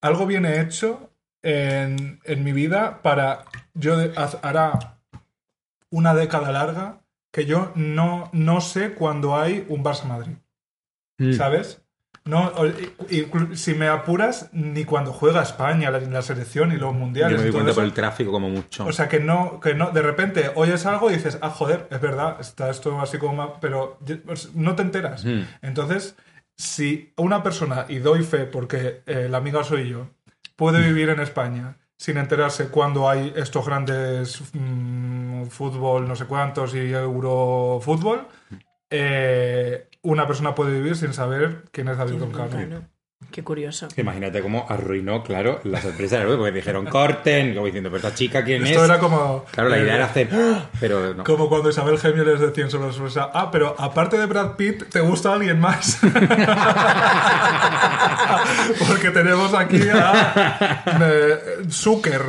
[0.05, 1.11] algo viene hecho
[1.43, 3.45] en, en mi vida para...
[3.75, 3.97] Yo
[4.43, 4.99] hará
[5.91, 7.01] una década larga
[7.33, 10.37] que yo no, no sé cuándo hay un Barça Madrid,
[11.19, 11.33] Mm.
[11.35, 11.81] ¿sabes?
[12.25, 12.53] No,
[13.55, 17.37] si me apuras, ni cuando juega España, la, la selección y los Yo mundiales.
[17.39, 17.81] me y doy cuenta eso.
[17.81, 18.87] por el tráfico como mucho.
[18.87, 22.01] O sea, que no, que no, de repente oyes algo y dices, ah, joder, es
[22.01, 25.25] verdad, está esto así como, pero pues, no te enteras.
[25.25, 25.43] Mm.
[25.63, 26.17] Entonces,
[26.57, 30.09] si una persona, y doy fe porque eh, la amiga soy yo,
[30.57, 36.75] puede vivir en España sin enterarse cuando hay estos grandes mm, fútbol, no sé cuántos,
[36.75, 38.27] y eurofútbol,
[38.91, 42.57] eh, una persona puede vivir sin saber quién es David ¿Quién es Broncano.
[42.57, 42.94] Broncano?
[43.35, 43.89] Qué curioso.
[43.97, 48.45] Imagínate cómo arruinó, claro, la sorpresa del porque dijeron corten, como diciendo, pero esta chica
[48.45, 48.89] quién Esto es.
[48.89, 49.45] era como.
[49.51, 50.67] Claro, la eh, idea era hacer, ¡ah!
[50.79, 51.25] pero no.
[51.25, 54.53] Como cuando Isabel Gemio les decía en sobre la sorpresa, ah, pero aparte de Brad
[54.53, 55.99] Pitt, ¿te gusta alguien más?
[58.89, 62.23] Porque tenemos aquí a eh, Zucker.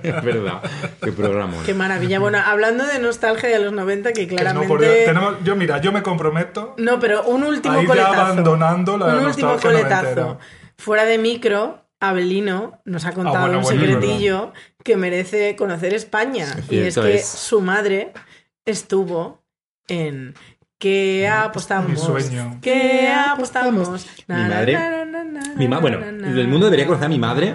[0.00, 0.62] es verdad.
[1.02, 1.54] Qué programa.
[1.66, 2.20] Qué maravilla.
[2.20, 4.68] Bueno, hablando de nostalgia de los 90, que Que no, claramente...
[4.68, 6.74] por Dios, tenemos- yo, mira, yo me comprometo.
[6.78, 8.12] No, pero un último coletazo.
[8.12, 10.38] abandonando la un último coletazo.
[10.78, 14.52] Fuera de micro, Abelino nos ha contado Ah, bueno, un bueno, secretillo
[14.82, 16.46] que merece conocer España.
[16.58, 17.26] Es y es que es.
[17.26, 18.12] su madre
[18.64, 19.42] estuvo
[19.88, 20.34] en
[20.78, 21.90] ¿Qué apostamos?
[21.92, 22.58] Mi sueño.
[22.60, 24.06] ¿Qué apostamos?
[24.28, 24.78] Mi madre-
[25.56, 27.54] Mi ma- bueno, el mundo debería conocer a mi madre.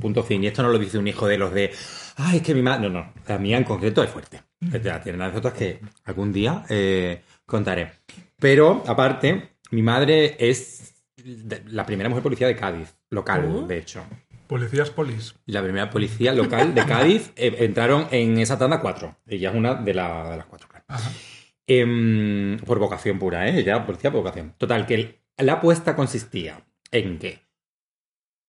[0.00, 0.44] Punto fin.
[0.44, 1.72] Y esto no lo dice un hijo de los de.
[2.16, 2.88] Ay, es que mi madre.
[2.88, 3.12] No, no.
[3.26, 4.42] La mía en concreto es fuerte.
[4.60, 7.92] Ya tiene anécdotas que algún día eh, contaré.
[8.38, 10.97] Pero, aparte, mi madre es
[11.36, 14.02] de- la primera mujer policía de Cádiz, local, de hecho.
[14.46, 15.34] Policías polis.
[15.46, 19.16] Y La primera policía local de Cádiz eh, entraron en esa tanda cuatro.
[19.26, 20.84] Ella es una de, la- de las cuatro, claro.
[20.88, 21.10] Ajá.
[21.66, 23.58] Em, por vocación pura, ¿eh?
[23.58, 24.54] Ella policía por vocación.
[24.56, 27.46] Total, que el- la apuesta consistía en que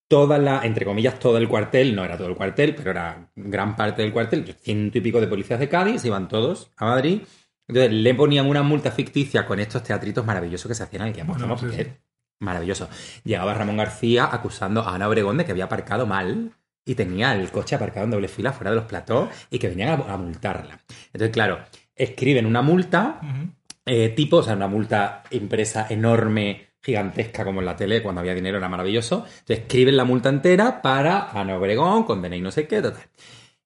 [0.07, 3.75] toda la, entre comillas, todo el cuartel, no era todo el cuartel, pero era gran
[3.75, 7.21] parte del cuartel, ciento y pico de policías de Cádiz, iban todos a Madrid.
[7.67, 11.13] Entonces le ponían una multa ficticia con estos teatritos maravillosos que se hacían en el
[11.13, 11.85] que Bueno, sí, sí.
[12.39, 12.89] Maravilloso.
[13.23, 16.51] Llegaba Ramón García acusando a Ana Obregón de que había aparcado mal
[16.85, 19.89] y tenía el coche aparcado en doble fila fuera de los platós y que venían
[19.89, 20.79] a, a multarla.
[21.13, 21.59] Entonces, claro,
[21.95, 23.21] escriben una multa
[23.91, 28.35] eh, tipo, o sea, una multa impresa enorme, gigantesca como en la tele, cuando había
[28.35, 29.25] dinero era maravilloso.
[29.25, 33.01] Entonces escriben la multa entera para Ana Obregón, condena y no sé qué, total,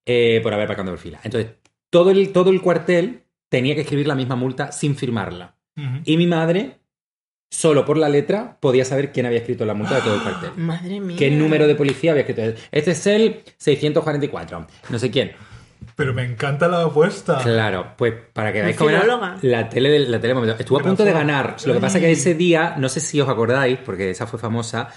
[0.05, 1.19] eh, por haber aparcado en fila.
[1.23, 1.55] Entonces,
[1.89, 5.57] todo el, todo el cuartel tenía que escribir la misma multa sin firmarla.
[6.05, 6.77] Y mi madre,
[7.53, 10.51] solo por la letra, podía saber quién había escrito la multa de todo el cuartel.
[10.57, 11.15] Madre mía.
[11.19, 12.41] ¿Qué número de policía había escrito?
[12.71, 14.67] Este es el 644.
[14.89, 15.31] No sé quién.
[15.95, 17.37] Pero me encanta la apuesta.
[17.43, 20.55] Claro, pues para que veáis cómo era la tele del la tele momento.
[20.57, 21.57] Estuvo a punto de ganar.
[21.65, 24.39] Lo que pasa es que ese día, no sé si os acordáis, porque esa fue
[24.39, 24.89] famosa,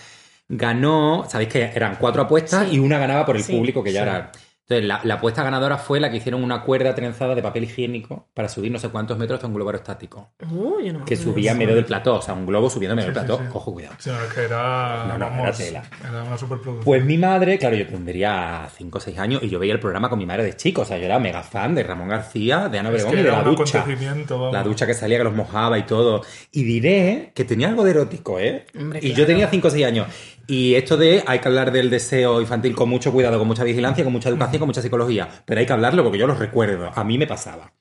[0.48, 2.76] ganó, sabéis que eran cuatro apuestas Sí.
[2.76, 3.52] y una ganaba por el Sí.
[3.52, 4.09] público que ya Sí.
[4.09, 4.32] era.
[4.69, 8.27] Entonces, la, la apuesta ganadora fue la que hicieron una cuerda trenzada de papel higiénico
[8.35, 10.31] para subir no sé cuántos metros hasta un globo aerostático.
[10.51, 12.97] Uh, yo no Que subía en medio del plató, o sea, un globo subiendo en
[12.97, 13.43] medio Sí, del plató.
[13.45, 13.49] sí.
[13.55, 13.95] Ojo, cuidado.
[13.99, 15.05] Sino que era.
[15.07, 15.83] No, no, vamos, era tela.
[16.09, 16.85] Era una superproducción.
[16.85, 20.09] Pues mi madre, claro, yo tendría 5 o 6 años y yo veía el programa
[20.09, 20.83] con mi madre de chico.
[20.83, 23.23] O sea, yo era mega fan de Ramón García, de Ana Es Obregón que y
[23.23, 23.85] de la ducha.
[24.29, 24.53] vamos.
[24.53, 26.23] La ducha que salía, que los mojaba y todo.
[26.51, 28.67] Y diré que tenía algo de erótico, ¿eh?
[28.77, 30.09] Hombre, y yo tenía 5 o 6 años.
[30.49, 34.05] Y esto de hay que hablar del deseo infantil con mucho cuidado, con mucha vigilancia,
[34.05, 35.28] con mucha educación, con mucha psicología.
[35.44, 36.90] Pero hay que hablarlo porque yo lo recuerdo.
[36.94, 37.72] A mí me pasaba.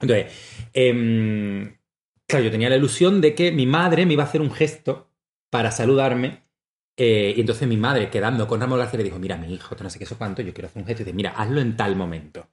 [0.00, 0.32] Entonces,
[0.72, 1.76] em,
[2.26, 5.10] claro, yo tenía la ilusión de que mi madre me iba a hacer un gesto
[5.50, 6.42] para saludarme.
[6.96, 9.90] eh, y entonces mi madre, quedando con Ramón García, le dijo: Mira, mi hijo, no
[9.90, 11.02] sé qué, eso cuánto, yo quiero hacer un gesto.
[11.02, 12.48] Y dice: Mira, hazlo en tal momento.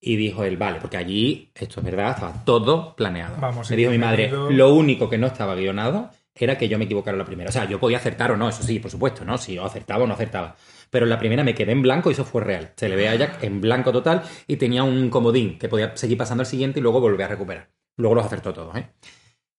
[0.00, 3.36] Y dijo él: Vale, porque allí, esto es verdad, estaba todo planeado.
[3.40, 4.30] Vamos, me dijo mi madre.
[4.50, 6.10] Lo único que no estaba guionado
[6.42, 7.50] era que yo me equivocara la primera.
[7.50, 9.38] O sea, yo podía acertar o no, eso sí, por supuesto, ¿no?
[9.38, 10.56] Si yo acertaba o no acertaba.
[10.90, 12.72] Pero en la primera me quedé en blanco y eso fue real.
[12.76, 16.18] Se le ve a Jack en blanco total y tenía un comodín que podía seguir
[16.18, 17.70] pasando al siguiente y luego volver a recuperar.
[17.96, 18.90] Luego los acertó todos, ¿eh?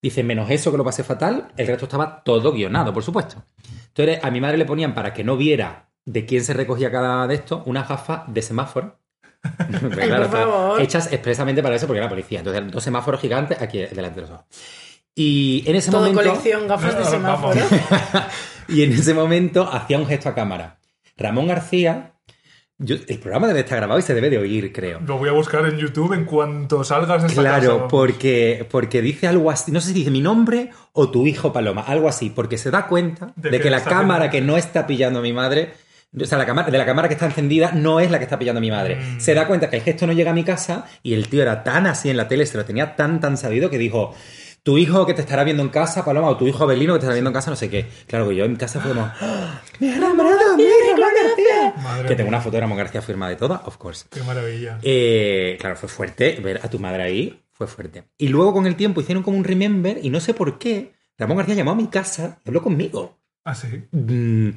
[0.02, 3.42] Dice, menos eso que lo pasé fatal, el resto estaba todo guionado, por supuesto.
[3.88, 7.26] Entonces, a mi madre le ponían para que no viera de quién se recogía cada
[7.26, 9.00] de estos, unas gafas de semáforo.
[9.42, 10.80] Ay, por estaban favor.
[10.80, 12.40] Hechas expresamente para eso, porque era policía.
[12.40, 14.46] Entonces, dos semáforos gigantes aquí delante de los ojos.
[15.18, 16.22] Y en ese Todo momento.
[16.22, 17.60] colección gafas de semáforo.
[18.68, 20.78] y en ese momento hacía un gesto a cámara.
[21.16, 22.12] Ramón García.
[22.78, 25.00] yo- el programa debe estar grabado y se debe de oír, creo.
[25.00, 27.88] Lo voy a buscar en YouTube en cuanto salgas de esta Claro, casa.
[27.88, 31.80] porque, porque dice algo así, no sé si dice mi nombre o tu hijo Paloma,
[31.86, 34.86] algo así, porque se da cuenta de, De que, que la cámara que no está
[34.86, 35.72] pillando a mi madre,
[36.20, 38.38] o sea, la cámara, de la cámara que está encendida no es la que está
[38.38, 38.96] pillando a mi madre.
[38.96, 39.20] Mm.
[39.20, 41.64] Se da cuenta que el gesto no llega a mi casa y el tío era
[41.64, 44.14] tan así en la tele, se lo tenía tan, tan sabido que dijo,
[44.66, 47.04] tu hijo que te estará viendo en casa, Paloma, o tu hijo Abelino que te
[47.04, 47.86] estará viendo en casa, no sé qué.
[48.08, 49.62] Claro que yo en casa fue como, ¡Ah!
[49.78, 51.74] ¡Me ha enamorado, Ramón García!
[51.80, 54.06] Madre Que tengo una foto de Ramón García firmada de toda, of course.
[54.10, 54.80] Qué maravilla.
[54.82, 56.40] Eh, claro, fue fuerte.
[56.42, 58.08] Ver a tu madre ahí fue fuerte.
[58.18, 60.94] Y luego con el tiempo hicieron como un remember y no sé por qué.
[61.16, 63.20] Ramón García llamó a mi casa y habló conmigo.
[63.44, 63.68] Ah, sí.
[63.92, 64.48] Mm,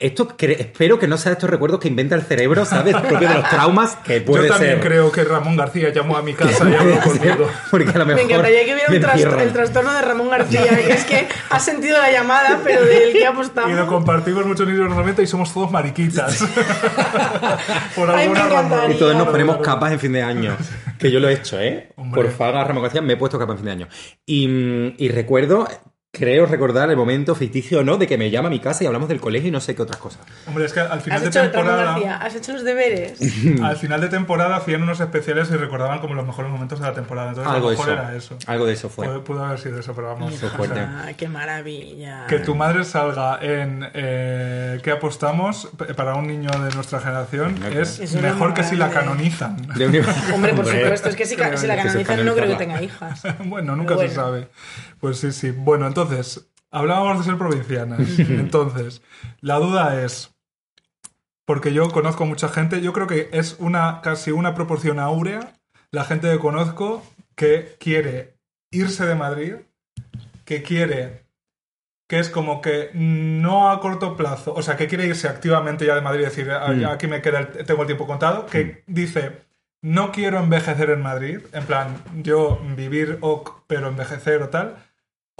[0.00, 2.94] esto espero que no sea de estos recuerdos que inventa el cerebro, ¿sabes?
[2.94, 4.86] Propio de los traumas que puede Yo también ser.
[4.88, 7.50] creo que Ramón García llamó a mi casa y habló ser, conmigo.
[7.70, 9.40] porque a lo Me encantaría que hubiera un tras- encierran.
[9.40, 10.62] el trastorno de Ramón García.
[10.68, 13.88] que es que ha sentido la llamada, pero del que Y lo apostamos.
[13.88, 16.38] compartimos muchos niños normalmente y somos todos mariquitas.
[17.96, 18.92] Por Ay, alguna razón.
[18.92, 19.72] Y todos nos ponemos claro.
[19.74, 20.56] capas en fin de año.
[20.98, 21.90] Que yo lo he hecho, ¿eh?
[21.94, 22.22] Hombre.
[22.22, 23.88] Por Faga Ramón García me he puesto capa en fin de año.
[24.26, 25.68] Y, mm, y recuerdo
[26.10, 28.86] creo recordar el momento ficticio o no de que me llama a mi casa y
[28.86, 30.20] hablamos del colegio y no sé qué otras cosas.
[30.46, 32.16] Hombre, es que al final ¿Has de temporada.
[32.16, 33.20] ¿Has hecho los deberes?
[33.62, 36.94] Al final de temporada hacían unos especiales y recordaban como los mejores momentos de la
[36.94, 37.28] temporada.
[37.30, 38.02] Entonces, Algo a de lo mejor eso.
[38.08, 38.38] era eso.
[38.46, 39.06] Algo de eso fue.
[39.06, 40.34] Pudo, pudo haber sido eso, pero vamos.
[40.34, 40.80] Fuerte.
[40.80, 42.26] Ah, qué maravilla.
[42.26, 45.68] que tu madre salga en eh, ¿Qué apostamos?
[45.96, 49.56] Para un niño de nuestra generación es, mejor que si la canonizan.
[50.34, 53.22] Hombre, por supuesto, es que si, ca- si la canonizan no creo que tenga hijas.
[53.44, 54.08] bueno, nunca Bueno.
[54.08, 54.48] se sabe.
[55.00, 55.50] Pues sí, sí.
[55.50, 58.00] Bueno, entonces, hablábamos de ser provincianas.
[58.18, 59.02] entonces,
[59.40, 60.34] la duda es,
[61.44, 65.54] porque yo conozco mucha gente, yo creo que es una casi una proporción áurea
[65.90, 67.02] la gente que conozco
[67.34, 68.34] que quiere
[68.70, 69.54] irse de Madrid,
[70.44, 71.24] que quiere
[72.08, 75.94] que es como que no a corto plazo, o sea, que quiere irse activamente ya
[75.94, 78.82] de Madrid y decir, "Ah, ya aquí me queda el- tengo el tiempo contado, que
[78.86, 79.42] dice,
[79.82, 84.76] no quiero envejecer en Madrid, en plan, yo vivir ok, pero envejecer o tal,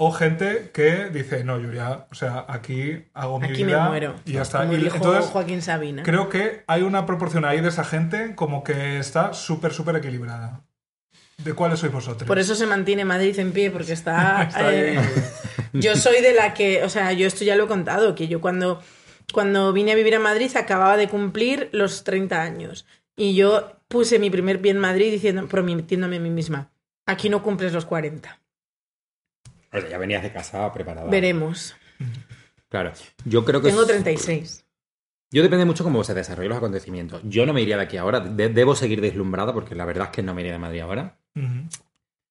[0.01, 3.89] o gente que dice, no, yo ya, o sea, aquí hago mi Aquí me vida
[3.89, 4.15] muero.
[4.25, 4.59] y ya está.
[4.59, 6.03] Como Y dijo entonces, Joaquín Sabina.
[6.03, 10.61] creo que hay una proporción ahí de esa gente como que está súper, súper equilibrada.
[11.43, 12.25] ¿De cuáles sois vosotros?
[12.25, 14.43] Por eso se mantiene Madrid en pie, porque está...
[14.47, 14.99] Está eh,
[15.73, 18.39] yo soy de la que, o sea, yo esto ya lo he contado, que yo
[18.39, 18.81] cuando,
[19.33, 22.85] cuando vine a vivir a Madrid acababa de cumplir los 30 años.
[23.17, 26.71] Y yo puse mi primer pie en Madrid diciendo, prometiéndome a mí misma,
[27.05, 28.39] aquí no cumples los 40.
[29.71, 31.09] O sea, ya venías de casa preparada.
[31.09, 31.75] Veremos.
[32.69, 32.91] Claro.
[33.25, 33.69] Yo creo que.
[33.69, 34.65] Tengo es- 36.
[35.31, 37.21] Yo depende mucho cómo se desarrollen los acontecimientos.
[37.23, 38.19] Yo no me iría de aquí ahora.
[38.19, 41.17] De- debo seguir deslumbrada porque la verdad es que no me iría de Madrid ahora.
[41.35, 41.67] Ujú.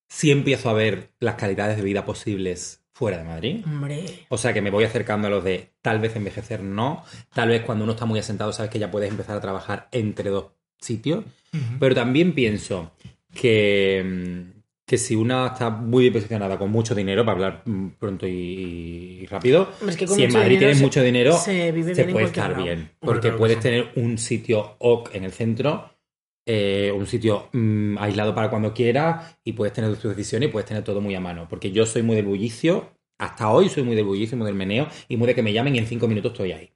[0.08, 3.62] Sí empiezo a ver las calidades de vida posibles fuera de Madrid.
[3.64, 4.26] Hombre.
[4.30, 7.62] O sea que me voy acercando a los de tal vez envejecer no, tal vez
[7.62, 10.46] cuando uno está muy asentado sabes que ya puedes empezar a trabajar entre dos
[10.80, 11.24] sitios,
[11.78, 12.90] pero también pienso
[13.32, 14.57] que, mm,
[14.88, 18.32] que si una está muy bien posicionada con mucho dinero, para hablar mm, pronto y,
[19.22, 22.04] y rápido, es que si en Madrid dinero tienes se- mucho dinero, se vive se
[22.04, 22.64] bien en puede estar lado.
[22.64, 25.90] bien, porque puedes tener un sitio OK en el centro.
[26.50, 30.66] eh, un sitio mm, aislado para cuando quieras y puedes tener tus decisiones y puedes
[30.68, 31.46] tener todo muy a mano.
[31.48, 34.88] Porque yo soy muy del bullicio, hasta hoy soy muy del bullicio, muy del meneo
[35.08, 36.72] y muy de que me llamen y en cinco minutos estoy ahí.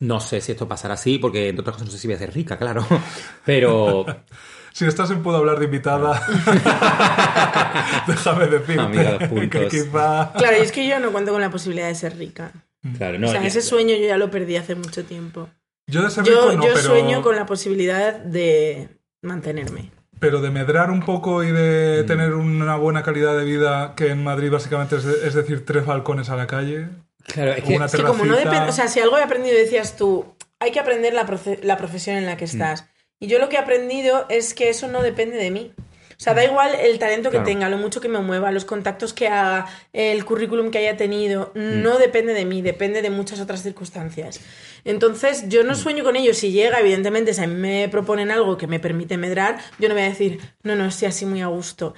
[0.00, 2.18] No sé si esto pasará así, porque entre otras cosas no sé si voy a
[2.20, 2.86] ser rica, claro.
[3.46, 4.24] Pero
[4.72, 6.20] Si estás en Puedo Hablar de invitada,
[8.06, 10.32] déjame decirte que quizá...
[10.36, 12.52] Claro, y es que yo no cuento con la posibilidad de ser rica.
[12.96, 13.28] claro, no.
[13.28, 15.48] o sea, ese sueño yo ya lo perdí hace mucho tiempo.
[15.86, 18.88] Yo de ser Yo, rico no, yo pero, sueño con la posibilidad de
[19.20, 19.90] mantenerme.
[20.18, 21.54] pero de medrar un poco y Mm.
[21.54, 25.84] de tener una buena calidad de vida, que en Madrid básicamente es, es decir, tres
[25.84, 26.88] balcones a la calle.
[27.26, 29.56] claro, es que una Es que como no depende, o sea, si algo he aprendido,
[29.56, 31.26] decías tú, hay que aprender la,
[31.62, 32.38] la profesión en la Mm.
[32.38, 32.88] que estás.
[33.22, 35.72] Y yo lo que he aprendido es que eso no depende de mí.
[35.78, 37.46] O sea, da igual el talento que Claro.
[37.46, 41.52] tenga, lo mucho que me mueva, los contactos que haga, el currículum que haya tenido,
[41.54, 41.82] Mm.
[41.82, 44.40] no depende de mí, depende de muchas otras circunstancias.
[44.84, 45.66] Entonces, yo Mm.
[45.68, 46.34] no sueño con ello.
[46.34, 49.94] Si llega, evidentemente, si a mí me proponen algo que me permite medrar, yo no
[49.94, 51.94] voy a decir, no, no, estoy así muy a gusto.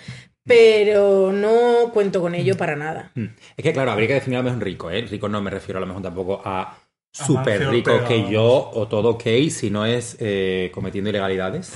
[0.47, 3.11] Pero no cuento con ello para nada.
[3.15, 3.25] Mm.
[3.57, 5.01] Es que, claro, habría que definir a lo mejor rico, ¿eh?
[5.11, 6.77] Rico no me refiero a lo mejor tampoco a
[7.15, 11.73] súper rico Ortega, que yo o todo ok si no es eh, cometiendo ilegalidades.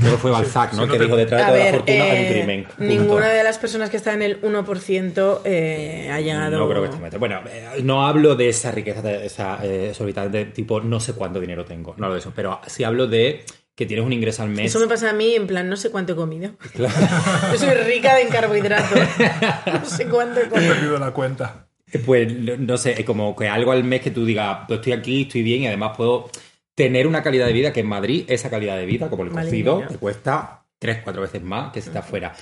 [0.00, 0.86] Creo que fue Balzac, si ¿no?
[0.86, 2.64] no que te- dijo detrás de toda la ver, fortuna hay un eh, crimen.
[2.64, 2.82] Punto.
[2.84, 6.58] ninguna de las personas que están en el 1% eh, ha llegado.
[6.58, 7.18] No creo que esté.
[7.18, 11.38] Bueno, eh, no hablo de esa riqueza, de esa eh, exorbitante tipo no sé cuánto
[11.40, 13.44] dinero tengo, no hablo de eso, pero sí hablo de
[13.74, 14.66] que tienes un ingreso al mes.
[14.70, 16.52] Eso me pasa a mí en plan, no sé cuánto he comido.
[16.72, 16.94] Claro.
[17.52, 18.98] Yo soy rica en carbohidratos.
[19.66, 20.72] No sé cuánto he He comido.
[20.74, 21.66] perdido la cuenta.
[22.04, 25.22] Pues no- sé, es como que algo al mes que tú digas, pues estoy aquí,
[25.22, 26.30] estoy bien y además puedo
[26.74, 29.46] tener una calidad de vida que en Madrid, esa calidad de vida, como el Vale,
[29.46, 29.88] cocido, mira.
[29.88, 32.34] te cuesta tres, cuatro veces más que si estás fuera.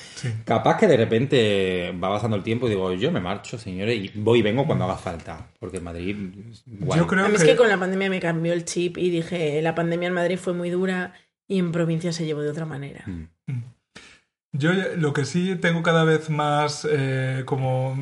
[0.45, 4.11] Capaz que de repente va pasando el tiempo y digo, yo me marcho, señores, y
[4.19, 6.17] voy y vengo cuando haga falta, porque en Madrid,
[6.67, 6.99] guay.
[6.99, 9.11] Yo creo A mí es que, que con la pandemia me cambió el chip y
[9.11, 11.13] dije, la pandemia en Madrid fue muy dura
[11.47, 13.05] y en provincia se llevó de otra manera.
[13.07, 13.29] Mm.
[14.55, 17.97] yo lo que sí tengo cada vez más eh, como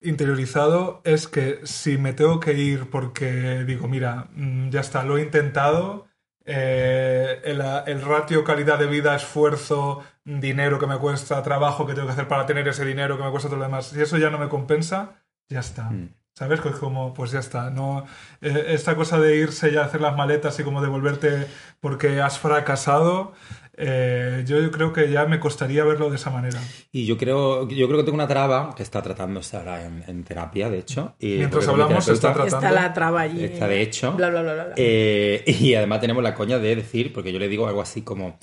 [0.00, 5.18] interiorizado es que si me tengo que ir porque digo, mira, mm, ya está, lo
[5.18, 6.06] he intentado,
[6.44, 12.06] eh, el, el ratio calidad de vida, esfuerzo, dinero que me cuesta, trabajo que tengo
[12.06, 14.30] que hacer para tener ese dinero que me cuesta todo lo demás, si eso ya
[14.30, 15.90] no me compensa, ya está.
[15.90, 16.14] Mm.
[16.32, 16.60] ¿Sabes?
[16.60, 17.70] Pues como, pues ya está.
[17.70, 18.06] No,
[18.40, 21.46] eh, esta cosa de irse ya a hacer las maletas y como devolverte
[21.80, 23.34] porque has fracasado,
[23.80, 26.60] eh, yo, yo creo que ya me costaría verlo de esa manera.
[26.92, 30.22] Y yo creo, yo creo que tengo una traba que está tratándose ahora en, en
[30.22, 31.14] terapia, de hecho.
[31.18, 32.56] Y Mientras como hablamos, se está tratando.
[32.56, 33.42] Está la traba allí.
[33.42, 34.12] Está de hecho.
[34.12, 34.72] Bla, bla, bla.
[34.76, 38.38] Eh, y además tenemos la coña de decir, porque yo le digo algo así como,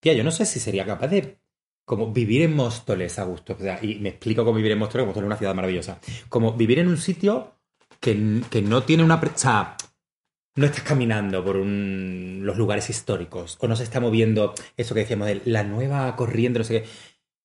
[0.00, 1.38] tía, yo no sé si sería capaz de
[1.84, 3.56] como vivir en Móstoles a gusto.
[3.58, 5.98] O sea, y me explico cómo vivir en Móstoles, Móstoles es una ciudad maravillosa.
[6.28, 7.54] Como vivir en un sitio
[8.00, 9.20] que, que no tiene una...
[9.20, 9.76] pre- O sea,
[10.56, 15.00] no estás caminando por un- los lugares históricos o no se está moviendo eso que
[15.00, 16.88] decíamos de la nueva corriente, no sé qué.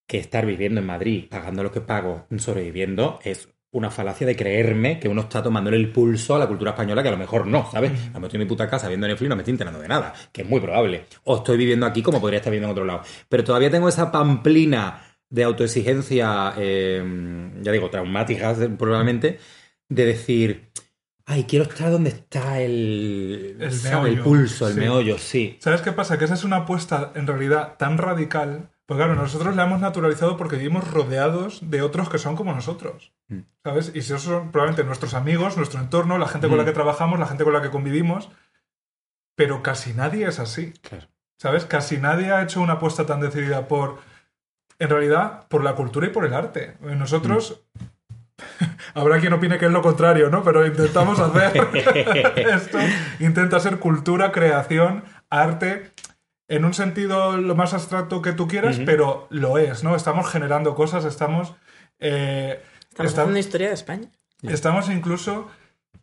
[0.08, 5.00] Que estar viviendo en Madrid, pagando lo que pago, sobreviviendo, es una falacia de creerme
[5.00, 7.70] que uno está tomándole el pulso a la cultura española, que a lo mejor no,
[7.72, 7.92] ¿sabes?
[7.92, 9.80] A lo mejor estoy en mi puta casa viendo Netflix y no me estoy enterando
[9.80, 11.06] de nada, que es muy probable.
[11.26, 13.02] O estoy viviendo aquí como podría estar viviendo en otro lado.
[13.30, 19.38] Pero todavía tengo esa pamplina de autoexigencia, eh, ya digo, traumáticas eh, probablemente,
[19.88, 20.69] de decir,
[21.30, 24.10] ay, quiero estar donde está el, El ¿sabe?
[24.10, 24.80] el pulso, el sí.
[24.80, 25.58] meollo, sí.
[25.62, 26.18] ¿Sabes qué pasa?
[26.18, 28.70] Que esa es una apuesta en realidad tan radical.
[28.88, 33.14] Pues claro, nosotros la hemos naturalizado porque vivimos rodeados de otros que son como nosotros.
[33.28, 33.42] Mm.
[33.64, 33.90] ¿Sabes?
[33.94, 36.66] Y si esos son probablemente nuestros amigos, nuestro entorno, la gente con la Mm.
[36.68, 38.30] que trabajamos, la gente con la que convivimos.
[39.36, 40.74] Pero casi nadie es así.
[40.82, 41.08] Claro.
[41.38, 41.66] ¿Sabes?
[41.66, 44.00] Casi nadie ha hecho una apuesta tan decidida por,
[44.80, 46.76] en realidad, por la cultura y por el arte.
[46.82, 47.62] Nosotros,
[48.94, 50.44] habrá quien opine que es lo contrario, ¿no?
[50.44, 51.52] Pero intentamos hacer
[52.36, 52.78] esto.
[53.20, 55.92] Intenta ser cultura, creación, arte,
[56.48, 58.86] en un sentido lo más abstracto que tú quieras, Ujú.
[58.86, 59.96] pero lo es, ¿no?
[59.96, 61.54] Estamos generando cosas, estamos...
[62.00, 64.10] eh, Estamos esta- haciendo historia de España.
[64.42, 65.48] Estamos incluso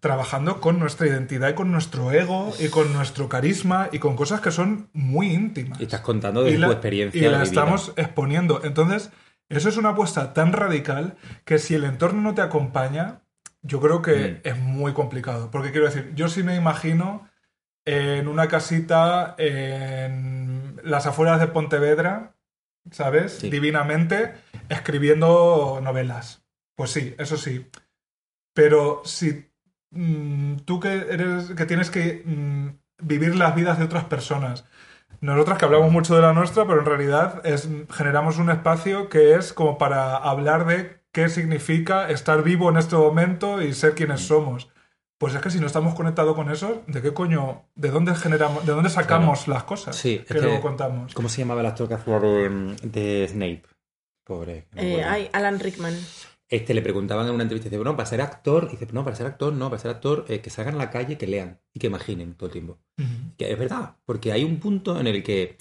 [0.00, 4.40] trabajando con nuestra identidad y con nuestro ego y con nuestro carisma y con cosas
[4.40, 5.80] que son muy íntimas.
[5.80, 7.18] Y estás contando de Y la- tu experiencia.
[7.18, 7.42] y la vivida.
[7.42, 8.60] estamos exponiendo.
[8.62, 9.10] Entonces,
[9.48, 13.22] eso es una apuesta tan radical que si el entorno no te acompaña,
[13.62, 14.48] yo creo que Mm.
[14.48, 15.50] es muy complicado.
[15.50, 17.28] Porque quiero decir, yo sí me imagino
[17.84, 22.34] en una casita en las afueras de Pontevedra,
[22.90, 23.38] ¿sabes?
[23.40, 23.50] Sí.
[23.50, 24.34] Divinamente,
[24.68, 26.44] escribiendo novelas.
[26.76, 27.68] Pues sí, eso sí.
[28.54, 29.50] Pero si
[29.90, 32.68] mm, tú que eres que tienes que mm,
[33.02, 34.64] vivir las vidas de otras personas,
[35.34, 39.34] nosotras que hablamos mucho de la nuestra, pero en realidad es, generamos un espacio que
[39.34, 44.20] es como para hablar de qué significa estar vivo en este momento y ser quienes
[44.20, 44.68] somos.
[45.18, 47.64] Pues es que si no estamos conectados con eso, ¿de qué coño?
[47.74, 51.14] ¿De dónde generamos, de dónde sacamos las cosas Sí, que luego contamos?
[51.14, 53.62] ¿Cómo se llamaba el actor que hacía de, de Snape?
[54.24, 54.66] Pobre.
[54.72, 55.94] no Eh, ay, Alan Rickman.
[56.48, 59.16] Este le preguntaban en una entrevista, dice, bueno, para ser actor, y dice, no, para
[59.16, 61.80] ser actor, no, para ser actor, eh, que salgan a la calle, que lean y
[61.80, 62.78] que imaginen todo el tiempo.
[63.36, 65.56] Que es verdad, porque hay un punto en el que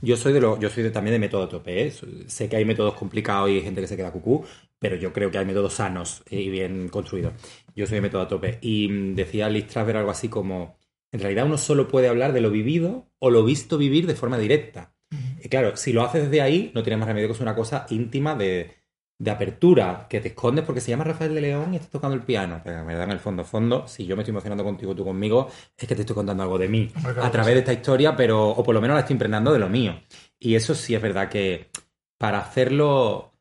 [0.00, 1.92] yo soy de lo, yo soy de- también de método a tope, ¿eh?
[2.26, 4.44] sé que hay métodos complicados y hay gente que se queda cucú,
[4.78, 7.32] pero yo creo que hay métodos sanos y bien construidos.
[7.74, 8.58] Yo soy de método a tope.
[8.62, 10.78] Y mm, decía Liz Trasber algo así como,
[11.12, 14.38] en realidad uno solo puede hablar de lo vivido o lo visto vivir de forma
[14.38, 14.94] directa.
[15.42, 17.86] Y claro, si lo haces desde ahí, no tienes más remedio que es una cosa
[17.90, 18.77] íntima de,
[19.20, 22.22] de apertura, que te escondes porque se llama Rafael de León y estás tocando el
[22.22, 22.60] piano.
[22.62, 25.48] Pero en verdad, en el fondo, fondo, si yo me estoy emocionando contigo, tú conmigo,
[25.76, 27.54] es que te estoy contando algo de mí claro a través sí.
[27.54, 30.00] de esta historia, pero, o por lo menos la estoy impregnando de lo mío.
[30.38, 31.68] Y eso sí es verdad que
[32.16, 33.32] para hacerlo,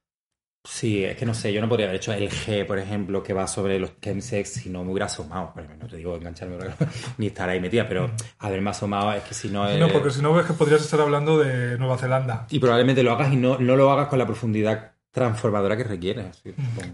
[0.63, 3.33] sí, es que no sé, yo no podría haber hecho el G, por ejemplo, que
[3.33, 5.53] va sobre los chemsex si no me hubiera asomado.
[5.79, 6.57] No te digo engancharme
[7.19, 8.09] ni estar ahí metida, pero
[8.39, 9.79] haberme asomado es que si no es...
[9.79, 12.47] No, porque si no ves que podrías estar hablando de Nueva Zelanda.
[12.49, 16.31] Y probablemente lo hagas y no, no lo hagas con la profundidad transformadora que requiere.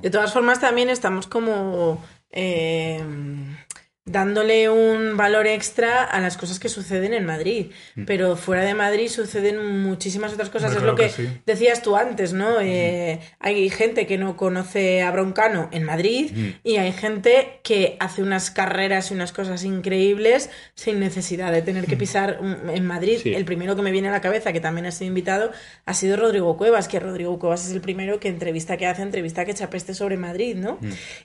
[0.01, 3.03] De todas formas, también estamos como eh,
[4.06, 7.68] dándole un valor extra a las cosas que suceden en Madrid.
[8.06, 10.72] Pero fuera de Madrid suceden muchísimas otras cosas.
[10.72, 11.30] Es claro lo que que, sí.
[11.45, 12.60] decías tú antes, ¿no?
[12.60, 16.32] Eh, hay gente que no conoce a Broncano en Madrid
[16.64, 21.86] y hay gente que hace unas carreras y unas cosas increíbles sin necesidad de tener
[21.86, 23.20] que pisar en Madrid.
[23.24, 23.34] Sí.
[23.34, 25.51] El primero que me viene a la cabeza, que también ha sido invitado,
[25.86, 29.45] ha sido Rodrigo Cuevas, que Rodrigo Cuevas es el primero que entrevista que hace, entrevista
[29.45, 30.78] que echa peste sobre Madrid, ¿no?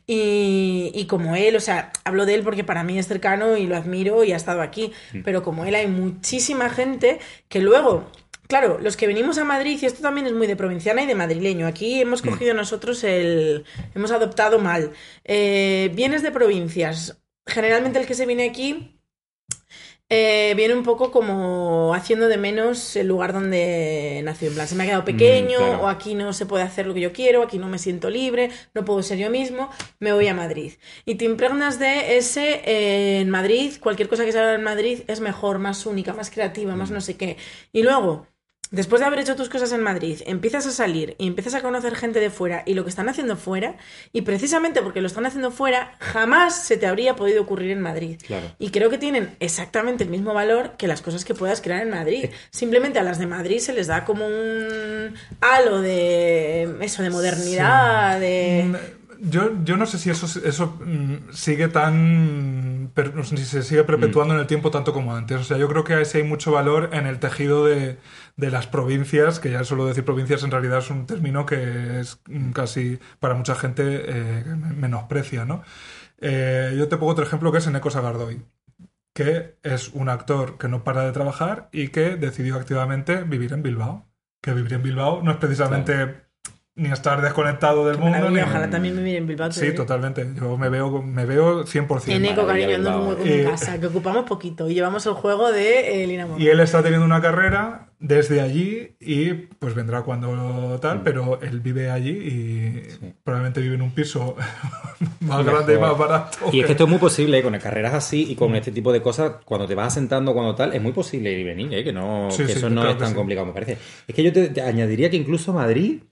[0.07, 3.67] Y, y como él, o sea, hablo de él porque para mí es cercano y
[3.67, 4.93] lo admiro y ha estado aquí,
[5.25, 8.13] pero como él hay muchísima gente que luego...
[8.47, 11.15] Claro, los que venimos a Madrid, y esto también es muy de provinciana y de
[11.15, 13.65] madrileño, aquí hemos cogido nosotros el...
[13.95, 14.93] hemos adoptado mal.
[15.25, 18.98] Eh, vienes de provincias, generalmente el que se viene aquí
[20.11, 24.49] eh, viene un poco como haciendo de menos el lugar donde nació.
[24.49, 25.83] En plan, se me ha quedado pequeño, Mm, claro.
[25.83, 28.51] o aquí no se puede hacer lo que yo quiero, aquí no me siento libre,
[28.75, 30.73] no puedo ser yo mismo, me voy a Madrid.
[31.05, 35.03] Y te impregnas de ese eh, en Madrid, cualquier cosa que se haga en Madrid
[35.09, 36.79] es mejor, más única, más creativa, Mm.
[36.79, 37.37] más no sé qué.
[37.73, 38.27] Y luego.
[38.71, 41.97] Después de haber hecho tus cosas en Madrid, empiezas a salir y empiezas a conocer
[41.97, 43.77] gente de fuera y lo que están haciendo fuera,
[44.13, 48.21] y precisamente porque lo están haciendo fuera, jamás se te habría podido ocurrir en Madrid.
[48.27, 48.55] Claro.
[48.59, 51.91] Y creo que tienen exactamente el mismo valor que las cosas que puedas crear en
[51.91, 52.31] Madrid.
[52.51, 58.21] Simplemente a las de Madrid se les da como un halo de eso, de modernidad,
[58.21, 58.98] de...
[59.21, 62.91] Mm, yo, yo no sé si eso, eso mm, sigue tan.
[62.95, 65.39] per- si se sigue perpetuando en el tiempo tanto como antes.
[65.41, 67.99] O sea, yo creo que ahí sí hay mucho valor en el tejido de,
[68.37, 72.21] de las provincias, que ya solo decir provincias en realidad es un término que es
[72.29, 74.45] mm, casi para mucha gente eh,
[74.77, 75.63] menosprecia, ¿no?
[76.21, 78.43] Eh, yo te pongo otro ejemplo que es Eneco Sagardoy,
[79.15, 83.63] que es un actor que no para de trabajar y que decidió activamente vivir en
[83.63, 84.07] Bilbao.
[84.41, 86.28] Que vivir en Bilbao no es precisamente
[86.79, 88.41] ni estar desconectado del Qué mundo, ni...
[88.41, 89.51] Ojalá también vivir en Bilbao.
[89.53, 90.27] Sí, totalmente.
[90.41, 92.09] Yo me veo, me veo 100%.
[92.13, 95.51] En Eco, cariño, ando como Eh, en casa, que ocupamos poquito y llevamos el juego
[95.53, 96.41] de eh, Lina Morgan.
[96.41, 100.29] Y él está teniendo una carrera desde allí y pues vendrá cuando
[100.77, 100.81] Mm.
[100.81, 102.83] tal, pero él vive allí y
[103.25, 104.37] probablemente vive en un piso
[105.21, 105.45] más Mejor.
[105.45, 106.39] grande y más barato.
[106.53, 107.43] Y es que esto es muy posible, ¿eh?
[107.43, 110.73] con carreras así y con este tipo de cosas, cuando te vas asentando, cuando tal,
[110.75, 111.83] es muy posible ir y venir, ¿eh?
[111.83, 113.15] que, no, Sí, que sí, eso no es tan sí.
[113.15, 113.79] complicado, me parece.
[114.07, 116.03] Es que yo te, te añadiría que incluso Madrid,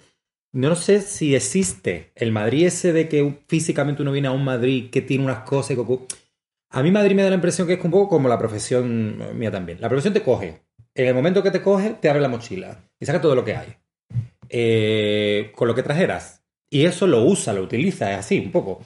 [0.57, 4.88] no sé si existe el Madrid ese de que físicamente uno viene a un Madrid
[4.90, 5.98] que tiene unas cosas y que
[6.70, 9.50] A mí Madrid me da la impresión que es un poco como la profesión mía
[9.50, 9.82] también.
[9.82, 10.62] La profesión te coge.
[10.94, 13.54] En el momento que te coge, te abre la mochila y saca todo lo que
[13.54, 13.76] hay.
[14.48, 16.42] Eh, con lo que trajeras.
[16.70, 18.80] Y eso lo usa, lo utiliza, es así, un poco.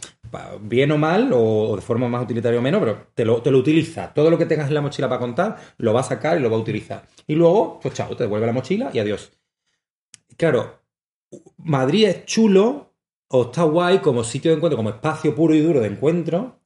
[0.63, 3.59] Bien o mal, o de forma más utilitaria o menos, pero te lo, te lo
[3.59, 4.13] utiliza.
[4.13, 6.51] Todo lo que tengas en la mochila para contar, lo va a sacar y lo
[6.51, 7.07] va a utilizar.
[7.29, 9.31] Y luego, pues chao, te devuelve la mochila y adiós.
[10.37, 10.80] Claro,
[11.59, 12.93] Madrid es chulo,
[13.29, 16.59] o está guay como sitio de encuentro, como espacio puro y duro de encuentro,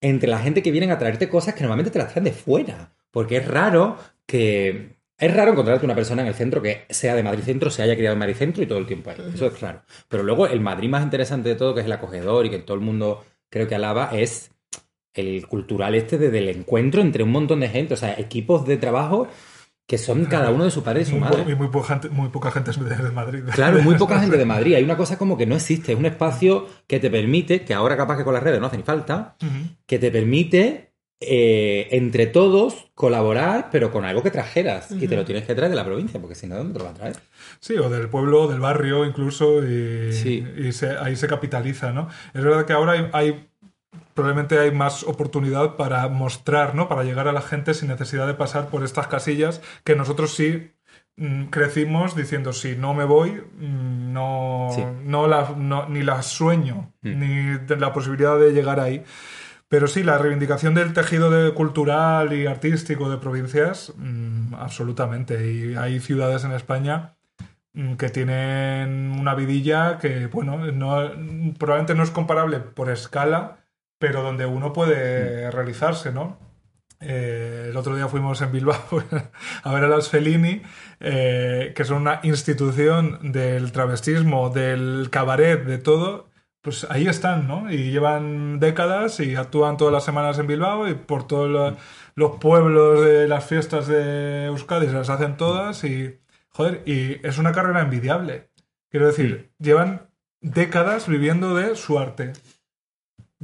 [0.00, 2.94] entre la gente que vienen a traerte cosas que normalmente te las traen de fuera.
[3.10, 3.96] Porque es raro
[4.26, 4.94] que.
[5.16, 7.94] Es raro encontrarte una persona en el centro que sea de Madrid Centro, se haya
[7.94, 9.16] criado en Madrid Centro y todo el tiempo ahí.
[9.32, 9.82] Eso es claro.
[10.08, 12.74] Pero luego el Madrid más interesante de todo, que es el acogedor y que todo
[12.74, 14.50] el mundo creo que alaba, es
[15.14, 17.94] el cultural este de- del encuentro entre un montón de gente.
[17.94, 19.28] O sea, equipos de trabajo
[19.86, 21.52] que son cada uno de su padre y su muy, po- madre.
[21.52, 23.42] y muy poca gente, muy poca gente es de Madrid.
[23.54, 24.74] Claro, muy poca gente de Madrid.
[24.76, 25.92] Hay una cosa como que no existe.
[25.92, 28.78] Es un espacio que te permite, que ahora capaz que con las redes no hace
[28.78, 29.36] ni falta,
[29.86, 34.90] que te permite eh, entre todos colaborar, pero con algo que trajeras.
[34.90, 36.84] Y te lo tienes que traer de la provincia, porque si no, ¿dónde te lo
[36.86, 37.16] vas a traer?
[37.60, 40.44] Sí, o del pueblo, del barrio incluso, y, Sí.
[40.58, 42.08] y se- ahí se capitaliza, ¿no?
[42.34, 43.48] Es verdad que ahora hay, hay-
[44.14, 46.88] probablemente hay más oportunidad para mostrar, ¿no?
[46.88, 50.70] Para llegar a la gente sin necesidad de pasar por estas casillas que nosotros sí
[51.16, 54.82] mm, crecimos diciendo si no me voy, mm, no, Sí.
[55.04, 57.18] no, la- no- ni la sueño, Mm.
[57.20, 59.04] ni la posibilidad de llegar ahí.
[59.68, 63.92] Pero sí, la reivindicación del tejido de- cultural y artístico de provincias,
[64.58, 65.52] absolutamente.
[65.52, 67.14] Y hay ciudades en España
[67.98, 71.10] que tienen una vidilla que, bueno, no,
[71.58, 73.58] probablemente no es comparable por escala,
[73.98, 76.38] pero donde uno puede realizarse, ¿no?
[77.00, 78.76] Eh, el otro día fuimos en Bilbao
[79.62, 80.62] a ver a las Fellini,
[81.00, 86.30] eh, que son una institución del travestismo, del cabaret, de todo.
[86.62, 87.70] Pues ahí están, ¿no?
[87.70, 91.76] Y llevan décadas y actúan todas las semanas en Bilbao y por todos lo-
[92.14, 96.20] los pueblos de las fiestas de Euskadi se las hacen todas y,
[96.50, 98.48] joder, y es una carrera envidiable.
[98.90, 100.08] Quiero decir, llevan
[100.40, 102.32] décadas viviendo de su arte.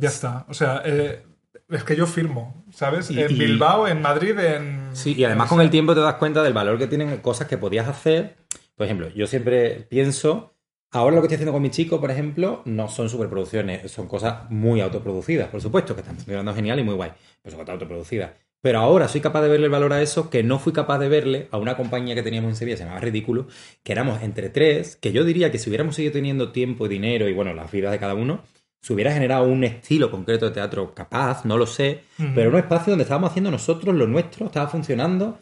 [0.01, 0.47] Ya está.
[0.49, 1.23] O sea, eh,
[1.69, 3.11] es que yo firmo, ¿sabes?
[3.11, 4.91] Y- en y- Bilbao, en Madrid, en...
[4.95, 7.59] Sí, y además con el tiempo te das cuenta del valor que tienen cosas que
[7.59, 8.37] podías hacer.
[8.75, 10.55] Por ejemplo, yo siempre pienso,
[10.91, 14.51] ahora lo que estoy haciendo con mi chico, por ejemplo, no son superproducciones, son cosas
[14.51, 18.31] muy autoproducidas, por supuesto, que están funcionando genial y muy guay, pero son cosas autoproducidas.
[18.63, 21.09] Pero ahora soy capaz de verle el valor a eso que no fui capaz de
[21.09, 23.47] verle a una compañía que teníamos en Sevilla, se llamaba Ridículo,
[23.83, 27.29] que éramos entre tres, que yo diría que si hubiéramos seguido teniendo tiempo y dinero
[27.29, 28.43] y bueno, las vidas de cada uno,
[28.81, 32.57] se hubiera generado un estilo concreto de teatro capaz, no lo sé, pero era un
[32.57, 35.41] espacio donde estábamos haciendo nosotros lo nuestro, estaba funcionando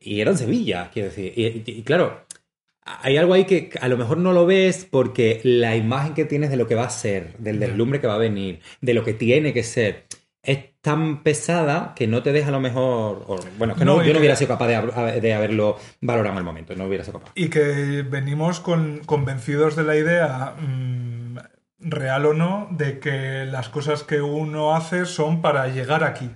[0.00, 1.32] y era en Sevilla, quiero decir.
[1.36, 2.24] Y, y- y claro,
[2.84, 6.50] hay algo ahí que a lo mejor no lo ves porque la imagen que tienes
[6.50, 9.12] de lo que va a ser, del deslumbre que va a venir, de lo que
[9.14, 10.04] tiene que ser,
[10.42, 13.24] es tan pesada que no te deja a lo mejor.
[13.26, 16.38] o- bueno, es que no, yo no hubiera sido capaz de, de haberlo valorado en
[16.38, 17.32] el momento, no hubiera sido capaz.
[17.34, 21.15] Y que venimos con, convencidos de la idea, mm,
[21.78, 26.30] real o no, de que las cosas que uno hace son para llegar aquí.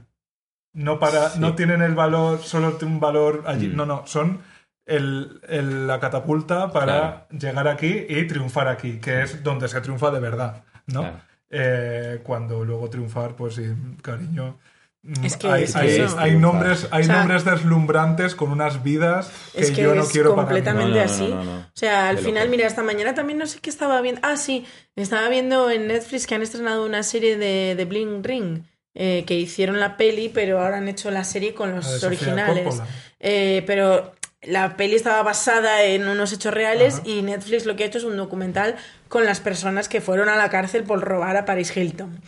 [0.72, 1.40] No, para, Sí.
[1.40, 3.68] no tienen el valor, solo tienen un valor allí.
[3.68, 3.76] Mm.
[3.76, 4.40] No, no, son
[4.86, 10.10] el- el- la catapulta para llegar aquí y triunfar aquí, que es donde se triunfa
[10.10, 11.00] de verdad, ¿no?
[11.02, 11.20] Claro.
[11.50, 13.66] Eh, cuando luego triunfar, pues sí,
[14.02, 14.58] cariño.
[15.02, 16.18] Mm, Es que hay, es hay- eso.
[16.18, 20.02] hay nombres, hay O sea, nombres deslumbrantes con unas vidas que, Es que yo no
[20.02, 20.54] es quiero para mí.
[20.54, 21.28] completamente No, no, no, así.
[21.28, 21.58] no, no.
[21.60, 22.50] O sea, al final, loco.
[22.56, 24.20] mira, esta mañana también no sé qué estaba viendo.
[24.24, 24.64] Ah, sí,
[24.96, 28.62] estaba viendo en Netflix que han estrenado una serie de, de Bling Ring.
[28.92, 32.82] eh, que hicieron la peli, pero ahora han hecho la serie con los Sofía originales.
[33.20, 37.86] Eh, pero la peli estaba basada en unos hechos reales y Netflix lo que ha
[37.86, 38.76] hecho es un documental
[39.08, 42.22] con las personas que fueron a la cárcel por robar a Paris Hilton.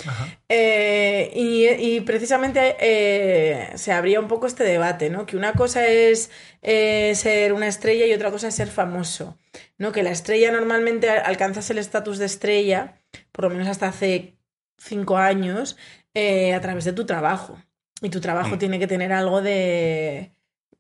[0.48, 5.24] Eh, y, y, precisamente eh, se abría un poco este debate, ¿no?
[5.24, 6.30] Que una cosa es
[6.60, 9.38] eh, ser una estrella y otra cosa es ser famoso,
[9.78, 9.92] ¿no?
[9.92, 14.36] Que la estrella normalmente alcanzas el estatus de estrella, por lo menos hasta hace
[14.76, 15.78] cinco años,
[16.14, 17.58] a través de tu trabajo.
[18.02, 18.58] Y tu trabajo mm.
[18.58, 20.32] tiene que tener algo de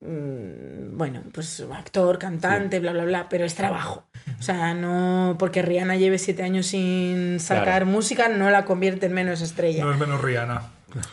[0.04, 4.04] bueno, pues actor, cantante, bla, bla, bla, pero es trabajo.
[4.38, 9.12] O sea, no porque Rihanna lleve siete años sin sacar música, no la convierte en
[9.12, 9.84] menos estrella.
[9.84, 10.62] No es menos Rihanna.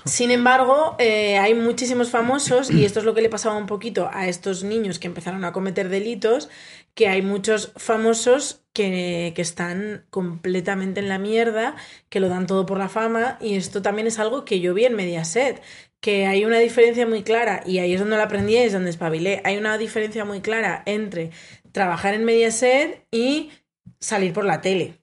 [0.05, 4.09] Sin embargo, eh, hay muchísimos famosos, y esto es lo que le pasaba un poquito
[4.11, 6.49] a estos niños que empezaron a cometer delitos,
[6.95, 11.75] que hay muchos famosos que, que, están completamente en la mierda,
[12.09, 14.85] que lo dan todo por la fama, y esto también es algo que yo vi
[14.85, 15.61] en Mediaset,
[16.01, 19.41] que hay una diferencia muy clara, y ahí es donde lo aprendí, es donde espabilé,
[19.43, 21.31] hay una diferencia muy clara entre
[21.71, 23.51] trabajar en Mediaset y
[23.99, 24.95] salir por la tele.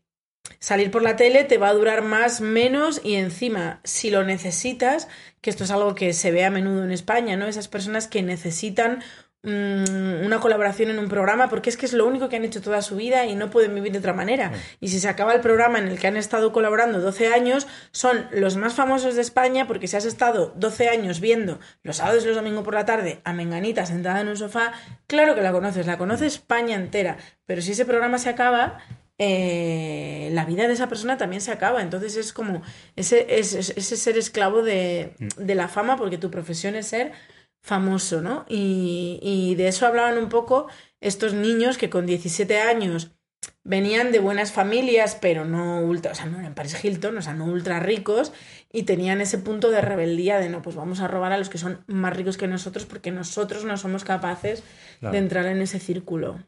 [0.59, 5.09] Salir por la tele te va a durar más, menos y encima, si lo necesitas,
[5.41, 7.47] que esto es algo que se ve a menudo en España, ¿no?
[7.47, 9.03] Esas personas que necesitan
[9.43, 12.83] una colaboración en un programa porque es que es lo único que han hecho toda
[12.83, 14.53] su vida y no pueden vivir de otra manera.
[14.81, 18.27] Y si se acaba el programa en el que han estado colaborando 12 años, son
[18.33, 22.27] los más famosos de España porque si has estado 12 años viendo los sábados y
[22.27, 24.73] los domingos por la tarde a Menganita sentada en un sofá,
[25.07, 27.17] claro que la conoces, la conoce España entera.
[27.47, 28.79] Pero si ese programa se acaba,
[29.19, 31.83] eh, la vida de esa persona también se acaba.
[31.83, 32.63] Entonces es como
[32.97, 37.13] ese, ese, ese ser esclavo de, de, la fama porque tu profesión es ser
[37.67, 38.47] famoso, ¿no?
[38.49, 40.69] Y, de eso hablaban un poco
[41.01, 43.11] estos niños que con 17 años
[43.65, 47.35] venían de buenas familias, pero no ultra, o sea, no eran Paris Hilton, o sea,
[47.35, 48.33] no ultra ricos,
[48.73, 51.59] y tenían ese punto de rebeldía de no, pues vamos a robar a los que
[51.59, 54.63] son más ricos que nosotros porque nosotros no somos capaces
[55.01, 56.39] de entrar en ese círculo.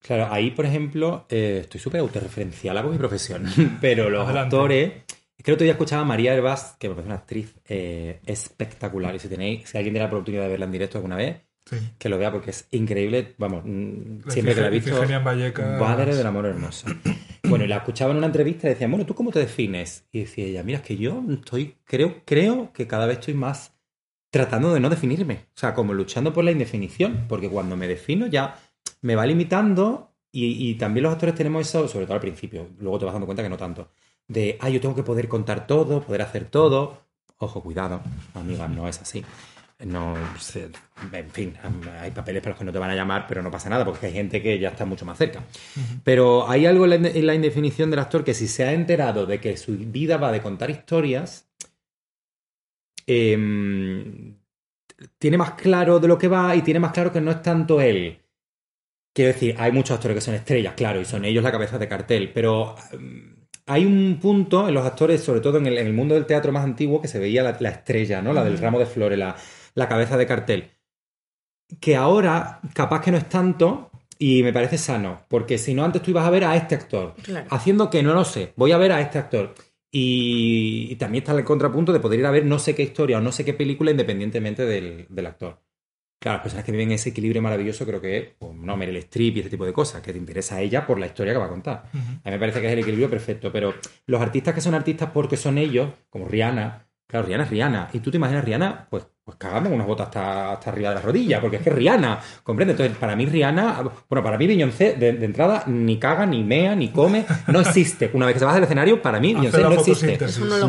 [0.00, 3.44] Claro, ahí, por ejemplo, eh, estoy súper autorreferencial con mi profesión,
[3.82, 5.02] pero los actores
[5.38, 8.20] es que el otro día escuchaba a María Herbaz, que me parece una actriz eh,
[8.26, 9.14] espectacular.
[9.14, 11.36] Y si tenéis, si alguien tiene la oportunidad de verla en directo alguna vez,
[11.96, 13.34] que lo vea porque es increíble.
[13.38, 15.00] Vamos, mm, siempre que la he visto.
[15.78, 16.88] Padre del amor hermoso.
[17.44, 20.08] bueno, y la escuchaba en una entrevista y decía, bueno, ¿tú cómo te defines?
[20.10, 23.74] Y decía ella, mira, es que yo estoy, creo, creo que cada vez estoy más
[24.30, 25.46] tratando de no definirme.
[25.54, 27.26] O sea, como luchando por la indefinición.
[27.28, 28.58] Porque cuando me defino ya
[29.02, 32.70] me va limitando y, y también los actores tenemos eso, sobre todo al principio.
[32.80, 33.92] Luego te vas dando cuenta que no tanto
[34.28, 37.02] de, ah, yo tengo que poder contar todo, poder hacer todo.
[37.38, 38.02] Ojo, cuidado,
[38.34, 39.24] amiga, no es así.
[39.86, 40.16] No,
[41.12, 41.54] en fin,
[42.00, 44.06] hay papeles para los que no te van a llamar, pero no pasa nada, porque
[44.06, 45.44] hay gente que ya está mucho más cerca.
[46.02, 49.56] Pero hay algo en la, indefinición del actor que si se ha enterado de que
[49.56, 51.48] su vida va de contar historias,
[53.06, 54.36] em,
[55.18, 57.80] tiene más claro de lo que va y tiene más claro que no es tanto
[57.80, 58.20] él.
[59.12, 61.88] Quiero decir, hay muchos actores que son estrellas, claro, y son ellos la cabeza de
[61.88, 63.37] cartel, pero em,
[63.68, 67.00] hay un punto en los actores, sobre todo en el, mundo del teatro más antiguo,
[67.00, 68.32] que se veía la, estrella, ¿no?
[68.32, 70.70] La del ramo de flores, la, cabeza de cartel.
[71.80, 76.02] Que ahora, capaz que no es tanto, y me parece sano, porque si no, antes
[76.02, 77.14] tú ibas a ver a este actor,
[77.50, 79.54] haciendo que no lo sé, voy a ver a este actor.
[79.90, 83.20] Y, también está el contrapunto de poder ir a ver no sé qué historia o
[83.20, 85.60] no sé qué película independientemente del actor.
[86.20, 89.36] Claro, las personas que viven ese equilibrio maravilloso creo que es, pues, no, Meryl Streep
[89.36, 91.46] y este tipo de cosas, que te interesa a ella por la historia que va
[91.46, 91.84] a contar.
[91.92, 93.74] A mí me parece que es el equilibrio perfecto, pero
[94.06, 98.00] los artistas que son artistas porque son ellos, como Rihanna, claro, Rihanna es Rihanna, y
[98.00, 101.38] tú te imaginas Rihanna, pues pues cagamos unas botas hasta, hasta arriba de la rodilla,
[101.38, 102.72] porque es que Rihanna, comprende.
[102.72, 106.88] Entonces, para mí Rihanna, bueno, para mí Beyoncé de, entrada ni caga, ni mea, ni
[106.88, 108.08] come, no existe.
[108.14, 110.18] Una vez que se baja del escenario, para mí Beyoncé no existe.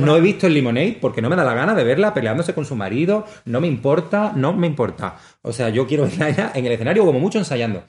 [0.02, 2.65] No he visto el Lemonade porque no me da la gana de verla peleándose con
[2.65, 5.15] su marido, no me importa, no me importa.
[5.41, 7.86] O sea, yo quiero verla en el escenario como mucho ensayando.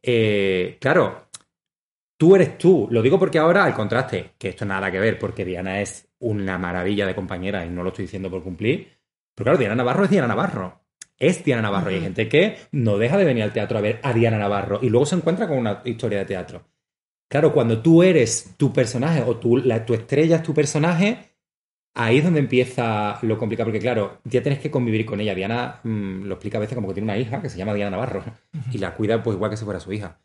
[0.00, 1.30] Eh, claro,
[2.16, 2.86] tú eres tú.
[2.92, 6.58] Lo digo porque ahora, al contraste, que esto nada que ver, porque Diana es una
[6.58, 9.01] maravilla de compañera y no lo estoy diciendo por cumplir
[9.34, 10.80] pero claro, Diana Navarro es Diana Navarro.
[11.18, 11.90] Es Diana Navarro.
[11.90, 14.80] Y hay gente que no deja de venir al teatro a ver a Diana Navarro
[14.82, 16.64] y luego se encuentra con una historia de teatro.
[17.28, 21.32] Claro, cuando tú eres tu personaje o tu, tu estrella es tu personaje,
[21.94, 23.68] ahí es donde empieza lo complicado.
[23.68, 25.34] Porque claro, ya tienes que convivir con ella.
[25.34, 27.92] Diana mm, lo explica a veces como que tiene una hija que se llama Diana
[27.92, 28.22] Navarro
[28.70, 30.20] y la cuida pues igual que si fuera su hija.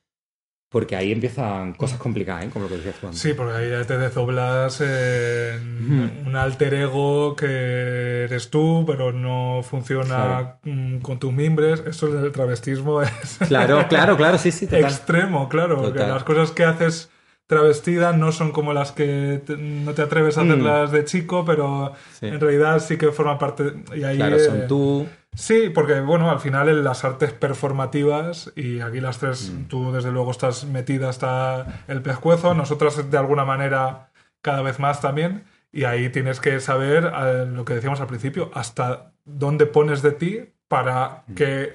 [0.69, 2.49] Porque ahí empiezan cosas complicadas, ¿eh?
[2.51, 7.37] como lo que decías tú Sí, porque ahí ya te desdoblas en un alter ego
[7.37, 11.81] que eres tú, pero no funciona mm, con tus mimbres.
[11.87, 13.39] Eso del travestismo es.
[13.47, 14.67] Claro, claro, claro, sí, sí.
[14.71, 15.81] Extremo, claro.
[15.81, 17.09] Porque las cosas que haces
[17.47, 21.91] travestida, no son como las que te- no te atreves a hacerlas de chico, pero
[21.91, 21.95] Mm.
[22.19, 22.27] Sí.
[22.27, 23.73] en realidad sí que forman parte.
[23.95, 25.07] Y ahí, Claro, eh, son tú.
[25.33, 29.63] Sí, porque bueno, al final en las artes performativas, y aquí las tres, Mm.
[29.67, 34.09] tú desde luego estás metida hasta el pescuezo, nosotras de alguna manera
[34.41, 38.49] cada vez más también, y ahí tienes que saber eh, lo que decíamos al principio,
[38.53, 41.33] hasta dónde pones de ti para Mm.
[41.35, 41.73] que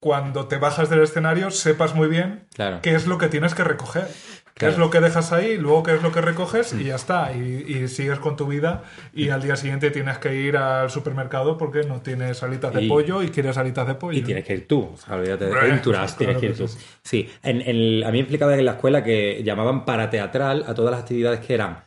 [0.00, 2.80] cuando te bajas del escenario sepas muy bien Claro.
[2.82, 4.08] qué es lo que tienes que recoger.
[4.54, 4.72] ¿Qué Claro.
[4.74, 5.56] es lo que dejas ahí?
[5.56, 6.74] Luego, ¿qué es lo que recoges?
[6.74, 6.80] Mm.
[6.80, 7.32] Y ya está.
[7.34, 8.82] Y, y sigues con tu vida.
[9.14, 12.88] Y al día siguiente tienes que ir al supermercado porque no tienes alitas de Y-
[12.88, 14.18] pollo y quieres alitas de pollo.
[14.18, 15.50] Y tienes que ir tú, o sea, olvídate de
[15.82, 15.82] tienes
[16.14, 16.68] claro que ir tú.
[16.68, 16.78] sí.
[17.02, 20.90] Sí, en, en- a mí me explicaban en la escuela que llamaban parateatral a todas
[20.92, 21.84] las actividades que eran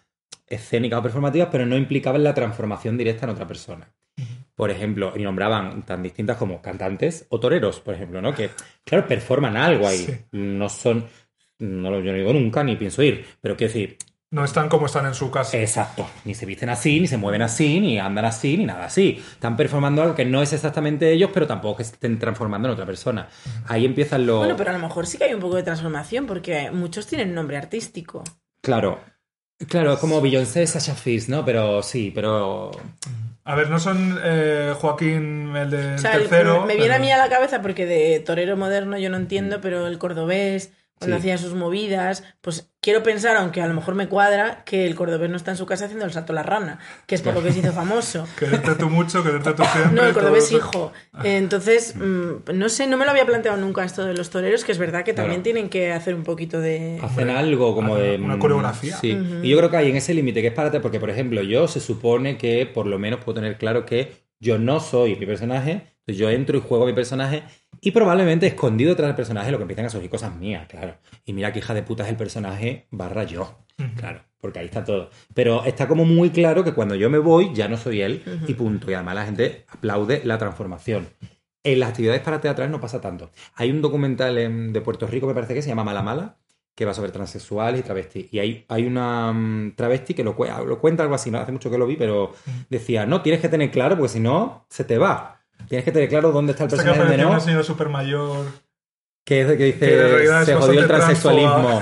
[0.48, 3.88] escénicas o performativas, pero no implicaban la transformación directa en otra persona.
[4.56, 8.34] Por ejemplo, y nombraban tan distintas como cantantes o toreros, por ejemplo, ¿no?
[8.34, 8.52] Que,
[8.86, 9.98] claro, performan algo ahí.
[9.98, 10.18] Sí.
[10.32, 11.06] No son,
[11.60, 13.98] no lo yo no digo nunca, ni pienso ir, pero quiero decir,
[14.32, 15.58] No están como están en su casa.
[15.58, 16.06] Exacto.
[16.26, 19.24] Ni se visten así, ni se mueven así, ni andan así, ni nada así.
[19.32, 22.74] Están performando algo que no es exactamente ellos, pero tampoco que se estén transformando en
[22.74, 23.30] otra persona.
[23.68, 24.40] Ahí empiezan los...
[24.40, 27.34] Bueno, pero a lo mejor sí que hay un poco de transformación porque muchos tienen
[27.34, 28.24] nombre artístico.
[28.62, 29.00] Claro.
[29.70, 31.46] Claro, es como Beyoncé, Sasha Fierce, ¿no?
[31.46, 32.72] Pero sí, pero...
[33.46, 36.66] A ver, no son eh, Joaquín el del O sea, el- tercero.
[36.66, 39.88] me viene a mí a la cabeza porque de torero moderno yo no entiendo, pero
[39.88, 41.20] el cordobés, cuando Sí.
[41.22, 45.30] hacía sus movidas, pues quiero pensar, aunque a lo mejor me cuadra, que el cordobés
[45.30, 47.42] no está en su casa haciendo el salto a la rana, que es por lo
[47.44, 48.28] que se hizo famoso.
[48.40, 49.92] Quererte tú mucho, quererte tú siempre.
[49.94, 50.58] No, el todo cordobés eso.
[50.58, 50.94] hijo.
[51.24, 54.72] Entonces, mm, no sé, no me lo había planteado nunca esto de los toreros, que
[54.72, 55.44] es verdad que también Claro.
[55.44, 57.00] tienen que hacer un poquito de...
[57.02, 58.26] Hacen algo como hacen de...
[58.26, 58.98] una mm, coreografía.
[58.98, 59.18] Sí.
[59.42, 61.68] Y yo creo que hay en ese límite que es para porque, por ejemplo, yo
[61.68, 65.72] se supone que por lo menos puedo tener claro que yo no soy mi personaje,
[65.72, 67.44] entonces yo entro y juego a mi personaje
[67.82, 70.96] y probablemente escondido detrás del personaje lo que empiezan a surgir cosas mías, claro.
[71.26, 73.58] Y mira que hija de puta es el personaje barra yo,
[73.98, 75.10] claro, porque ahí está todo.
[75.34, 78.54] Pero está como muy claro que cuando yo me voy ya no soy él y
[78.54, 78.90] punto.
[78.90, 81.08] Y además la gente aplaude la transformación.
[81.64, 83.32] En las actividades para teatrales no pasa tanto.
[83.56, 86.38] Hay un documental en- de Puerto Rico, me parece que se llama Mala Mala,
[86.76, 88.34] que va sobre transexuales y travestis.
[88.34, 90.36] Y hay, hay una mm, travesti que lo,
[90.66, 92.34] lo cuenta algo así, no hace mucho que lo vi, pero
[92.70, 95.42] decía, no, tienes que tener claro, porque si no, se te va.
[95.70, 98.46] Tienes que tener claro dónde está el personaje de super mayor.
[99.26, 101.82] Que que dice, Que se jodió el transexualismo.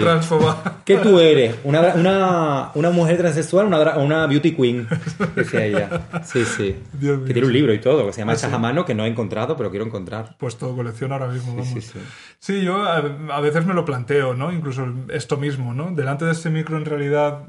[0.00, 0.78] transfoba.
[0.86, 1.54] ¿Qué tú eres?
[1.64, 4.88] ¿Una, una, una mujer transexual o una, una beauty queen?
[5.36, 6.00] Decía ella.
[6.24, 6.76] Sí, sí.
[6.94, 7.58] Dios mío, que tiene un sí.
[7.58, 8.56] libro y todo, que se llama Ah, Hechas sí.
[8.56, 10.34] a mano, que no he encontrado, pero quiero encontrar.
[10.38, 11.68] Pues todo colección ahora mismo, vamos.
[11.68, 11.98] Sí, Sí,
[12.40, 12.62] sí.
[12.64, 14.50] yo a, a veces me lo planteo, ¿no?
[14.50, 15.92] Incluso esto mismo, ¿no?
[15.94, 17.46] Delante de este micro en realidad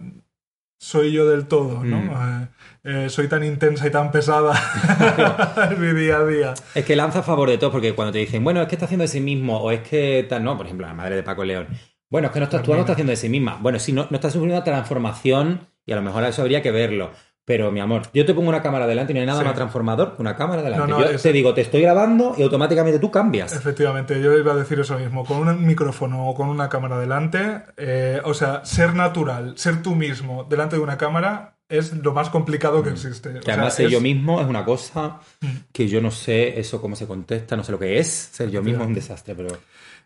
[0.80, 1.98] soy yo del todo, ¿no?
[1.98, 2.10] Mm.
[2.44, 2.48] Eh,
[2.84, 4.54] eh, soy tan intensa y tan pesada
[5.72, 6.54] en mi día a día.
[6.76, 8.86] Es que lanza a favor de todo, porque cuando te dicen, bueno, es que está
[8.86, 11.44] haciendo de sí mismo, o es que tal, no, por ejemplo, la madre de Paco
[11.46, 11.68] León,
[12.10, 13.58] bueno, es que no está actuando, está haciendo de sí misma.
[13.62, 16.72] Bueno, sí, no, no está sufriendo una transformación, y a lo mejor eso habría que
[16.72, 17.12] verlo.
[17.46, 19.46] Pero, mi amor, yo te pongo una cámara delante y no hay nada Sí.
[19.46, 20.88] más transformador que una cámara delante.
[20.88, 23.52] No, no, yo es- te digo, te estoy grabando y automáticamente tú cambias.
[23.54, 25.26] Efectivamente, yo iba a decir eso mismo.
[25.26, 29.94] Con un micrófono o con una cámara delante, eh, o sea, ser natural, ser tú
[29.94, 33.30] mismo delante de una cámara es lo más complicado que existe.
[33.30, 33.36] O Mm.
[33.40, 35.48] Que sea, además ser es- yo mismo es una cosa Mm.
[35.72, 38.08] que yo no sé eso cómo se contesta, no sé lo que es.
[38.08, 39.50] Ser yo mismo es un desastre, pero...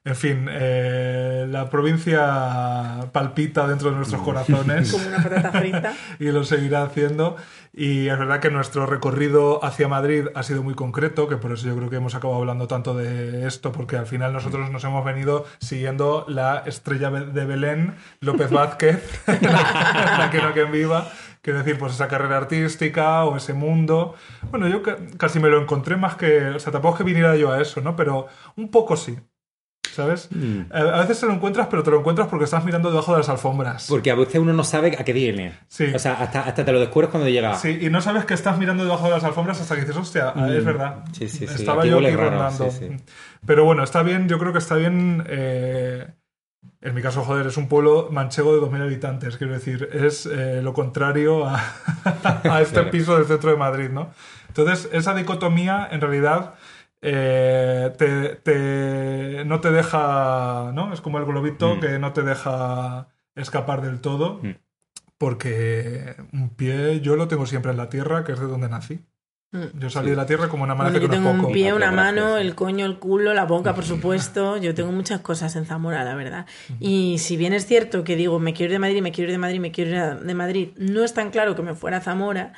[0.05, 3.97] En fin, eh, la provincia palpita dentro de Mm.
[3.97, 4.91] nuestros corazones.
[4.91, 5.93] Como una patata frita.
[6.19, 7.35] y lo seguirá haciendo.
[7.73, 11.67] Y es verdad que nuestro recorrido hacia Madrid ha sido muy concreto, que por eso
[11.67, 15.03] yo creo que hemos acabado hablando tanto de esto, porque al final nosotros nos hemos
[15.05, 21.11] venido siguiendo la estrella de Belén, López Vázquez, la que no que en viva.
[21.41, 24.15] Quiero decir, pues esa carrera artística o ese mundo.
[24.51, 26.49] Bueno, yo ca- casi me lo encontré más que.
[26.49, 27.95] O sea, tampoco es que viniera yo a eso, ¿no?
[27.95, 29.17] Pero un poco sí.
[29.93, 30.29] ¿Sabes?
[30.31, 30.71] Mm.
[30.71, 33.29] A veces te lo encuentras, pero te lo encuentras porque estás mirando debajo de las
[33.29, 33.87] alfombras.
[33.89, 35.57] Porque a veces uno no sabe a qué viene.
[35.67, 35.91] Sí.
[35.95, 37.55] O sea, hasta, hasta te lo descubres cuando llega.
[37.55, 40.33] Sí, y no sabes que estás mirando debajo de las alfombras hasta que dices, hostia,
[40.35, 40.97] ah, es verdad.
[41.07, 41.13] Mm.
[41.15, 41.55] Sí, sí, sí.
[41.55, 42.69] Estaba Aquí yo aquí rondando.
[42.69, 42.95] sí, sí.
[43.47, 45.23] Pero bueno, está bien, yo creo que está bien.
[45.27, 46.05] eh,
[46.81, 50.61] en mi caso, joder, es un pueblo manchego de 2.000 habitantes, quiero decir, es eh,
[50.61, 51.55] lo contrario a,
[52.43, 52.91] a este Claro.
[52.91, 54.09] piso del centro de Madrid, ¿no?
[54.47, 56.55] Entonces, esa dicotomía, en realidad,
[57.01, 60.91] eh, te, te- no te deja, ¿no?
[60.93, 61.79] Es como el globito Mm.
[61.79, 64.55] que no te deja escapar del todo, Mm.
[65.17, 69.05] porque un pie yo lo tengo siempre en la tierra, que es de donde nací.
[69.53, 69.79] Mm.
[69.79, 70.09] Yo salí Sí.
[70.11, 71.53] de la tierra como una Bueno, amanece yo tengo un poco.
[71.53, 72.15] pie, una Gracias.
[72.15, 73.83] mano, el coño, el culo, la boca, por
[74.33, 74.57] supuesto.
[74.57, 76.45] Yo tengo muchas cosas en Zamora, la verdad.
[76.79, 79.33] Y si bien es cierto que digo, me quiero ir de Madrid, me quiero ir
[79.33, 82.01] de Madrid, me quiero ir de Madrid, no es tan claro que me fuera a
[82.01, 82.53] Zamora,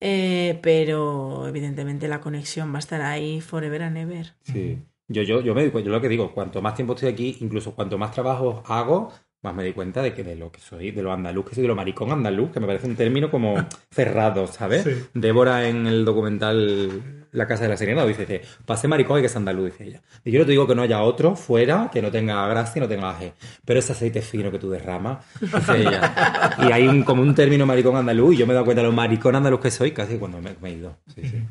[0.00, 4.34] eh, pero evidentemente la conexión va a estar ahí forever and ever.
[4.42, 4.78] Sí.
[5.06, 7.96] Yo, yo, yo, me, yo lo que digo, cuanto más tiempo estoy aquí, incluso cuanto
[7.98, 9.12] más trabajo hago,
[9.44, 11.62] más me di cuenta de que de lo que soy, de lo andaluz, que soy
[11.62, 13.54] de lo maricón andaluz, que me parece un término como
[13.90, 14.84] cerrado, ¿sabes?
[14.84, 14.90] Sí.
[15.12, 19.26] Débora en el documental La Casa de la Sirena dice, dice, pase maricón y que
[19.26, 20.02] es andaluz, dice ella.
[20.24, 22.82] Y yo no te digo que no haya otro fuera que no tenga gracia y
[22.82, 23.34] no tenga aje,
[23.64, 26.54] pero ese aceite fino que tú derramas, dice ella.
[26.68, 28.88] Y hay un, como un término maricón andaluz y yo me he dado cuenta de
[28.88, 30.96] lo maricón andaluz que soy casi cuando me, me he ido.
[31.14, 31.42] Sí, sí.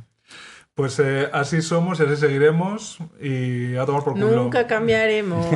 [0.75, 4.27] Pues eh, así somos y así seguiremos y a tomar por culo.
[4.31, 5.45] Nunca cambiaremos.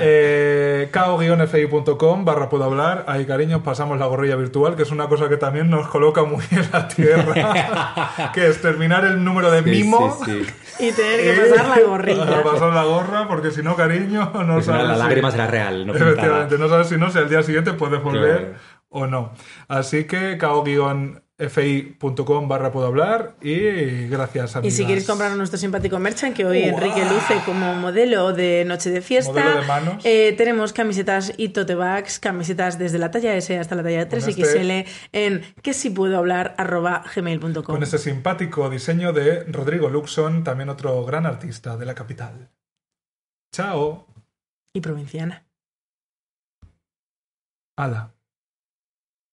[0.00, 3.04] Eh, kao-fi.com barra puedo hablar.
[3.08, 6.44] Ahí, cariño, pasamos la gorrilla virtual, que es una cosa que también nos coloca muy
[6.50, 10.88] en la tierra, que es terminar el número de Sí, mimo sí, sí.
[10.88, 12.42] y tener que pasar la para gorrilla.
[12.44, 15.92] pasar la gorra, porque si no, cariño, no sabes la si- lágrima será real, no
[15.92, 16.10] pintada.
[16.12, 18.54] Efectivamente, no sabes si no, si al día siguiente puedes volver Claro.
[18.90, 19.32] o no.
[19.68, 20.36] Así que
[21.38, 26.44] kao-fi.com barra puedo hablar y gracias a Y si queréis comprar nuestro simpático merchant, que
[26.44, 26.62] hoy.
[26.62, 30.04] Enrique luce como modelo de noche de fiesta, Modelo de manos.
[30.04, 34.24] eh, tenemos camisetas y tote bags, camisetas desde la talla S hasta la talla 3
[34.24, 37.62] Con XL este- en que si puedo hablar arroba gmail.com.
[37.62, 42.50] Con ese simpático diseño de Rodrigo Luxon, también otro gran artista de la capital.
[43.54, 44.06] Chao.
[44.74, 45.46] Y provinciana.
[47.76, 48.12] Ala.